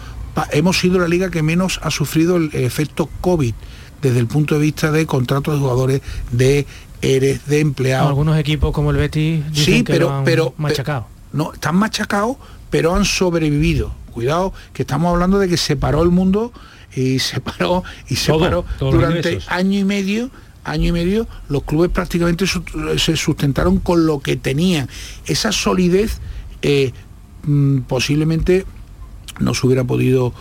hemos 0.52 0.80
sido 0.80 1.00
la 1.00 1.08
liga 1.08 1.30
que 1.30 1.44
menos 1.44 1.80
ha 1.84 1.92
sufrido 1.92 2.38
el 2.38 2.50
efecto 2.54 3.10
COVID 3.22 3.54
desde 4.02 4.20
el 4.20 4.28
punto 4.28 4.56
de 4.56 4.62
vista 4.62 4.92
de 4.92 5.06
contratos 5.06 5.54
de 5.54 5.60
jugadores, 5.60 6.02
de 6.32 6.66
ERES, 7.02 7.46
de 7.48 7.60
empleados. 7.60 8.08
Algunos 8.10 8.38
equipos 8.38 8.72
como 8.72 8.92
el 8.92 8.98
Betis 8.98 9.44
dicen 9.52 9.66
Sí, 9.66 9.84
que 9.84 9.94
pero, 9.94 10.10
lo 10.10 10.16
han 10.18 10.24
pero 10.24 10.54
machacado. 10.58 11.08
no, 11.34 11.54
están 11.54 11.76
machacados, 11.76 12.38
pero 12.70 12.96
han 12.96 13.06
sobrevivido. 13.06 13.94
Cuidado, 14.12 14.54
que 14.74 14.84
estamos 14.84 15.12
hablando 15.14 15.40
de 15.40 15.48
que 15.48 15.56
se 15.58 15.76
paró 15.78 16.04
el 16.04 16.10
mundo 16.10 16.52
y 16.96 17.20
se 17.20 17.40
paró 17.40 17.84
y 18.10 18.16
se 18.18 18.32
Todo, 18.32 18.42
paró 18.42 18.66
durante 18.80 19.40
año 19.48 19.80
y 19.80 19.84
medio. 19.84 20.30
Año 20.64 20.90
y 20.90 20.92
medio, 20.92 21.28
los 21.50 21.64
clubes 21.64 21.90
prácticamente 21.90 22.46
se 22.46 23.18
sustentaron 23.18 23.80
con 23.80 24.06
lo 24.06 24.20
que 24.20 24.36
tenían. 24.36 24.88
Esa 25.26 25.52
solidez 25.52 26.20
eh, 26.62 26.94
mm, 27.44 27.80
posiblemente 27.82 28.66
no 29.40 29.54
se 29.54 29.66
hubiera 29.66 29.84
podido 29.84 30.34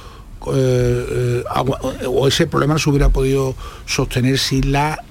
eh, 0.52 1.44
eh, 1.44 2.06
o 2.06 2.26
ese 2.26 2.46
problema 2.46 2.74
no 2.74 2.78
se 2.78 2.88
hubiera 2.88 3.10
podido 3.10 3.54
sostener 3.86 4.38
sin 4.38 4.72
la 4.72 5.02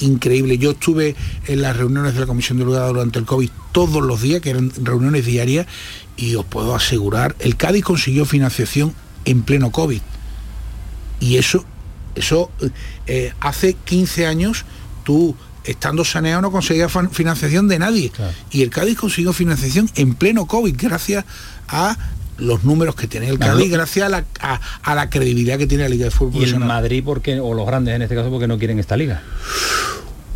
increíble. 0.00 0.58
Yo 0.58 0.72
estuve 0.72 1.16
en 1.46 1.62
las 1.62 1.76
reuniones 1.76 2.14
de 2.14 2.20
la 2.20 2.26
Comisión 2.26 2.58
Delegada 2.58 2.88
durante 2.88 3.18
el 3.18 3.24
COVID 3.24 3.50
todos 3.72 4.02
los 4.02 4.20
días, 4.20 4.40
que 4.40 4.50
eran 4.50 4.70
reuniones 4.82 5.24
diarias, 5.24 5.66
y 6.16 6.34
os 6.34 6.44
puedo 6.44 6.74
asegurar, 6.74 7.34
el 7.38 7.56
Cádiz 7.56 7.84
consiguió 7.84 8.24
financiación 8.24 8.94
en 9.24 9.42
pleno 9.42 9.70
COVID. 9.70 10.00
Y 11.20 11.36
eso, 11.36 11.64
eso 12.20 12.50
eh, 13.06 13.32
hace 13.40 13.74
15 13.74 14.26
años 14.26 14.64
tú 15.04 15.34
estando 15.64 16.04
saneado 16.04 16.40
no 16.40 16.50
conseguías 16.50 16.90
fan- 16.90 17.10
financiación 17.10 17.68
de 17.68 17.78
nadie. 17.78 18.12
Y 18.50 18.62
el 18.62 18.70
Cádiz 18.70 18.96
consiguió 18.98 19.32
financiación 19.32 19.90
en 19.94 20.14
pleno 20.14 20.46
COVID 20.46 20.74
gracias 20.78 21.24
a 21.68 21.96
los 22.38 22.64
números 22.64 22.94
que 22.94 23.06
tiene 23.06 23.28
el 23.28 23.36
Claro. 23.38 23.54
Cádiz, 23.58 23.70
gracias 23.70 24.06
a 24.06 24.08
la, 24.08 24.24
a, 24.40 24.58
a 24.82 24.94
la 24.94 25.10
credibilidad 25.10 25.58
que 25.58 25.66
tiene 25.66 25.82
la 25.84 25.90
Liga 25.90 26.06
de 26.06 26.10
Fútbol 26.10 26.40
Y 26.42 26.44
el. 26.46 26.58
Madrid, 26.60 27.02
porque, 27.04 27.38
o 27.38 27.52
los 27.52 27.66
grandes 27.66 27.94
en 27.94 28.00
este 28.02 28.14
caso, 28.14 28.30
porque 28.30 28.46
no 28.48 28.58
quieren 28.58 28.78
esta 28.78 28.96
liga. 28.96 29.22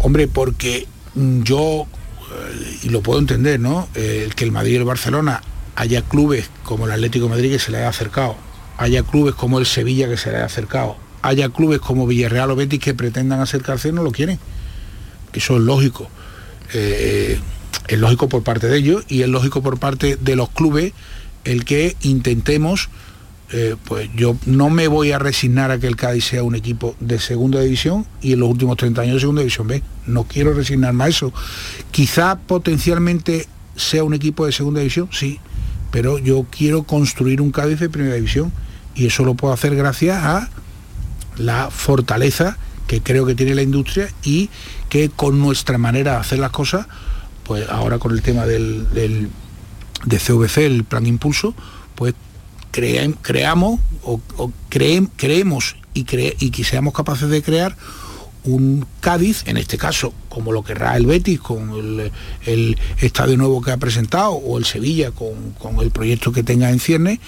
Hombre, 0.00 0.28
porque 0.28 0.86
mm, 1.14 1.42
yo, 1.42 1.86
eh, 1.86 2.78
y 2.82 2.88
lo 2.90 3.00
puedo 3.02 3.18
entender, 3.18 3.58
¿no? 3.58 3.88
Eh, 3.94 4.28
que 4.36 4.44
el 4.44 4.52
Madrid 4.52 4.72
y 4.72 4.76
el 4.76 4.84
Barcelona 4.84 5.40
haya 5.76 6.02
clubes 6.02 6.50
como 6.62 6.84
el 6.86 6.92
Atlético 6.92 7.24
de 7.24 7.30
Madrid 7.30 7.50
que 7.52 7.58
se 7.58 7.70
le 7.72 7.78
haya 7.78 7.88
acercado, 7.88 8.36
haya 8.76 9.02
clubes 9.02 9.34
como 9.34 9.58
el 9.58 9.64
Sevilla 9.66 10.06
que 10.08 10.16
se 10.18 10.30
le 10.30 10.36
haya 10.36 10.46
acercado, 10.46 10.96
haya 11.24 11.48
clubes 11.48 11.80
como 11.80 12.06
Villarreal 12.06 12.50
o 12.50 12.56
Betis 12.56 12.80
que 12.80 12.94
pretendan 12.94 13.40
acercarse, 13.40 13.92
no 13.92 14.02
lo 14.02 14.12
quieren. 14.12 14.38
Eso 15.32 15.56
es 15.56 15.62
lógico. 15.62 16.08
Eh, 16.74 17.40
es 17.88 17.98
lógico 17.98 18.28
por 18.28 18.42
parte 18.42 18.68
de 18.68 18.76
ellos 18.76 19.04
y 19.08 19.22
es 19.22 19.28
lógico 19.28 19.62
por 19.62 19.78
parte 19.78 20.16
de 20.16 20.36
los 20.36 20.50
clubes 20.50 20.92
el 21.44 21.64
que 21.64 21.96
intentemos 22.02 22.88
eh, 23.52 23.76
pues 23.84 24.08
yo 24.16 24.36
no 24.46 24.68
me 24.68 24.88
voy 24.88 25.12
a 25.12 25.18
resignar 25.18 25.70
a 25.70 25.78
que 25.78 25.86
el 25.86 25.96
Cádiz 25.96 26.24
sea 26.24 26.42
un 26.42 26.54
equipo 26.54 26.96
de 27.00 27.18
segunda 27.18 27.60
división 27.60 28.06
y 28.20 28.32
en 28.32 28.40
los 28.40 28.48
últimos 28.48 28.76
30 28.76 29.02
años 29.02 29.14
de 29.14 29.20
segunda 29.20 29.42
división 29.42 29.68
B. 29.68 29.82
No 30.06 30.24
quiero 30.24 30.54
resignarme 30.54 31.04
a 31.04 31.08
eso. 31.08 31.32
Quizá 31.90 32.36
potencialmente 32.36 33.46
sea 33.76 34.04
un 34.04 34.14
equipo 34.14 34.44
de 34.46 34.52
segunda 34.52 34.80
división, 34.80 35.08
sí, 35.12 35.40
pero 35.90 36.18
yo 36.18 36.46
quiero 36.50 36.82
construir 36.84 37.40
un 37.40 37.50
Cádiz 37.50 37.80
de 37.80 37.88
primera 37.88 38.14
división 38.14 38.52
y 38.94 39.06
eso 39.06 39.24
lo 39.24 39.34
puedo 39.34 39.54
hacer 39.54 39.76
gracias 39.76 40.22
a 40.22 40.50
la 41.38 41.70
fortaleza 41.70 42.56
que 42.86 43.02
creo 43.02 43.24
que 43.26 43.34
tiene 43.34 43.54
la 43.54 43.62
industria 43.62 44.08
y 44.22 44.50
que 44.88 45.08
con 45.08 45.40
nuestra 45.40 45.78
manera 45.78 46.12
de 46.12 46.16
hacer 46.18 46.38
las 46.38 46.50
cosas, 46.50 46.86
pues 47.44 47.68
ahora 47.68 47.98
con 47.98 48.12
el 48.12 48.22
tema 48.22 48.46
del, 48.46 48.86
de 48.92 50.18
CVC, 50.18 50.58
el 50.66 50.84
plan 50.84 51.06
impulso, 51.06 51.54
pues 51.94 52.14
crea- 52.72 53.10
creamos 53.22 53.80
o, 54.02 54.20
o 54.36 54.52
creem- 54.70 55.10
creemos 55.16 55.76
y, 55.94 56.04
cre- 56.04 56.36
y 56.38 56.50
que 56.50 56.64
seamos 56.64 56.92
capaces 56.92 57.28
de 57.30 57.42
crear 57.42 57.76
un 58.44 58.84
Cádiz, 59.00 59.44
en 59.46 59.56
este 59.56 59.78
caso, 59.78 60.12
como 60.28 60.52
lo 60.52 60.62
querrá 60.62 60.96
el 60.98 61.06
Betis 61.06 61.40
con 61.40 61.70
el, 61.72 62.12
el 62.44 62.78
estadio 62.98 63.38
nuevo 63.38 63.62
que 63.62 63.70
ha 63.72 63.78
presentado, 63.78 64.32
o 64.32 64.58
el 64.58 64.66
Sevilla 64.66 65.10
con, 65.12 65.52
con 65.58 65.78
el 65.80 65.90
proyecto 65.90 66.30
que 66.32 66.42
tenga 66.42 66.70
en 66.70 66.78
cierne, 66.78 67.20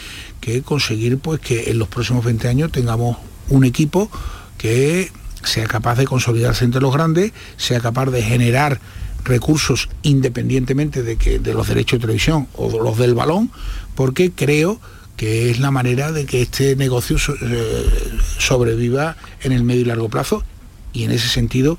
que 0.43 0.61
conseguir 0.61 1.17
pues 1.19 1.41
que 1.41 1.71
en 1.71 1.79
los 1.79 1.89
próximos 1.89 2.23
20 2.23 2.49
años 2.49 2.71
tengamos 2.71 3.17
un 3.49 3.65
equipo 3.65 4.11
que 4.59 5.11
sea 5.43 5.67
capaz 5.67 5.97
de 5.97 6.07
consolidarse 6.07 6.65
entre 6.65 6.81
los 6.81 6.93
grandes, 6.93 7.33
sea 7.57 7.81
capaz 7.81 8.07
de 8.07 8.23
generar 8.23 8.81
recursos 9.25 9.89
independientemente 10.03 11.03
de 11.03 11.17
que 11.17 11.39
de 11.39 11.55
los 11.55 11.69
derechos 11.69 11.99
de 11.99 12.03
televisión 12.03 12.49
o 12.55 12.83
los 12.83 12.99
del 12.99 13.15
balón, 13.15 13.51
porque 13.95 14.33
creo 14.33 14.81
que 15.17 15.51
es 15.51 15.59
la 15.59 15.71
manera 15.71 16.13
de 16.13 16.27
que 16.27 16.43
este 16.43 16.77
negocio 16.77 17.17
eh, 17.17 17.87
sobreviva 18.39 19.17
en 19.43 19.53
el 19.53 19.65
medio 19.65 19.83
y 19.83 19.85
largo 19.87 20.09
plazo. 20.09 20.45
Y 20.93 21.05
en 21.05 21.11
ese 21.11 21.29
sentido 21.29 21.79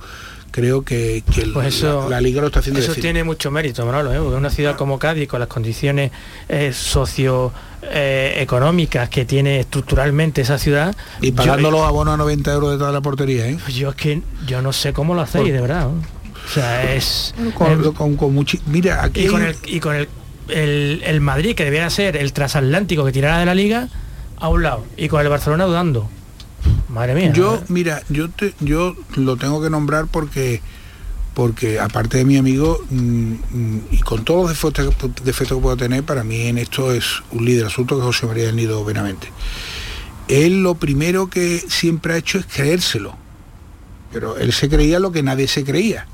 creo 0.52 0.84
que, 0.84 1.24
que 1.34 1.42
el- 1.44 1.54
Pues 1.54 1.68
eso, 1.76 2.04
la, 2.10 2.18
la 2.18 2.22
liga 2.22 2.42
lo 2.42 2.48
está 2.48 2.60
haciendo 2.60 2.80
eso 2.80 2.90
decir. 2.90 3.02
tiene 3.04 3.24
mucho 3.24 3.52
mérito, 3.52 3.86
Manolo, 3.86 4.14
¿eh? 4.14 4.18
porque 4.20 4.36
una 4.36 4.50
ciudad 4.50 4.76
como 4.76 4.98
Cádiz, 5.00 5.28
con 5.28 5.40
las 5.40 5.50
condiciones 5.50 6.12
eh, 6.50 6.72
socioeconómicas 6.74 9.10
que 9.10 9.26
tiene 9.26 9.60
estructuralmente 9.60 10.42
esa 10.42 10.58
ciudad... 10.58 10.96
y 11.22 11.32
pagando 11.32 11.72
los 11.72 11.82
abonos 11.82 12.14
a 12.14 12.18
90 12.18 12.54
euros 12.54 12.72
de 12.72 12.78
toda 12.78 12.92
la 12.92 13.02
portería 13.02 13.48
¿eh? 13.48 13.58
Yo, 13.68 13.74
yo 13.74 13.90
es 13.92 13.96
que 13.96 14.22
yo 14.46 14.62
no 14.62 14.74
sé 14.74 14.94
cómo 14.94 15.14
lo 15.14 15.22
hacéis, 15.22 15.44
Por- 15.46 15.54
de 15.54 15.62
verdad. 15.62 15.88
O 15.88 16.50
sea, 16.54 16.94
es... 16.94 17.34
con, 17.54 17.72
eh, 17.86 17.92
con- 17.96 18.16
con 18.16 18.36
muchi- 18.36 18.62
mira 18.68 19.04
aquí 19.04 19.26
y 19.26 19.28
con 19.28 19.42
hay- 19.42 19.50
el, 19.50 19.56
y 19.66 19.80
con 19.80 19.96
el, 19.96 20.08
el- 20.50 21.02
el 21.06 21.22
Madrid, 21.22 21.56
que 21.56 21.66
debiera 21.66 21.90
ser 21.90 22.16
el 22.18 22.32
transatlántico 22.34 23.04
que 23.06 23.12
tirara 23.12 23.40
de 23.40 23.46
la 23.46 23.56
liga, 23.56 23.90
a 24.40 24.50
un 24.50 24.64
lado. 24.64 24.86
Y 24.96 25.08
con 25.10 25.22
el 25.22 25.30
Barcelona 25.30 25.66
dudando. 25.66 26.10
Madre 26.98 27.14
mía. 27.14 27.32
Yo, 27.32 27.62
mira, 27.68 28.02
yo 28.10 28.28
te, 28.30 28.56
yo 28.60 28.96
lo 29.16 29.38
tengo 29.38 29.62
que 29.62 29.70
nombrar 29.70 30.08
porque 30.08 30.62
porque 31.36 31.80
aparte 31.80 32.18
de 32.18 32.26
mi 32.26 32.38
amigo 32.38 32.84
mm, 32.90 32.98
mm, 32.98 33.82
y 33.92 34.00
con 34.00 34.26
todos 34.26 34.50
los 34.50 34.50
defectos, 34.50 35.14
defectos 35.24 35.60
que 35.60 35.62
puedo 35.62 35.78
tener, 35.78 36.02
para 36.02 36.24
mí 36.24 36.48
en 36.48 36.58
esto 36.58 36.92
es 36.92 37.22
un 37.30 37.46
líder 37.46 37.66
absoluto 37.66 37.94
que 37.94 38.02
es 38.02 38.06
José 38.08 38.26
María 38.26 38.48
del 38.48 38.56
Nido 38.56 38.84
Benavente. 38.84 39.32
Él 40.28 40.64
lo 40.64 40.74
primero 40.74 41.30
que 41.30 41.64
siempre 41.68 42.16
ha 42.16 42.18
hecho 42.18 42.40
es 42.40 42.48
creérselo. 42.48 43.16
Pero 44.12 44.40
él 44.40 44.52
se 44.52 44.68
creía 44.68 45.00
lo 45.00 45.12
que 45.12 45.22
nadie 45.22 45.48
se 45.48 45.64
creía. 45.64 46.08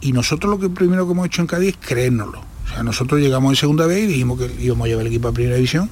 Y 0.00 0.10
nosotros 0.10 0.50
lo 0.50 0.58
que 0.58 0.68
primero 0.68 1.06
que 1.06 1.12
hemos 1.12 1.26
hecho 1.26 1.42
en 1.42 1.46
Cádiz 1.46 1.76
es 1.80 1.86
creérnoslo. 1.86 2.40
O 2.40 2.68
sea, 2.68 2.82
nosotros 2.82 3.20
llegamos 3.20 3.52
en 3.52 3.56
segunda 3.56 3.86
vez 3.86 4.02
y 4.02 4.06
dijimos 4.08 4.40
que 4.40 4.52
íbamos 4.60 4.86
a 4.86 4.88
llevar 4.88 5.02
el 5.02 5.12
equipo 5.12 5.28
a 5.28 5.32
primera 5.32 5.54
división 5.54 5.88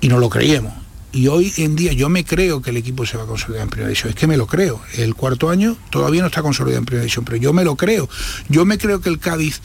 y 0.00 0.06
no 0.06 0.18
lo 0.18 0.30
creíamos. 0.30 0.79
Y 1.12 1.26
hoy 1.26 1.52
en 1.56 1.74
día 1.74 1.92
yo 1.92 2.08
me 2.08 2.24
creo 2.24 2.62
que 2.62 2.70
el 2.70 2.76
equipo 2.76 3.04
se 3.04 3.16
va 3.16 3.24
a 3.24 3.26
consolidar 3.26 3.64
en 3.64 3.70
primera 3.70 3.88
división. 3.88 4.10
Es 4.10 4.16
que 4.16 4.26
me 4.26 4.36
lo 4.36 4.46
creo. 4.46 4.80
El 4.96 5.14
cuarto 5.14 5.50
año 5.50 5.76
todavía 5.90 6.20
no 6.20 6.28
está 6.28 6.42
consolidado 6.42 6.78
en 6.78 6.84
primera 6.84 7.02
división, 7.02 7.24
pero 7.24 7.36
yo 7.36 7.52
me 7.52 7.64
lo 7.64 7.76
creo. 7.76 8.08
Yo 8.48 8.64
me 8.64 8.78
creo 8.78 9.00
que 9.00 9.08
el 9.08 9.18
Cádiz, 9.18 9.60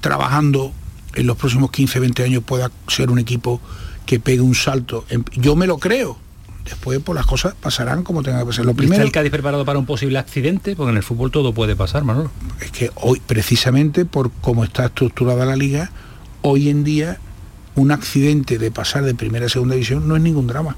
trabajando 0.00 0.72
en 1.14 1.26
los 1.26 1.36
próximos 1.36 1.72
15, 1.72 1.98
20 1.98 2.22
años, 2.22 2.44
pueda 2.44 2.70
ser 2.86 3.10
un 3.10 3.18
equipo 3.18 3.60
que 4.06 4.20
pegue 4.20 4.40
un 4.40 4.54
salto. 4.54 5.04
Yo 5.34 5.56
me 5.56 5.66
lo 5.66 5.78
creo. 5.78 6.18
Después, 6.64 7.00
pues 7.02 7.16
las 7.16 7.26
cosas 7.26 7.54
pasarán 7.54 8.04
como 8.04 8.22
tengan 8.22 8.40
que 8.40 8.46
pasar. 8.46 8.64
Lo 8.64 8.70
¿Y 8.70 8.74
¿Está 8.74 8.78
primero 8.78 9.02
el 9.02 9.10
Cádiz 9.10 9.32
preparado 9.32 9.64
para 9.64 9.78
un 9.78 9.86
posible 9.86 10.18
accidente? 10.18 10.76
Porque 10.76 10.90
en 10.90 10.98
el 10.98 11.02
fútbol 11.02 11.30
todo 11.30 11.52
puede 11.52 11.74
pasar, 11.74 12.04
Manolo. 12.04 12.30
es 12.60 12.70
que 12.70 12.90
hoy, 12.94 13.20
precisamente 13.26 14.04
por 14.04 14.30
cómo 14.30 14.64
está 14.64 14.86
estructurada 14.86 15.44
la 15.44 15.56
liga, 15.56 15.90
hoy 16.42 16.68
en 16.68 16.84
día 16.84 17.18
un 17.78 17.92
accidente 17.92 18.58
de 18.58 18.70
pasar 18.70 19.04
de 19.04 19.14
primera 19.14 19.46
a 19.46 19.48
segunda 19.48 19.74
división 19.74 20.08
no 20.08 20.16
es 20.16 20.22
ningún 20.22 20.46
drama. 20.46 20.76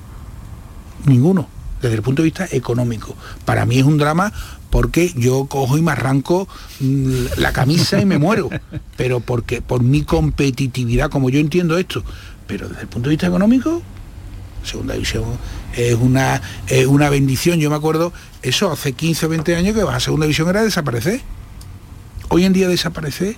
Ninguno. 1.06 1.48
Desde 1.80 1.96
el 1.96 2.02
punto 2.02 2.22
de 2.22 2.26
vista 2.26 2.46
económico. 2.50 3.16
Para 3.44 3.64
mí 3.64 3.78
es 3.78 3.84
un 3.84 3.96
drama 3.96 4.32
porque 4.68 5.12
yo 5.16 5.46
cojo 5.46 5.78
y 5.78 5.82
me 5.82 5.92
arranco 5.92 6.46
mm, 6.80 7.38
la 7.38 7.52
camisa 7.52 8.00
y 8.00 8.04
me 8.04 8.18
muero. 8.18 8.50
Pero 8.96 9.20
porque 9.20 9.62
por 9.62 9.82
mi 9.82 10.02
competitividad, 10.02 11.10
como 11.10 11.30
yo 11.30 11.40
entiendo 11.40 11.78
esto. 11.78 12.04
Pero 12.46 12.68
desde 12.68 12.82
el 12.82 12.88
punto 12.88 13.08
de 13.08 13.14
vista 13.14 13.26
económico, 13.26 13.82
segunda 14.62 14.94
división 14.94 15.24
es 15.74 15.94
una, 15.94 16.42
es 16.66 16.86
una 16.86 17.08
bendición. 17.08 17.60
Yo 17.60 17.70
me 17.70 17.76
acuerdo, 17.76 18.12
eso 18.42 18.70
hace 18.70 18.92
15 18.92 19.26
o 19.26 19.28
20 19.30 19.56
años 19.56 19.74
que 19.74 19.84
vas 19.84 19.96
a 19.96 20.00
segunda 20.00 20.26
división 20.26 20.48
era 20.48 20.62
desaparecer. 20.62 21.20
Hoy 22.28 22.44
en 22.44 22.52
día 22.52 22.68
desaparecer 22.68 23.36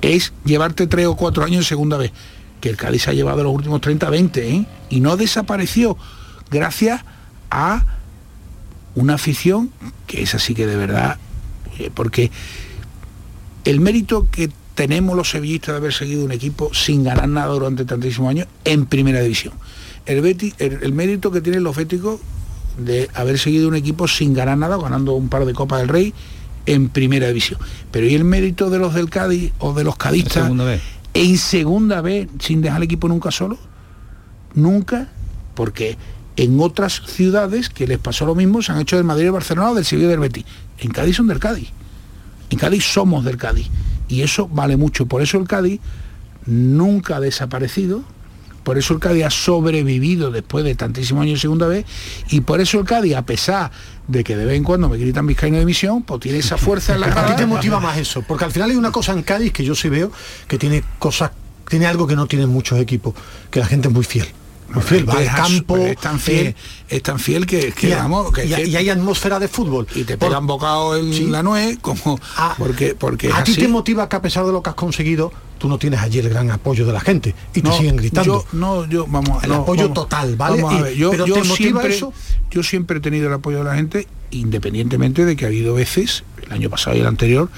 es 0.00 0.32
llevarte 0.44 0.86
tres 0.86 1.06
o 1.06 1.16
cuatro 1.16 1.44
años 1.44 1.58
en 1.58 1.64
segunda 1.64 1.96
vez, 1.96 2.12
que 2.64 2.70
el 2.70 2.76
Cádiz 2.78 3.08
ha 3.08 3.12
llevado 3.12 3.42
los 3.44 3.52
últimos 3.52 3.82
30, 3.82 4.08
20, 4.08 4.48
¿eh? 4.54 4.66
y 4.88 5.00
no 5.00 5.18
desapareció 5.18 5.98
gracias 6.50 7.02
a 7.50 7.84
una 8.94 9.14
afición 9.16 9.70
que 10.06 10.22
es 10.22 10.34
así 10.34 10.54
que 10.54 10.66
de 10.66 10.74
verdad, 10.76 11.18
eh, 11.78 11.90
porque 11.92 12.30
el 13.66 13.80
mérito 13.80 14.28
que 14.30 14.48
tenemos 14.74 15.14
los 15.14 15.28
sevillistas 15.28 15.74
de 15.74 15.76
haber 15.76 15.92
seguido 15.92 16.24
un 16.24 16.32
equipo 16.32 16.72
sin 16.72 17.04
ganar 17.04 17.28
nada 17.28 17.48
durante 17.52 17.84
tantísimos 17.84 18.30
años 18.30 18.46
en 18.64 18.86
primera 18.86 19.20
división. 19.20 19.52
El, 20.06 20.22
Betis- 20.22 20.54
el, 20.58 20.78
el 20.82 20.92
mérito 20.94 21.30
que 21.30 21.42
tienen 21.42 21.64
los 21.64 21.76
béticos 21.76 22.18
de 22.78 23.10
haber 23.12 23.38
seguido 23.38 23.68
un 23.68 23.74
equipo 23.76 24.08
sin 24.08 24.32
ganar 24.32 24.56
nada, 24.56 24.78
ganando 24.78 25.12
un 25.12 25.28
par 25.28 25.44
de 25.44 25.52
Copas 25.52 25.80
del 25.80 25.88
Rey 25.88 26.14
en 26.64 26.88
primera 26.88 27.28
división. 27.28 27.60
Pero 27.90 28.06
¿y 28.06 28.14
el 28.14 28.24
mérito 28.24 28.70
de 28.70 28.78
los 28.78 28.94
del 28.94 29.10
Cádiz 29.10 29.52
o 29.58 29.74
de 29.74 29.84
los 29.84 29.96
cadistas. 29.96 30.48
En 31.14 31.38
segunda 31.38 32.00
vez 32.00 32.28
sin 32.40 32.60
dejar 32.60 32.78
el 32.78 32.84
equipo 32.84 33.08
nunca 33.08 33.30
solo? 33.30 33.58
Nunca, 34.54 35.08
porque 35.54 35.96
en 36.36 36.60
otras 36.60 37.02
ciudades 37.06 37.68
que 37.68 37.86
les 37.86 37.98
pasó 37.98 38.26
lo 38.26 38.34
mismo 38.34 38.62
se 38.62 38.72
han 38.72 38.80
hecho 38.80 38.96
del 38.96 39.04
Madrid, 39.04 39.24
del 39.24 39.32
Barcelona 39.32 39.70
o 39.70 39.74
del 39.74 39.84
Sevilla 39.84 40.08
del 40.08 40.20
Betis. 40.20 40.44
En 40.78 40.90
Cádiz 40.90 41.16
son 41.16 41.28
del 41.28 41.38
Cádiz. 41.38 41.70
En 42.50 42.58
Cádiz 42.58 42.84
somos 42.84 43.24
del 43.24 43.36
Cádiz. 43.36 43.68
Y 44.08 44.22
eso 44.22 44.48
vale 44.48 44.76
mucho. 44.76 45.06
Por 45.06 45.22
eso 45.22 45.38
el 45.38 45.46
Cádiz 45.46 45.80
nunca 46.46 47.16
ha 47.16 47.20
desaparecido. 47.20 48.02
Por 48.64 48.78
eso 48.78 48.94
el 48.94 49.00
Cádiz 49.00 49.24
ha 49.24 49.30
sobrevivido 49.30 50.30
después 50.30 50.64
de 50.64 50.74
tantísimos 50.74 51.22
años 51.22 51.40
segunda 51.40 51.68
vez. 51.68 51.84
Y 52.30 52.40
por 52.40 52.60
eso 52.60 52.80
el 52.80 52.86
Cádiz, 52.86 53.14
a 53.14 53.24
pesar 53.24 53.70
de 54.08 54.24
que 54.24 54.36
de 54.36 54.44
vez 54.44 54.56
en 54.56 54.64
cuando 54.64 54.88
me 54.88 54.98
gritan 54.98 55.26
vizcaíno 55.26 55.58
de 55.58 55.64
misión, 55.64 56.02
pues 56.02 56.20
tiene 56.20 56.38
esa 56.38 56.56
fuerza 56.56 56.94
en 56.94 57.00
la 57.00 57.06
A 57.08 57.10
ti 57.10 57.14
cara. 57.14 57.36
te 57.36 57.46
motiva 57.46 57.78
más 57.78 57.96
eso, 57.98 58.22
porque 58.22 58.44
al 58.44 58.50
final 58.50 58.70
hay 58.70 58.76
una 58.76 58.90
cosa 58.90 59.12
en 59.12 59.22
Cádiz 59.22 59.52
que 59.52 59.64
yo 59.64 59.74
sí 59.74 59.88
veo 59.88 60.10
que 60.48 60.58
tiene 60.58 60.82
cosas, 60.98 61.30
tiene 61.68 61.86
algo 61.86 62.06
que 62.06 62.16
no 62.16 62.26
tienen 62.26 62.48
muchos 62.48 62.78
equipos, 62.80 63.14
que 63.50 63.60
la 63.60 63.66
gente 63.66 63.88
es 63.88 63.94
muy 63.94 64.04
fiel. 64.04 64.26
Muy 64.68 64.82
fiel, 64.82 65.08
va 65.08 65.14
al 65.14 65.22
Es 65.22 65.28
as- 65.28 65.36
campo. 65.36 65.76
es 65.76 65.96
tan 65.98 66.18
fiel, 66.18 66.46
eh, 66.48 66.54
es 66.88 67.02
tan 67.02 67.18
fiel 67.18 67.46
que, 67.46 67.72
que 67.72 67.88
y, 67.88 67.92
vamos, 67.92 68.32
que, 68.32 68.44
y- 68.46 68.52
que- 68.54 68.66
y 68.66 68.76
hay 68.76 68.88
atmósfera 68.90 69.38
de 69.38 69.46
fútbol. 69.48 69.86
y 69.94 70.04
te 70.04 70.16
pegan 70.18 70.46
bocado 70.46 70.96
en 70.96 71.30
la 71.30 71.42
nuez, 71.42 71.78
como 71.80 72.18
porque, 72.58 72.94
porque 72.94 73.28
es 73.28 73.34
a 73.34 73.44
ti 73.44 73.54
te 73.54 73.68
motiva 73.68 74.08
que 74.08 74.16
a 74.16 74.22
pesar 74.22 74.44
de 74.46 74.52
lo 74.52 74.62
que 74.62 74.70
has 74.70 74.76
conseguido, 74.76 75.32
tú 75.58 75.68
no 75.68 75.78
tienes 75.78 76.00
allí 76.00 76.18
el 76.18 76.28
gran 76.28 76.50
apoyo 76.50 76.86
de 76.86 76.92
la 76.92 77.00
gente 77.00 77.34
y 77.54 77.60
te 77.62 77.70
siguen 77.72 77.96
gritando. 77.96 78.44
Yo, 78.52 78.58
no, 78.58 78.86
yo, 78.88 79.06
vamos 79.06 79.42
El 79.44 79.50
no, 79.50 79.56
apoyo 79.56 79.82
vamos, 79.82 79.94
total, 79.94 80.36
¿vale? 80.36 80.62
vamos 80.62 80.74
a 80.74 80.78
Y- 80.78 80.82
ver, 80.82 80.94
yo, 80.94 81.10
pero 81.10 81.26
yo 81.26 81.34
¿te 81.34 81.40
motiva 81.44 81.56
siempre, 81.82 81.94
eso? 81.96 82.12
yo 82.50 82.62
siempre 82.62 82.98
he 82.98 83.00
tenido 83.00 83.28
el 83.28 83.34
apoyo 83.34 83.58
de 83.58 83.64
la 83.64 83.74
gente, 83.76 84.08
independientemente 84.30 85.24
de 85.24 85.36
que 85.36 85.44
ha 85.44 85.48
habido 85.48 85.74
veces, 85.74 86.24
el 86.44 86.52
año 86.52 86.70
pasado 86.70 86.96
y 86.96 87.00
el 87.00 87.06
anterior, 87.06 87.48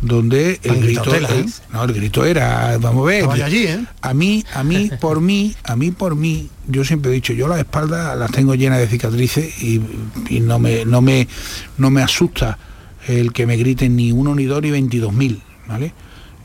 donde 0.00 0.58
el 0.62 0.80
grito, 0.82 1.02
tela, 1.02 1.28
¿eh? 1.30 1.44
no, 1.72 1.84
el 1.84 1.92
grito 1.92 2.24
era, 2.24 2.78
vamos 2.78 3.04
a 3.04 3.08
ver, 3.08 3.28
allí, 3.42 3.66
¿eh? 3.66 3.84
a 4.00 4.14
mí, 4.14 4.44
a 4.54 4.64
mí, 4.64 4.90
por 5.00 5.20
mí, 5.20 5.54
a 5.64 5.76
mí 5.76 5.90
por 5.90 6.16
mí, 6.16 6.48
yo 6.68 6.84
siempre 6.84 7.10
he 7.10 7.14
dicho, 7.14 7.32
yo 7.32 7.48
las 7.48 7.58
espaldas 7.58 8.16
las 8.16 8.30
tengo 8.30 8.54
llenas 8.54 8.78
de 8.78 8.88
cicatrices 8.88 9.62
y, 9.62 9.80
y 10.28 10.40
no 10.40 10.58
me, 10.58 10.84
no 10.84 11.02
me, 11.02 11.28
no 11.76 11.90
me 11.90 12.02
asusta 12.02 12.58
el 13.06 13.32
que 13.32 13.46
me 13.46 13.56
griten 13.56 13.96
ni 13.96 14.12
uno, 14.12 14.34
ni 14.34 14.44
dos, 14.44 14.62
ni 14.62 14.70
22 14.70 15.12
mil, 15.12 15.42
¿vale? 15.66 15.92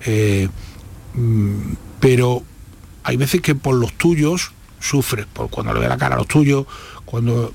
Eh, 0.05 0.49
mm, 1.13 1.73
pero 1.99 2.43
hay 3.03 3.17
veces 3.17 3.41
que 3.41 3.55
por 3.55 3.75
los 3.75 3.93
tuyos 3.93 4.51
sufres 4.79 5.25
por 5.31 5.49
cuando 5.49 5.73
le 5.73 5.79
ve 5.79 5.87
la 5.87 5.97
cara 5.97 6.15
a 6.15 6.17
los 6.17 6.27
tuyos, 6.27 6.65
cuando 7.05 7.53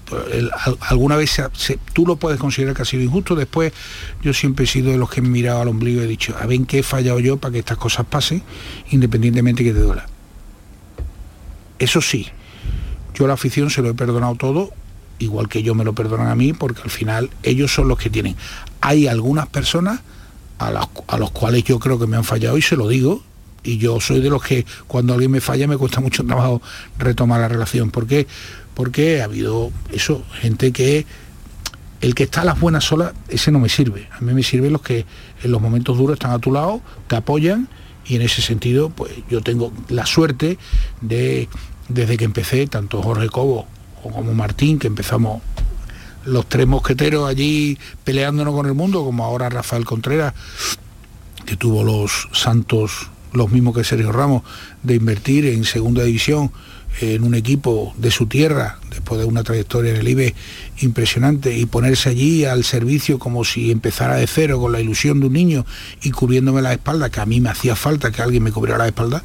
alguna 0.89 1.17
vez 1.17 1.43
tú 1.93 2.07
lo 2.07 2.17
puedes 2.17 2.39
considerar 2.39 2.75
que 2.77 2.83
ha 2.83 2.85
sido 2.85 3.03
injusto, 3.03 3.35
después 3.35 3.73
yo 4.23 4.33
siempre 4.33 4.65
he 4.65 4.69
sido 4.69 4.93
de 4.93 4.97
los 4.99 5.11
que 5.11 5.21
he 5.21 5.23
mirado 5.23 5.61
al 5.61 5.69
ombligo 5.69 6.01
y 6.01 6.05
he 6.05 6.07
dicho, 6.09 6.35
a 6.41 6.47
ver 6.47 6.57
en 6.57 6.67
qué 6.67 6.79
he 6.79 6.83
fallado 6.83 7.19
yo 7.21 7.37
para 7.37 7.53
que 7.53 7.59
estas 7.59 7.77
cosas 7.77 8.07
pasen, 8.07 8.43
independientemente 8.91 9.65
que 9.65 9.73
te 9.73 9.81
duela. 9.81 10.07
Eso 11.79 12.01
sí, 12.01 12.27
yo 13.15 13.25
a 13.25 13.29
la 13.29 13.35
afición 13.35 13.71
se 13.71 13.83
lo 13.83 13.89
he 13.91 13.95
perdonado 13.95 14.35
todo, 14.35 14.71
igual 15.19 15.49
que 15.49 15.61
ellos 15.61 15.75
me 15.77 15.85
lo 15.85 15.95
perdonan 15.95 16.29
a 16.29 16.35
mí, 16.35 16.53
porque 16.53 16.83
al 16.83 16.91
final 16.91 17.31
ellos 17.43 17.73
son 17.75 17.89
los 17.89 17.99
que 17.99 18.11
tienen. 18.11 18.37
Hay 18.81 19.07
algunas 19.07 19.47
personas 19.49 20.01
a, 20.59 20.71
las- 20.71 20.89
a 21.09 21.17
los 21.19 21.31
cuales 21.31 21.65
yo 21.65 21.79
creo 21.79 21.99
que 21.99 22.07
me 22.07 22.17
han 22.17 22.25
fallado 22.25 22.57
y 22.59 22.63
se 22.63 22.77
lo 22.77 22.87
digo, 22.89 23.23
y 23.63 23.77
yo 23.79 24.01
soy 24.01 24.21
de 24.21 24.31
los 24.31 24.43
que 24.43 24.65
cuando 24.87 25.13
alguien 25.13 25.31
me 25.31 25.41
falla 25.43 25.67
me 25.67 25.77
cuesta 25.77 26.01
mucho 26.01 26.25
trabajo 26.25 26.63
retomar 26.99 27.41
la 27.41 27.49
relación. 27.49 27.91
¿Por 27.91 28.07
qué? 28.07 28.27
Porque 28.81 29.20
ha 29.20 29.24
habido 29.24 29.72
eso, 29.93 30.24
gente 30.41 30.72
que 30.72 31.05
el 32.01 32.14
que 32.14 32.22
está 32.22 32.41
a 32.41 32.45
las 32.47 32.59
buenas 32.59 32.85
solas, 32.85 33.12
ese 33.28 33.53
no 33.53 33.59
me 33.59 33.68
sirve. 33.68 34.09
A 34.11 34.22
mí 34.22 34.33
me 34.33 34.43
sirven 34.43 34.72
los 34.72 34.81
que 34.81 35.05
en 35.43 35.53
los 35.53 35.61
momentos 35.61 35.99
duros 35.99 36.14
están 36.14 36.31
a 36.31 36.39
tu 36.39 36.51
lado, 36.51 36.81
te 37.07 37.14
apoyan 37.14 37.68
y 38.07 38.16
en 38.16 38.22
ese 38.22 38.41
sentido, 38.41 38.89
pues 38.89 39.12
yo 39.28 39.43
tengo 39.43 39.70
la 39.91 40.07
suerte 40.07 40.57
de, 41.03 41.51
desde 41.91 42.16
que 42.16 42.24
empecé, 42.24 42.66
tanto 42.68 43.03
Jorge 43.03 43.28
Cobo 43.28 43.66
como 44.03 44.33
Martín, 44.33 44.78
que 44.78 44.87
empezamos 44.87 45.43
los 46.24 46.49
tres 46.49 46.66
mosqueteros 46.66 47.28
allí 47.28 47.76
peleándonos 48.03 48.55
con 48.55 48.64
el 48.64 48.72
mundo, 48.72 49.05
como 49.05 49.26
ahora 49.26 49.51
Rafael 49.51 49.85
Contreras, 49.85 50.33
que 51.45 51.55
tuvo 51.55 51.85
los 51.85 52.31
santos, 52.33 53.11
los 53.35 53.51
mismos 53.51 53.76
que 53.76 53.85
Sergio 53.85 54.11
Ramos, 54.11 54.43
de 54.83 54.95
invertir 54.95 55.45
en 55.45 55.64
segunda 55.64 56.03
división 56.03 56.51
en 57.01 57.24
un 57.24 57.34
equipo 57.34 57.95
de 57.97 58.11
su 58.11 58.26
tierra, 58.26 58.78
después 58.91 59.20
de 59.20 59.26
una 59.26 59.43
trayectoria 59.43 59.93
en 59.93 60.01
el 60.01 60.09
IBE 60.09 60.34
impresionante, 60.80 61.57
y 61.57 61.66
ponerse 61.66 62.11
allí 62.11 62.45
al 62.45 62.64
servicio 62.64 63.18
como 63.18 63.45
si 63.45 63.70
empezara 63.70 64.16
de 64.16 64.26
cero 64.26 64.61
con 64.61 64.72
la 64.72 64.80
ilusión 64.80 65.20
de 65.20 65.26
un 65.26 65.32
niño 65.32 65.66
y 66.03 66.11
cubriéndome 66.11 66.62
la 66.62 66.72
espalda, 66.72 67.11
que 67.11 67.20
a 67.20 67.26
mí 67.26 67.41
me 67.41 67.51
hacía 67.51 67.76
falta 67.76 68.11
que 68.11 68.22
alguien 68.22 68.43
me 68.43 68.53
cubriera 68.53 68.78
la 68.78 68.88
espalda, 68.88 69.22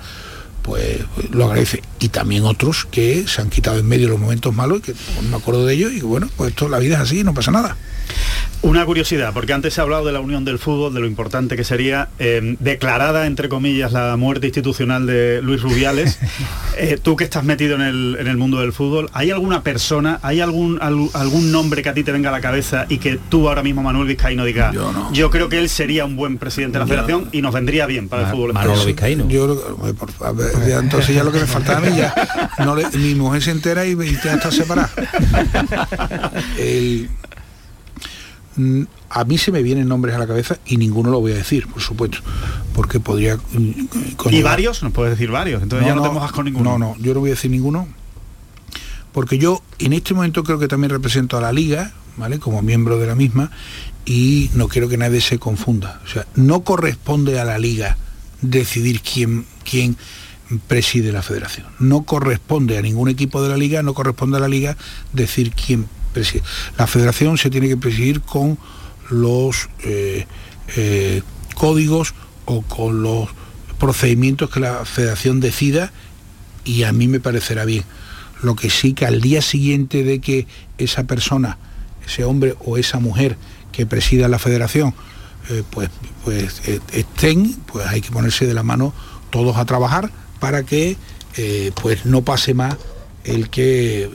pues 0.62 1.00
lo 1.32 1.46
agradece. 1.46 1.82
Y 2.00 2.10
también 2.10 2.44
otros 2.44 2.86
que 2.90 3.28
se 3.28 3.42
han 3.42 3.50
quitado 3.50 3.78
en 3.78 3.88
medio 3.88 4.10
los 4.10 4.20
momentos 4.20 4.54
malos 4.54 4.80
y 4.80 4.82
que 4.82 4.94
no 5.22 5.30
me 5.30 5.38
acuerdo 5.38 5.66
de 5.66 5.74
ellos 5.74 5.94
y 5.94 6.02
bueno, 6.02 6.30
pues 6.36 6.52
esto 6.52 6.70
la 6.70 6.80
vida 6.80 6.96
es 6.96 7.02
así, 7.02 7.24
no 7.24 7.34
pasa 7.34 7.52
nada. 7.52 7.78
Una 8.66 8.84
curiosidad, 8.84 9.32
porque 9.32 9.54
antes 9.54 9.76
se 9.76 9.80
ha 9.82 9.84
hablado 9.84 10.06
de 10.06 10.12
la 10.12 10.20
unión 10.22 10.44
del 10.44 10.58
fútbol, 10.58 10.92
de 10.92 11.00
lo 11.00 11.06
importante 11.06 11.56
que 11.56 11.64
sería 11.64 12.10
eh, 12.18 12.56
declarada, 12.60 13.28
entre 13.28 13.48
comillas, 13.48 13.92
la 13.94 14.18
muerte 14.18 14.48
institucional 14.48 15.06
de 15.06 15.40
Luis 15.44 15.62
Rubiales. 15.62 16.20
Eh, 16.78 17.00
tú 17.02 17.16
que 17.16 17.24
estás 17.24 17.46
metido 17.46 17.76
en 17.76 17.82
el, 17.82 18.18
en 18.20 18.28
el 18.28 18.36
mundo 18.36 18.60
del 18.60 18.74
fútbol, 18.74 19.10
¿hay 19.14 19.32
alguna 19.32 19.64
persona, 19.64 20.20
hay 20.24 20.42
algún, 20.42 20.78
al- 20.82 21.10
algún 21.14 21.50
nombre 21.50 21.82
que 21.82 21.88
a 21.88 21.94
ti 21.94 22.04
te 22.04 22.12
venga 22.12 22.28
a 22.28 22.32
la 22.34 22.42
cabeza 22.42 22.86
y 22.90 22.98
que 22.98 23.18
tú 23.30 23.48
ahora 23.48 23.64
mismo, 23.64 23.82
Manuel 23.82 24.08
Vizcaíno, 24.10 24.44
digas, 24.44 24.76
yo, 25.14 25.30
creo 25.32 25.48
que 25.48 25.58
él 25.58 25.70
sería 25.70 26.04
un 26.04 26.18
buen 26.18 26.38
presidente 26.38 26.78
de 26.78 26.80
la 26.84 26.86
Yo- 26.86 26.90
federación 26.90 27.30
y 27.32 27.42
nos 27.42 27.54
vendría 27.54 27.86
bien 27.86 28.10
para 28.10 28.24
el 28.24 28.28
fútbol 28.30 28.50
español? 28.50 28.76
Yo, 29.30 29.48
lo- 29.48 29.94
por 29.94 30.12
favor, 30.12 30.68
ya, 30.68 30.80
entonces 30.80 31.16
ya 31.16 31.24
lo 31.24 31.32
que 31.32 31.40
me 31.40 31.46
faltaba 31.48 31.78
a 31.78 31.82
mí 31.90 31.96
ya, 31.96 32.14
no 32.66 32.76
le- 32.76 32.90
mi 32.98 33.16
mujer 33.16 33.42
se 33.42 33.52
entera 33.52 33.86
y, 33.86 33.92
y 33.94 34.18
ya 34.22 34.34
está 34.34 34.52
separada. 34.52 34.90
El- 36.60 37.10
a 39.10 39.24
mí 39.26 39.38
se 39.38 39.52
me 39.52 39.62
vienen 39.62 39.88
nombres 39.88 40.16
a 40.16 40.20
la 40.20 40.28
cabeza 40.28 40.58
y 40.66 40.78
ninguno 40.78 41.10
lo 41.10 41.20
voy 41.20 41.34
a 41.34 41.36
decir, 41.36 41.68
por 41.68 41.82
supuesto, 41.82 42.20
porque 42.74 43.00
podría... 43.00 43.38
mm, 43.38 43.88
¿Y 44.32 44.42
varios? 44.42 44.82
Nos 44.84 44.94
puedes 44.94 45.12
decir 45.12 45.32
varios, 45.32 45.62
entonces 45.62 45.88
ya 45.88 45.96
no, 45.96 46.02
te 46.02 46.10
mojas 46.10 46.32
con 46.32 46.46
ninguno. 46.46 46.78
No, 46.78 46.94
no, 46.94 46.98
yo 47.00 47.14
no 47.14 47.20
voy 47.20 47.32
a 47.32 47.34
decir 47.34 47.52
ninguno, 47.52 47.88
porque 49.12 49.38
yo 49.38 49.62
en 49.80 49.94
este 49.94 50.14
momento 50.14 50.44
creo 50.44 50.60
que 50.60 50.68
también 50.68 50.92
represento 50.92 51.38
a 51.38 51.42
la 51.42 51.52
liga, 51.52 51.94
¿vale? 52.18 52.40
Como 52.40 52.62
miembro 52.62 52.98
de 52.98 53.08
la 53.08 53.16
misma, 53.16 53.52
y 54.06 54.50
no 54.54 54.68
quiero 54.68 54.88
que 54.88 54.98
nadie 54.98 55.22
se 55.22 55.40
confunda. 55.40 56.02
O 56.06 56.08
sea, 56.08 56.26
no 56.36 56.62
corresponde 56.62 57.40
a 57.40 57.46
la 57.46 57.58
liga 57.58 57.98
decidir 58.42 59.02
quién, 59.02 59.46
quién 59.70 59.98
preside 60.68 61.12
la 61.12 61.22
federación. 61.22 61.66
No 61.80 62.04
corresponde 62.04 62.78
a 62.78 62.82
ningún 62.82 63.10
equipo 63.10 63.42
de 63.42 63.50
la 63.50 63.58
liga, 63.58 63.84
no 63.84 63.94
corresponde 63.94 64.38
a 64.38 64.40
la 64.40 64.48
liga 64.48 64.78
decir 65.14 65.52
quién. 65.52 65.88
La 66.78 66.88
federación 66.88 67.38
se 67.38 67.50
tiene 67.50 67.68
que 67.68 67.78
presidir 67.78 68.22
con 68.22 68.58
los 69.10 69.70
eh, 69.84 70.26
eh, 70.76 71.22
códigos 71.56 72.14
o 72.46 72.62
con 72.62 73.04
los 73.04 73.30
procedimientos 73.80 74.50
que 74.50 74.60
la 74.60 74.86
federación 74.86 75.40
decida 75.40 75.92
y 76.64 76.84
a 76.84 76.92
mí 76.92 77.08
me 77.08 77.20
parecerá 77.20 77.66
bien. 77.66 77.84
Lo 78.42 78.56
que 78.56 78.70
sí 78.70 78.94
que 78.94 79.06
al 79.06 79.22
día 79.22 79.42
siguiente 79.42 80.04
de 80.04 80.20
que 80.20 80.48
esa 80.78 81.06
persona, 81.06 81.58
ese 82.06 82.24
hombre 82.24 82.56
o 82.64 82.78
esa 82.78 83.00
mujer 83.00 83.38
que 83.72 83.86
presida 83.86 84.28
la 84.28 84.40
federación, 84.40 84.94
eh, 85.50 85.64
pues, 85.70 85.90
pues 86.24 86.62
estén, 86.92 87.54
pues 87.66 87.88
hay 87.88 88.02
que 88.02 88.12
ponerse 88.12 88.48
de 88.48 88.54
la 88.54 88.64
mano 88.64 88.94
todos 89.30 89.58
a 89.58 89.66
trabajar 89.66 90.12
para 90.40 90.64
que 90.64 90.98
pues 91.82 92.06
no 92.06 92.22
pase 92.22 92.54
más 92.54 92.78
el 93.26 93.50
que 93.50 94.10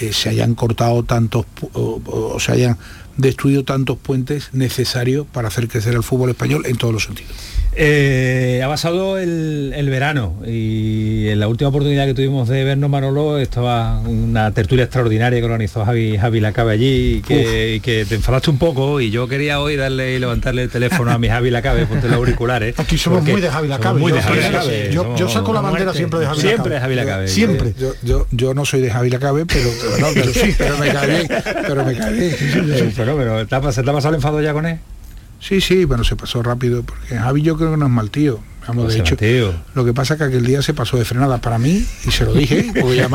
eh, 0.00 0.12
se 0.12 0.28
hayan 0.30 0.54
cortado 0.54 1.02
tantos 1.02 1.46
o- 1.74 2.00
o 2.06 2.40
se 2.40 2.52
hayan 2.52 2.78
destruido 3.16 3.64
tantos 3.64 3.96
puentes 3.98 4.48
necesarios 4.52 5.26
para 5.32 5.48
hacer 5.48 5.68
crecer 5.68 5.94
el 5.94 6.02
fútbol 6.02 6.30
español 6.30 6.64
en 6.66 6.76
todos 6.76 6.92
los 6.94 7.04
sentidos. 7.04 7.32
Eh, 7.76 8.62
ha 8.64 8.68
pasado 8.68 9.18
el, 9.18 9.72
el 9.74 9.90
verano 9.90 10.36
y 10.46 11.26
en 11.26 11.40
la 11.40 11.48
última 11.48 11.70
oportunidad 11.70 12.06
que 12.06 12.14
tuvimos 12.14 12.48
de 12.48 12.62
vernos 12.62 12.88
Manolo 12.88 13.36
estaba 13.38 13.98
una 14.02 14.52
tertulia 14.52 14.84
extraordinaria 14.84 15.40
que 15.40 15.44
organizó 15.44 15.84
Javi, 15.84 16.16
Javi 16.16 16.38
Lacabe 16.38 16.72
allí 16.72 17.16
y 17.16 17.20
que, 17.22 17.74
y 17.74 17.80
que 17.80 18.04
te 18.04 18.14
enfadaste 18.14 18.50
un 18.50 18.58
poco 18.58 19.00
y 19.00 19.10
yo 19.10 19.26
quería 19.26 19.58
hoy 19.58 19.74
darle 19.74 20.14
y 20.14 20.20
levantarle 20.20 20.62
el 20.62 20.70
teléfono 20.70 21.10
a 21.10 21.18
mi 21.18 21.26
Javi 21.28 21.50
Lacabe, 21.50 21.84
ponte 21.86 22.06
los 22.06 22.16
auriculares. 22.16 22.78
Aquí 22.78 22.96
somos 22.96 23.24
muy 23.24 23.40
de 23.40 23.50
Javi 23.50 23.66
Lacabe. 23.66 23.98
Muy 23.98 24.10
Yo- 24.12 24.16
de 24.16 24.22
Javi 24.22 24.38
Lacabe. 24.40 24.90
yo- 24.92 25.28
saco 25.28 25.52
la 25.52 25.60
bandera 25.60 25.92
siempre 25.92 26.20
de 26.20 26.26
Javi 26.26 26.40
Siempre 26.42 26.74
Lacabe. 26.74 26.74
de 26.74 26.80
Javi 26.80 26.94
Lacabe. 26.94 27.28
Siempre. 27.28 27.74
Yo, 27.76 27.92
yo, 28.04 28.26
yo 28.30 28.54
no 28.54 28.64
soy 28.64 28.82
de 28.82 28.90
Javi 28.92 29.10
Lacabe, 29.10 29.46
pero, 29.46 29.68
pero, 29.82 29.98
no, 29.98 30.14
pero 30.14 30.32
sí, 30.32 30.54
pero 30.56 30.78
me 30.78 30.92
cae 30.92 31.08
bien, 31.08 31.26
pero 31.66 31.84
me 31.84 31.96
cae 31.96 32.12
bien. 32.12 32.36
Sí, 33.04 33.10
sí, 33.12 33.16
sí, 33.16 33.22
Es 33.22 33.24
sí. 33.24 33.24
un 33.24 33.24
fenómeno. 33.24 33.46
¿Te 33.46 33.54
ha, 33.54 33.60
pas- 33.62 33.84
te 33.84 33.90
ha 33.90 33.92
pasado 33.92 34.14
enfado 34.14 34.40
ya 34.42 34.52
con 34.52 34.66
él? 34.66 34.78
Sí, 35.40 35.60
sí, 35.60 35.84
bueno, 35.84 36.04
se 36.04 36.16
pasó 36.16 36.42
rápido, 36.42 36.82
porque 36.84 37.16
Javi 37.18 37.42
yo 37.42 37.56
creo 37.56 37.72
que 37.72 37.76
no 37.76 37.86
es 37.86 37.92
mal 37.92 38.10
tío. 38.10 38.40
Vamos, 38.66 38.84
No 38.84 38.88
de 38.88 38.92
será 38.94 39.04
hecho, 39.04 39.16
tío. 39.18 39.54
lo 39.74 39.84
que 39.84 39.92
pasa 39.92 40.14
es 40.14 40.18
que 40.18 40.24
aquel 40.24 40.46
día 40.46 40.62
se 40.62 40.72
pasó 40.72 40.96
de 40.96 41.04
frenada 41.04 41.36
para 41.36 41.58
mí 41.58 41.84
y 42.06 42.10
se 42.10 42.24
lo 42.24 42.32
dije, 42.32 42.72
porque 42.80 43.06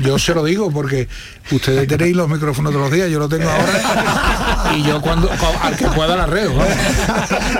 yo 0.00 0.18
se 0.18 0.34
lo 0.34 0.44
digo 0.44 0.70
porque 0.70 1.08
ustedes 1.50 1.88
tenéis 1.88 2.14
los 2.16 2.28
micrófonos 2.28 2.70
todos 2.72 2.84
los 2.84 2.94
días, 2.94 3.08
yo 3.10 3.18
lo 3.18 3.30
tengo 3.30 3.48
ahora 3.48 4.74
y 4.76 4.82
yo 4.82 5.00
cuando 5.00 5.30
al 5.62 5.74
que 5.76 5.86
pueda 5.86 6.16
la 6.16 6.26
reo. 6.26 6.52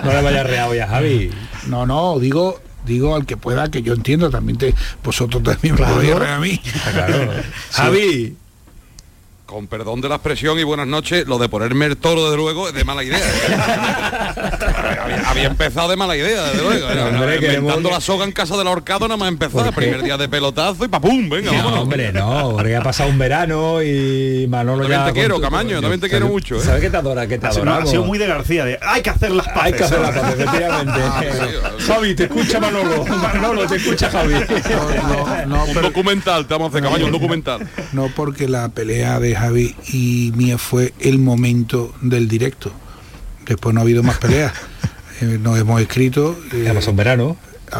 No 0.04 0.12
le 0.12 0.20
vayas 0.22 0.46
reado 0.46 0.74
ya, 0.74 0.86
Javi. 0.86 1.30
No, 1.68 1.86
no, 1.86 2.18
digo 2.18 2.60
digo 2.84 3.14
al 3.16 3.24
que 3.24 3.38
pueda, 3.38 3.70
que 3.70 3.80
yo 3.82 3.94
entiendo, 3.94 4.28
también 4.28 4.58
te, 4.58 4.74
vosotros 5.02 5.42
también 5.42 5.76
me 5.76 5.86
podéis 5.86 6.14
a 6.16 6.38
mí. 6.40 6.60
Javi. 7.72 8.36
Con 9.50 9.66
perdón 9.66 10.00
de 10.00 10.08
la 10.08 10.14
expresión 10.14 10.60
y 10.60 10.62
buenas 10.62 10.86
noches, 10.86 11.26
lo 11.26 11.36
de 11.38 11.48
ponerme 11.48 11.86
el 11.86 11.96
toro, 11.96 12.22
desde 12.26 12.36
luego, 12.36 12.68
es 12.68 12.74
de 12.74 12.84
mala 12.84 13.02
idea. 13.02 13.18
había, 15.02 15.28
había 15.28 15.46
empezado 15.48 15.88
de 15.88 15.96
mala 15.96 16.16
idea, 16.16 16.44
desde 16.44 16.62
luego. 16.62 16.86
Inventando 17.34 17.90
la 17.90 18.00
soga 18.00 18.24
en 18.24 18.30
casa 18.30 18.56
del 18.56 18.68
ahorcado 18.68 19.08
nada 19.08 19.16
más 19.16 19.28
empezar. 19.28 19.52
¿Por 19.64 19.64
qué? 19.70 19.72
Primer 19.72 20.02
día 20.04 20.16
de 20.16 20.28
pelotazo 20.28 20.84
y 20.84 20.88
papum, 20.88 21.28
venga, 21.28 21.50
No, 21.50 21.82
hombre, 21.82 22.12
no, 22.12 22.52
porque 22.52 22.76
ha 22.76 22.82
pasado 22.82 23.10
un 23.10 23.18
verano 23.18 23.82
y 23.82 24.46
Manolo 24.48 24.82
También 24.82 25.00
ya 25.00 25.06
te 25.06 25.12
quiero, 25.14 25.34
tu- 25.36 25.40
Camaño, 25.42 25.80
también 25.80 26.00
te 26.00 26.08
quiero 26.08 26.26
¿Sabes- 26.26 26.32
mucho, 26.32 26.56
¿eh? 26.56 26.60
¿Sabes 26.64 26.80
que 26.82 26.90
te 26.90 26.96
adora? 26.96 27.26
Que 27.26 27.38
te 27.38 27.46
Ha 27.48 27.52
sido- 27.52 27.68
ha 27.74 27.86
sido 27.86 28.04
muy 28.04 28.18
de 28.18 28.26
García, 28.28 28.64
de 28.64 28.78
hay 28.80 29.02
que 29.02 29.10
hacer 29.10 29.32
las 29.32 29.46
paces. 29.48 29.62
Hay 29.64 29.72
que 29.72 29.82
hacer 29.84 29.98
las 30.00 30.10
paces, 30.16 30.38
efectivamente. 30.40 31.00
Javi, 31.88 32.14
te 32.14 32.24
escucha 32.24 32.60
Manolo. 32.60 33.04
Manolo, 33.32 33.66
te 33.66 33.76
escucha 33.76 34.08
Javi. 34.10 34.34
un 34.34 35.82
documental, 35.82 36.46
te 36.46 36.54
vamos 36.54 36.66
a 36.66 36.68
hacer, 36.70 36.84
Camaño, 36.84 37.06
un 37.06 37.12
documental. 37.12 37.68
No 37.92 38.08
porque 38.14 38.46
la 38.46 38.68
pelea 38.68 39.18
de 39.18 39.34
Javi 39.40 39.74
y 39.92 40.32
mía 40.36 40.58
fue 40.58 40.92
el 41.00 41.18
momento 41.18 41.92
del 42.00 42.28
directo. 42.28 42.70
Después 43.46 43.74
no 43.74 43.80
ha 43.80 43.82
habido 43.84 44.02
más 44.02 44.18
peleas. 44.18 44.52
Eh, 45.22 45.38
nos 45.38 45.58
hemos 45.58 45.78
escrito. 45.82 46.34
Eh, 46.50 46.62
Ya 46.64 46.72
pasó 46.72 46.92
un 46.92 46.96
verano. 46.96 47.36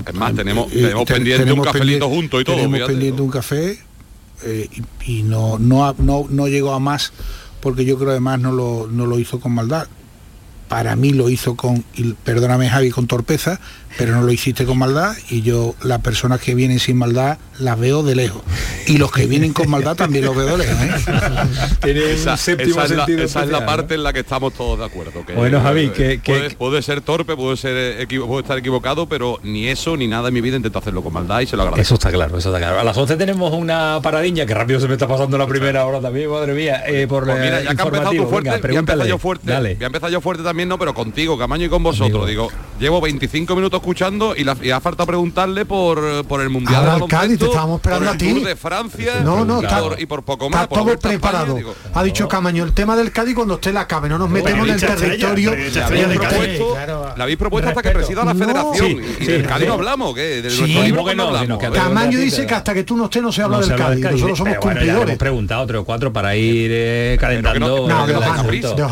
Es 0.06 0.14
más, 0.14 0.34
tenemos, 0.34 0.70
eh, 0.72 0.82
tenemos 0.82 1.06
te- 1.06 1.14
pendiente 1.14 1.42
un 1.42 1.48
tenemos 1.48 1.66
cafelito 1.66 1.88
pendiente- 2.06 2.16
juntos 2.16 2.40
y 2.42 2.44
todo. 2.44 2.56
Tenemos 2.56 2.74
fíjate. 2.76 2.92
pendiente 2.92 3.22
un 3.22 3.30
café 3.30 3.78
eh, 4.44 4.68
y, 5.06 5.10
y 5.12 5.22
no, 5.22 5.58
no, 5.58 5.86
ha- 5.86 5.94
no, 5.96 6.26
no 6.28 6.48
llegó 6.48 6.74
a 6.74 6.80
más 6.80 7.14
porque 7.62 7.86
yo 7.86 7.96
creo 7.98 8.10
además 8.10 8.40
no 8.40 8.52
lo, 8.52 8.88
no 8.92 9.06
lo 9.06 9.18
hizo 9.18 9.40
con 9.40 9.52
maldad. 9.52 9.88
Para 10.70 10.94
mí 10.96 11.10
lo 11.12 11.28
hizo 11.28 11.56
con, 11.56 11.84
y 11.96 12.12
perdóname 12.14 12.70
Javi, 12.70 12.90
con 12.90 13.06
torpeza, 13.08 13.60
pero 13.98 14.14
no 14.14 14.22
lo 14.22 14.30
hiciste 14.30 14.64
con 14.64 14.78
maldad 14.78 15.14
y 15.28 15.42
yo 15.42 15.74
las 15.82 15.98
personas 16.00 16.40
que 16.40 16.54
vienen 16.54 16.78
sin 16.78 16.96
maldad 16.96 17.38
las 17.58 17.78
veo 17.78 18.02
de 18.04 18.14
lejos. 18.14 18.40
Y 18.86 18.96
los 18.98 19.10
que 19.12 19.26
vienen 19.26 19.52
con 19.52 19.68
maldad 19.68 19.96
también 19.96 20.24
los 20.24 20.34
veo 20.36 20.56
de 20.56 20.58
lejos. 20.58 20.76
¿eh? 20.80 22.12
esa, 22.14 22.34
esa 22.34 22.52
es 22.52 22.90
la, 22.92 23.04
esa 23.04 23.42
es 23.42 23.50
la 23.50 23.66
parte 23.66 23.94
en 23.94 24.02
la 24.04 24.12
que 24.12 24.20
estamos 24.20 24.54
todos 24.54 24.78
de 24.78 24.84
acuerdo. 24.84 25.24
Que, 25.26 25.32
Bueno, 25.34 25.60
Javi, 25.60 25.86
eh, 25.86 25.92
que- 25.92 26.20
que- 26.20 26.32
puede, 26.32 26.50
puede 26.50 26.82
ser 26.82 27.00
torpe, 27.00 27.36
puede 27.36 27.56
ser 27.56 27.72
eh, 28.00 28.06
puedo 28.06 28.40
estar 28.40 28.56
equivocado, 28.58 29.06
pero 29.06 29.38
ni 29.42 29.66
eso 29.66 29.96
ni 29.96 30.06
nada 30.06 30.28
en 30.28 30.34
mi 30.34 30.40
vida 30.40 30.56
intento 30.56 30.78
hacerlo 30.78 31.02
con 31.02 31.12
maldad 31.12 31.40
y 31.40 31.46
se 31.46 31.56
lo 31.56 31.62
agradezco. 31.62 31.82
Eso 31.82 31.94
está 31.94 32.10
claro, 32.10 32.38
eso 32.38 32.48
está 32.48 32.58
claro. 32.60 32.80
A 32.80 32.84
las 32.84 32.96
11 32.96 33.16
tenemos 33.16 33.52
una 33.52 33.98
paradilla, 34.02 34.46
que 34.46 34.54
rápido 34.54 34.78
se 34.80 34.86
me 34.86 34.94
está 34.94 35.08
pasando 35.08 35.36
la 35.36 35.46
primera 35.46 35.84
hora 35.84 36.00
también, 36.00 36.30
madre 36.30 36.54
mía, 36.54 36.84
eh, 36.86 37.06
por 37.08 37.24
Pues 37.24 37.38
mira, 37.40 37.60
eh, 37.60 37.64
ya 37.64 37.74
que 37.74 37.82
ha 37.82 37.84
empezado 37.86 38.10
tú 38.12 38.26
fuerte, 38.28 38.50
Venga, 38.50 38.50
voy 38.50 38.50
a 38.50 38.54
empezar 38.54 38.60
pregúntale. 38.70 39.08
yo 39.08 39.18
fuerte. 39.18 39.50
Dale. 39.50 39.74
Voy 39.74 39.84
a 39.84 39.86
empezar 39.86 40.10
yo 40.10 40.20
fuerte 40.20 40.42
también, 40.44 40.59
no, 40.68 40.78
pero 40.78 40.94
contigo, 40.94 41.36
Camaño 41.38 41.66
y 41.66 41.68
con 41.68 41.82
vosotros. 41.82 42.26
Digo, 42.26 42.48
llevo 42.78 43.00
25 43.00 43.54
minutos 43.56 43.80
escuchando 43.80 44.34
y, 44.36 44.44
la, 44.44 44.56
y 44.62 44.70
ha 44.70 44.80
falta 44.80 45.04
preguntarle 45.06 45.64
por, 45.64 46.24
por 46.26 46.40
el 46.40 46.48
Mundial 46.50 46.76
Ahora 46.76 46.94
de 46.94 47.06
Cádiz, 47.06 47.10
te 47.10 47.16
baloncesto, 47.16 47.46
estábamos 47.46 47.76
esperando 47.80 48.04
por 48.04 48.08
a 48.08 48.12
el 48.12 48.18
ti. 48.18 48.34
Tour 48.34 48.44
de 48.48 48.56
Francia 48.56 49.12
No, 49.22 49.44
no, 49.44 49.60
y, 49.60 49.64
está- 49.64 49.80
por, 49.80 50.00
y 50.00 50.06
por 50.06 50.22
poco 50.22 50.50
más. 50.50 50.62
Está 50.64 50.74
todo 50.76 50.90
España, 50.92 51.18
preparado. 51.20 51.54
digo, 51.54 51.74
ha 51.94 52.02
dicho 52.02 52.28
Camaño, 52.28 52.64
el 52.64 52.72
tema 52.72 52.96
del 52.96 53.12
Cádiz 53.12 53.34
cuando 53.34 53.54
usted 53.54 53.72
la 53.72 53.80
acabe, 53.82 54.08
no 54.08 54.18
nos 54.18 54.28
metemos 54.30 54.66
en 54.68 54.74
el 54.74 54.80
territorio. 54.80 55.52
estrella, 55.52 55.54
periodista 55.54 55.80
estrella 55.80 56.08
de 56.08 56.18
Cádiz. 56.18 56.60
La 57.16 57.24
habéis 57.24 57.38
propuesto 57.38 57.68
hasta 57.70 57.82
que 57.82 57.90
presida 57.90 58.24
la 58.24 58.34
No. 58.34 58.38
federación. 58.44 58.86
Sí, 58.86 58.98
y 59.20 59.24
sí, 59.24 59.32
del 59.32 59.46
Cádiz 59.46 59.62
sí. 59.62 59.68
no 59.68 59.74
hablamos, 59.74 60.14
que 60.14 60.20
de 60.42 60.50
Sí, 60.50 60.60
nuestro 60.60 60.82
libro 60.82 60.98
¿cómo 61.00 61.08
que 61.10 61.16
no 61.16 61.22
hablamos. 61.28 61.58
Camaño 61.72 62.18
dice 62.18 62.46
que 62.46 62.54
hasta 62.54 62.74
que 62.74 62.84
tú 62.84 62.96
no 62.96 63.04
estés 63.04 63.22
no 63.22 63.32
se 63.32 63.42
habla 63.42 63.58
del 63.58 63.74
Cádiz. 63.76 64.02
del 64.02 64.12
Nosotros 64.12 64.38
somos 64.38 64.56
cumplidores. 64.58 65.02
hemos 65.08 65.18
preguntado 65.18 65.66
tres 65.66 65.80
o 65.80 65.84
cuatro 65.84 66.12
para 66.12 66.34
ir 66.36 67.18
calentando. 67.18 67.86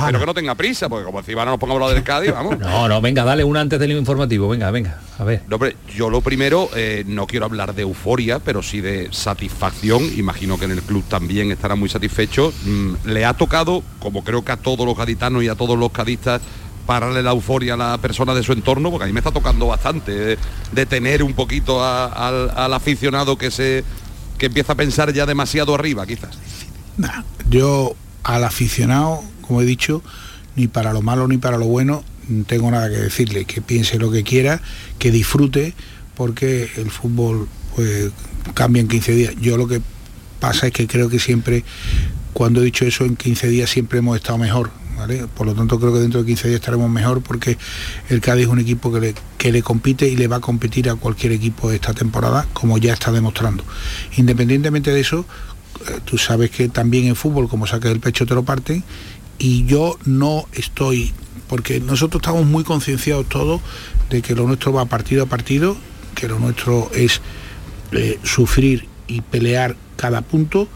Pero 0.07 0.19
que 0.21 0.27
no 0.27 0.35
tenga 0.35 0.55
prisa, 0.55 0.89
porque 0.89 1.05
como 1.05 1.19
encima 1.21 1.45
no 1.45 1.58
nos 1.59 1.61
pongamos 1.61 1.83
a 1.83 1.85
hablar 1.87 1.95
del 1.97 2.05
Cádiz, 2.05 2.33
vamos. 2.33 2.59
No, 2.61 2.89
no, 2.89 3.01
venga, 3.01 3.25
dale 3.25 3.43
una 3.45 3.61
antes 3.61 3.79
del 3.81 3.91
informativo, 3.93 4.49
venga, 4.49 4.71
venga, 4.71 5.01
a 5.19 5.25
ver. 5.25 5.43
No, 5.49 5.57
hombre, 5.57 5.77
yo 5.95 6.09
lo 6.09 6.21
primero, 6.21 6.71
eh, 6.77 7.03
no 7.07 7.27
quiero 7.27 7.47
hablar 7.47 7.75
de 7.75 7.83
euforia, 7.83 8.39
pero 8.39 8.63
sí 8.63 8.81
de 8.81 9.09
satisfacción. 9.11 10.03
Imagino 10.17 10.59
que 10.59 10.67
en 10.67 10.73
el 10.73 10.83
club 10.83 11.05
también 11.09 11.51
estará 11.51 11.75
muy 11.75 11.89
satisfecho. 11.89 12.53
Mm, 12.65 12.93
le 13.07 13.25
ha 13.25 13.35
tocado, 13.35 13.83
como 13.99 14.23
creo 14.23 14.45
que 14.45 14.53
a 14.53 14.57
todos 14.57 14.87
los 14.87 14.97
gaditanos 14.97 15.43
y 15.43 15.49
a 15.49 15.55
todos 15.57 15.77
los 15.79 15.91
cadistas, 15.91 16.41
pararle 16.87 17.23
la 17.23 17.33
euforia 17.33 17.75
a 17.75 17.77
la 17.77 17.99
persona 17.99 18.35
de 18.35 18.43
su 18.43 18.53
entorno, 18.53 18.91
porque 18.91 19.05
a 19.05 19.07
mí 19.09 19.13
me 19.13 19.21
está 19.21 19.31
tocando 19.33 19.67
bastante 19.67 20.33
eh, 20.35 20.39
detener 20.73 21.23
un 21.23 21.35
poquito 21.35 21.83
a- 21.83 22.07
al, 22.07 22.51
al 22.57 22.73
aficionado 22.73 23.37
que 23.37 23.51
se 23.51 23.85
que 24.39 24.47
empieza 24.47 24.75
a 24.75 24.77
pensar 24.77 25.13
ya 25.13 25.27
demasiado 25.27 25.75
arriba, 25.75 26.07
quizás. 26.07 26.39
Nah, 26.97 27.23
yo 27.51 27.95
al 28.23 28.45
aficionado, 28.45 29.23
como 29.43 29.61
he 29.61 29.65
dicho, 29.65 30.01
ni 30.59 30.67
para 30.67 30.93
lo 30.93 31.01
malo 31.03 31.29
ni 31.29 31.39
para 31.39 31.57
lo 31.57 31.67
bueno, 31.67 32.05
no 32.29 32.45
tengo 32.45 32.71
nada 32.71 32.91
que 32.91 32.97
decirle, 32.97 33.45
que 33.45 33.63
piense 33.63 33.99
lo 33.99 34.11
que 34.11 34.25
quiera, 34.25 34.61
que 34.99 35.11
disfrute, 35.11 35.73
porque 36.17 36.69
el 36.77 36.91
fútbol 36.91 37.49
pues 37.75 38.11
cambia 38.55 38.81
en 38.83 38.89
15 38.89 39.13
días. 39.13 39.35
Yo 39.41 39.57
lo 39.57 39.69
que 39.69 39.81
pasa 40.41 40.67
es 40.67 40.73
que 40.73 40.89
creo 40.89 41.09
que 41.09 41.21
siempre, 41.21 41.65
cuando 42.33 42.61
he 42.61 42.65
dicho 42.65 42.85
eso, 42.85 43.05
en 43.05 43.17
15 43.17 43.49
días 43.49 43.71
siempre 43.71 44.01
hemos 44.01 44.17
estado 44.17 44.37
mejor. 44.37 44.71
Por 45.37 45.47
lo 45.47 45.55
tanto 45.55 45.79
creo 45.79 45.93
que 45.93 46.01
dentro 46.01 46.21
de 46.21 46.27
15 46.27 46.49
días 46.49 46.61
estaremos 46.61 46.91
mejor 46.91 47.23
porque 47.23 47.57
el 48.09 48.21
Cádiz 48.21 48.47
es 48.47 48.49
un 48.49 48.59
equipo 48.59 48.93
que 48.93 48.99
le, 48.99 49.15
que 49.39 49.53
le 49.53 49.63
compite 49.63 50.09
y 50.09 50.17
le 50.17 50.27
va 50.27 50.37
a 50.37 50.41
competir 50.41 50.91
a 50.91 50.97
cualquier 50.97 51.31
equipo 51.31 51.71
esta 51.71 51.95
temporada, 51.95 52.49
como 52.53 52.79
ya 52.79 52.95
está 52.95 53.13
demostrando. 53.13 53.63
Independientemente 54.17 54.91
de 54.91 54.99
eso, 54.99 55.25
eh, 55.87 56.01
tú 56.05 56.19
sabes 56.19 56.51
que 56.51 56.69
también 56.69 57.07
en 57.07 57.15
fútbol, 57.15 57.49
como 57.49 57.67
saques 57.69 57.93
el 57.93 58.01
pecho 58.01 58.27
te 58.27 58.35
lo 58.35 58.43
parten, 58.43 58.83
y 59.39 59.65
yo 59.67 59.99
no 60.05 60.47
estoy, 60.53 61.13
porque 61.49 61.81
nosotros 61.81 62.21
estamos 62.23 62.47
muy 62.47 62.65
concienciados 62.65 63.29
todos 63.29 63.61
de 64.11 64.23
que 64.23 64.35
lo 64.35 64.47
nuestro 64.47 64.73
va 64.73 64.87
partido 64.87 65.25
a 65.25 65.27
partido, 65.27 65.77
que 66.15 66.29
lo 66.29 66.39
nuestro 66.39 66.91
es 66.95 67.21
eh, 67.93 68.19
sufrir 68.23 68.89
y 69.07 69.21
pelear 69.21 69.77
cada 69.97 70.23
punto 70.23 70.69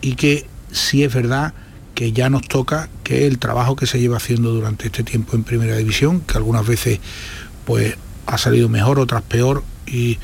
y 0.00 0.14
que 0.14 0.46
sí 0.72 1.04
es 1.04 1.12
verdad 1.12 1.54
que 1.94 2.12
ya 2.12 2.28
nos 2.28 2.42
toca 2.42 2.90
que 3.04 3.26
el 3.26 3.38
trabajo 3.38 3.74
que 3.74 3.86
se 3.86 3.98
lleva 3.98 4.18
haciendo 4.18 4.52
durante 4.52 4.86
este 4.86 5.02
tiempo 5.02 5.34
en 5.34 5.44
primera 5.44 5.76
división, 5.76 6.20
que 6.20 6.36
algunas 6.36 6.66
veces 6.66 7.00
pues 7.64 7.96
ha 8.26 8.38
salido 8.38 8.68
mejor, 8.68 8.98
otras 8.98 9.22
peor, 9.22 9.64
y 9.86 10.18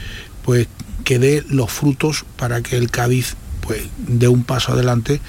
pues 0.44 0.68
que 1.04 1.18
dé 1.18 1.44
los 1.48 1.70
frutos 1.70 2.24
para 2.36 2.62
que 2.62 2.76
el 2.76 2.90
Cádiz 2.90 3.36
pues 3.62 3.82
dé 3.96 4.28
un 4.28 4.44
paso 4.44 4.72
adelante 4.72 5.20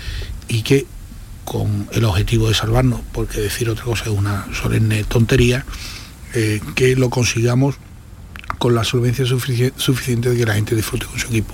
y 0.47 0.63
que 0.63 0.85
con 1.43 1.87
el 1.91 2.05
objetivo 2.05 2.47
de 2.47 2.53
salvarnos, 2.53 3.01
porque 3.11 3.39
decir 3.41 3.69
otra 3.69 3.83
cosa 3.85 4.05
es 4.05 4.11
una 4.11 4.47
solemne 4.53 5.03
tontería, 5.03 5.65
eh, 6.33 6.59
que 6.75 6.95
lo 6.95 7.09
consigamos 7.09 7.75
con 8.59 8.75
la 8.75 8.83
solvencia 8.85 9.25
sufici- 9.25 9.73
suficiente 9.75 10.29
de 10.29 10.37
que 10.37 10.45
la 10.45 10.53
gente 10.53 10.73
disfrute 10.75 11.05
con 11.05 11.19
su 11.19 11.27
equipo. 11.27 11.53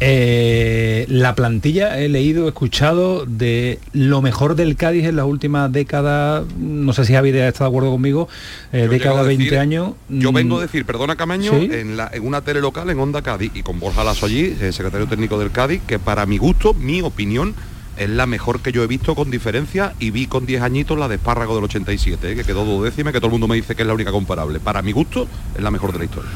Eh, 0.00 1.06
la 1.08 1.34
plantilla 1.34 1.98
he 1.98 2.08
leído, 2.10 2.44
he 2.44 2.48
escuchado 2.48 3.24
de 3.24 3.78
lo 3.94 4.20
mejor 4.20 4.54
del 4.54 4.76
Cádiz 4.76 5.04
en 5.06 5.16
las 5.16 5.24
últimas 5.24 5.72
décadas, 5.72 6.44
no 6.58 6.92
sé 6.92 7.06
si 7.06 7.14
Javi 7.14 7.30
está 7.30 7.64
de 7.64 7.68
acuerdo 7.68 7.90
conmigo, 7.90 8.28
eh, 8.72 8.88
década 8.90 9.20
a 9.20 9.22
20 9.22 9.44
decir- 9.44 9.58
años. 9.58 9.92
Yo 10.10 10.32
mm, 10.32 10.34
vengo 10.34 10.58
a 10.58 10.62
decir, 10.62 10.84
perdona 10.84 11.16
Camaño, 11.16 11.52
¿Sí? 11.58 11.70
en, 11.72 11.96
la- 11.96 12.10
en 12.12 12.26
una 12.26 12.42
tele 12.42 12.60
local 12.60 12.90
en 12.90 12.98
Onda 12.98 13.22
Cádiz 13.22 13.52
y 13.54 13.62
con 13.62 13.80
Borja 13.80 14.04
Lasso 14.04 14.26
allí, 14.26 14.54
el 14.60 14.72
secretario 14.74 15.06
técnico 15.08 15.38
del 15.38 15.50
Cádiz, 15.50 15.80
que 15.86 15.98
para 15.98 16.26
mi 16.26 16.36
gusto, 16.36 16.74
mi 16.74 17.00
opinión, 17.00 17.54
es 17.96 18.10
la 18.10 18.26
mejor 18.26 18.60
que 18.60 18.72
yo 18.72 18.82
he 18.82 18.86
visto 18.86 19.14
con 19.14 19.30
diferencia 19.30 19.94
y 19.98 20.10
vi 20.10 20.26
con 20.26 20.46
10 20.46 20.62
añitos 20.62 20.98
la 20.98 21.08
de 21.08 21.16
Espárrago 21.16 21.54
del 21.54 21.64
87, 21.64 22.32
eh, 22.32 22.36
que 22.36 22.44
quedó 22.44 22.64
duodécima, 22.64 23.12
que 23.12 23.18
todo 23.18 23.26
el 23.26 23.32
mundo 23.32 23.48
me 23.48 23.56
dice 23.56 23.74
que 23.74 23.82
es 23.82 23.88
la 23.88 23.94
única 23.94 24.12
comparable. 24.12 24.60
Para 24.60 24.82
mi 24.82 24.92
gusto, 24.92 25.28
es 25.54 25.62
la 25.62 25.70
mejor 25.70 25.92
de 25.92 25.98
la 26.00 26.04
historia. 26.04 26.30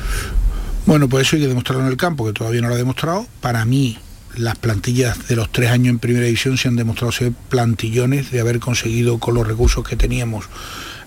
Bueno, 0.87 1.09
pues 1.09 1.27
eso 1.27 1.37
hay 1.37 1.43
que 1.43 1.49
demostrarlo 1.49 1.85
en 1.85 1.91
el 1.91 1.97
campo, 1.97 2.25
que 2.27 2.33
todavía 2.33 2.61
no 2.63 2.69
lo 2.69 2.75
ha 2.75 2.79
demostrado. 2.79 3.27
Para 3.41 3.65
mí, 3.65 3.99
las 4.37 4.57
plantillas 4.57 5.29
de 5.29 5.37
los 5.37 5.51
tres 5.51 5.71
años 5.71 5.91
en 5.91 5.99
primera 5.99 6.25
división 6.27 6.57
se 6.57 6.69
han 6.69 6.77
demostrado 6.77 7.13
ser 7.13 7.33
plantillones 7.49 8.31
de 8.31 8.41
haber 8.41 8.61
conseguido 8.61 9.19
con 9.19 9.35
los 9.35 9.47
recursos 9.47 9.87
que 9.87 9.97
teníamos 9.97 10.47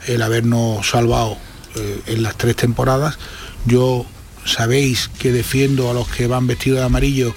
el 0.07 0.21
habernos 0.21 0.89
salvado 0.89 1.37
eh, 1.75 2.01
en 2.07 2.23
las 2.23 2.37
tres 2.37 2.55
temporadas. 2.55 3.17
Yo 3.65 4.05
sabéis 4.45 5.09
que 5.19 5.31
defiendo 5.31 5.89
a 5.89 5.93
los 5.93 6.07
que 6.09 6.27
van 6.27 6.47
vestidos 6.47 6.79
de 6.79 6.85
amarillo, 6.85 7.33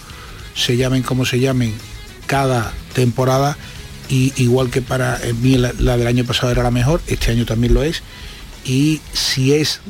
se 0.54 0.76
llamen 0.76 1.02
como 1.02 1.24
se 1.24 1.40
llamen, 1.40 1.74
cada 2.26 2.72
temporada. 2.94 3.56
Y 4.08 4.32
igual 4.36 4.70
que 4.70 4.82
para 4.82 5.16
eh, 5.26 5.32
mí 5.32 5.56
la, 5.56 5.72
la 5.78 5.96
del 5.96 6.06
año 6.06 6.24
pasado 6.24 6.52
era 6.52 6.62
la 6.62 6.70
mejor, 6.70 7.00
este 7.06 7.30
año 7.30 7.46
también 7.46 7.72
lo 7.72 7.82
es. 7.82 8.02
Y 8.64 9.00
si 9.12 9.54
es 9.54 9.80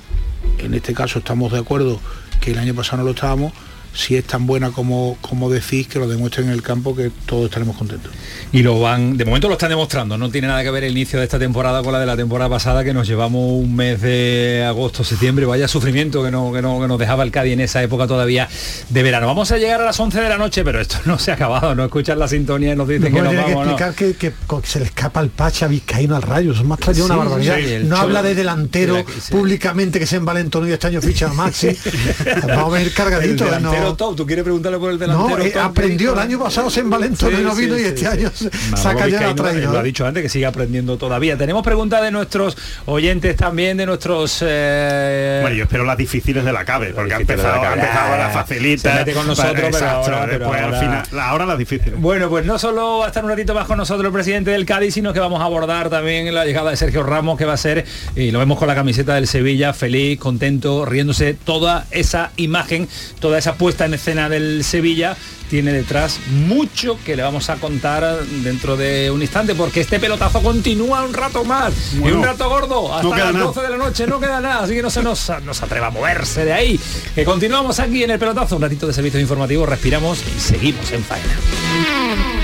en 0.58 0.74
este 0.74 0.94
caso 0.94 1.18
estamos 1.18 1.52
de 1.52 1.58
acuerdo 1.58 2.00
que 2.40 2.52
el 2.52 2.58
año 2.58 2.74
pasado 2.74 2.98
no 2.98 3.04
lo 3.04 3.10
estábamos, 3.10 3.52
si 3.94 4.16
es 4.16 4.24
tan 4.24 4.46
buena 4.46 4.70
como, 4.70 5.16
como 5.20 5.48
decís, 5.50 5.86
que 5.86 5.98
lo 5.98 6.08
demuestren 6.08 6.46
en 6.48 6.52
el 6.52 6.62
campo, 6.62 6.94
que 6.96 7.10
todos 7.26 7.44
estaremos 7.46 7.76
contentos. 7.76 8.10
Y 8.52 8.62
lo 8.62 8.80
van, 8.80 9.16
de 9.16 9.24
momento 9.24 9.46
lo 9.48 9.54
están 9.54 9.70
demostrando, 9.70 10.18
no 10.18 10.30
tiene 10.30 10.48
nada 10.48 10.62
que 10.62 10.70
ver 10.70 10.84
el 10.84 10.92
inicio 10.92 11.18
de 11.18 11.24
esta 11.24 11.38
temporada 11.38 11.82
con 11.82 11.92
la 11.92 12.00
de 12.00 12.06
la 12.06 12.16
temporada 12.16 12.50
pasada, 12.50 12.82
que 12.84 12.92
nos 12.92 13.06
llevamos 13.06 13.52
un 13.52 13.74
mes 13.76 14.00
de 14.00 14.64
agosto, 14.66 15.04
septiembre, 15.04 15.46
vaya 15.46 15.68
sufrimiento 15.68 16.22
que, 16.24 16.30
no, 16.30 16.52
que, 16.52 16.60
no, 16.62 16.80
que 16.80 16.88
nos 16.88 16.98
dejaba 16.98 17.22
el 17.22 17.30
Cádiz 17.30 17.52
en 17.54 17.60
esa 17.60 17.82
época 17.82 18.06
todavía 18.06 18.48
de 18.88 19.02
verano. 19.02 19.26
Vamos 19.26 19.50
a 19.52 19.58
llegar 19.58 19.80
a 19.80 19.84
las 19.84 19.98
11 19.98 20.20
de 20.20 20.28
la 20.28 20.38
noche, 20.38 20.64
pero 20.64 20.80
esto 20.80 20.96
no 21.04 21.18
se 21.18 21.30
ha 21.30 21.34
acabado, 21.34 21.74
no 21.74 21.84
escuchan 21.84 22.18
la 22.18 22.28
sintonía 22.28 22.72
y 22.72 22.76
nos 22.76 22.88
dicen 22.88 23.12
que 23.12 23.20
nos 23.20 23.28
tiene 23.30 23.44
que 23.46 23.54
vamos. 23.54 23.66
¿no? 23.66 23.72
explicar 23.72 23.94
que, 23.94 24.14
que 24.16 24.32
se 24.66 24.80
le 24.80 24.86
escapa 24.86 25.20
el 25.20 25.30
Pacha 25.30 25.66
Vizcaíno 25.68 26.16
al 26.16 26.22
rayo, 26.22 26.52
eso 26.52 26.64
me 26.64 26.74
ha 26.74 26.76
traído 26.76 27.06
una 27.06 27.14
Sí, 27.14 27.18
barbaridad. 27.20 27.56
sí, 27.58 27.64
el 27.72 27.88
no 27.88 27.96
Cholo. 27.96 28.08
habla 28.08 28.22
de 28.22 28.34
delantero 28.34 28.96
la- 28.96 29.04
sí. 29.20 29.32
públicamente 29.32 29.98
que 29.98 30.06
se 30.06 30.16
envalentonó 30.16 30.66
y 30.68 30.72
este 30.72 30.88
año 30.88 31.00
ficha 31.00 31.28
a 31.30 31.32
Maxi. 31.32 31.68
Vamos 32.48 32.74
a 32.74 32.80
ir 32.80 32.88
El 32.88 32.92
cargadito. 32.94 33.44
Delantero 33.84 33.90
no, 33.90 33.96
top, 33.96 34.16
tú 34.16 34.26
quieres 34.26 34.44
preguntarle 34.44 34.78
por 34.78 34.90
el 34.90 34.98
no 34.98 35.06
delantero 35.06 35.42
eh, 35.44 35.50
top, 35.50 35.62
aprendió 35.62 36.12
el 36.12 36.18
año 36.18 36.38
pasado 36.38 36.70
se 36.70 36.80
envalentonó 36.80 37.36
Sí, 37.36 37.42
y 37.42 37.44
no 37.44 37.54
sí, 37.54 37.60
vino 37.62 37.78
y 37.78 37.82
este 37.82 38.00
sí. 38.00 38.06
año 38.06 38.30
Manolo 38.70 38.76
saca 38.76 39.08
ya 39.08 39.20
la. 39.20 39.52
Lo 39.72 39.78
ha 39.78 39.82
dicho 39.82 40.06
antes 40.06 40.22
que 40.22 40.28
sigue 40.28 40.46
aprendiendo 40.46 40.96
todavía. 40.96 41.36
Tenemos 41.36 41.62
preguntas 41.62 42.02
de 42.02 42.10
nuestros 42.10 42.56
oyentes 42.86 43.36
también, 43.36 43.76
de 43.76 43.86
nuestros... 43.86 44.38
eh, 44.42 45.38
Bueno, 45.42 45.56
yo 45.56 45.64
espero 45.64 45.84
las 45.84 45.96
difíciles 45.96 46.44
de 46.44 46.52
la 46.52 46.64
cabe, 46.64 46.92
porque 46.94 47.12
ha 47.12 47.16
la 47.16 47.20
empezado, 47.22 47.64
empezado 47.64 48.16
la 48.16 48.26
Ah, 48.26 48.30
facilita. 48.30 48.92
se 48.92 48.98
mete 48.98 49.12
con 49.12 49.26
nosotros, 49.26 49.54
pero 49.54 49.66
Exacto, 49.68 49.96
ahora- 50.12 50.26
pero 50.26 50.38
después 50.38 50.60
ahora- 50.62 50.78
al 50.78 50.84
final, 50.84 51.02
la- 51.12 51.28
ahora 51.28 51.46
las 51.46 51.58
difíciles. 51.58 52.00
Bueno, 52.00 52.28
pues 52.28 52.44
no 52.46 52.58
solo 52.58 52.98
va 52.98 53.04
a 53.06 53.08
estar 53.08 53.24
un 53.24 53.30
ratito 53.30 53.54
más 53.54 53.66
con 53.66 53.78
nosotros 53.78 54.06
el 54.06 54.12
presidente 54.12 54.50
del 54.50 54.64
Cádiz, 54.66 54.94
sino 54.94 55.12
que 55.12 55.20
vamos 55.20 55.40
a 55.40 55.44
abordar 55.44 55.90
también 55.90 56.32
la 56.34 56.44
llegada 56.44 56.70
de 56.70 56.76
Sergio 56.76 57.02
Ramos, 57.02 57.36
que 57.38 57.44
va 57.44 57.54
a 57.54 57.56
ser, 57.58 57.84
y 58.16 58.30
lo 58.30 58.38
vemos 58.38 58.58
con 58.58 58.68
la 58.68 58.74
camiseta 58.74 59.14
del 59.14 59.26
Sevilla, 59.26 59.72
feliz, 59.72 60.18
contento, 60.18 60.84
riéndose, 60.84 61.34
toda 61.44 61.86
esa 61.90 62.30
imagen, 62.36 62.88
toda 63.20 63.38
esa 63.38 63.54
puesta 63.54 63.73
en 63.80 63.94
escena 63.94 64.28
del 64.28 64.62
Sevilla 64.62 65.16
tiene 65.50 65.72
detrás 65.72 66.20
mucho 66.30 66.98
que 67.04 67.16
le 67.16 67.22
vamos 67.22 67.50
a 67.50 67.56
contar 67.56 68.24
dentro 68.42 68.76
de 68.76 69.10
un 69.10 69.20
instante, 69.20 69.54
porque 69.54 69.80
este 69.80 70.00
pelotazo 70.00 70.42
continúa 70.42 71.04
un 71.04 71.12
rato 71.12 71.44
más, 71.44 71.94
y 71.94 71.98
un 71.98 72.22
rato 72.22 72.48
gordo, 72.48 72.94
hasta 72.94 73.08
no 73.08 73.16
las 73.16 73.32
nada. 73.32 73.44
12 73.46 73.60
de 73.60 73.70
la 73.70 73.76
noche, 73.76 74.06
no 74.06 74.20
queda 74.20 74.40
nada, 74.40 74.64
así 74.64 74.74
que 74.74 74.82
no 74.82 74.90
se 74.90 75.02
nos, 75.02 75.30
nos 75.44 75.62
atreva 75.62 75.88
a 75.88 75.90
moverse 75.90 76.44
de 76.44 76.52
ahí. 76.52 76.80
Que 77.14 77.24
continuamos 77.24 77.78
aquí 77.80 78.02
en 78.02 78.10
el 78.10 78.18
pelotazo, 78.18 78.56
un 78.56 78.62
ratito 78.62 78.86
de 78.86 78.92
servicio 78.92 79.20
informativo, 79.20 79.66
respiramos 79.66 80.22
y 80.36 80.40
seguimos 80.40 80.90
en 80.92 81.04
faena. 81.04 82.43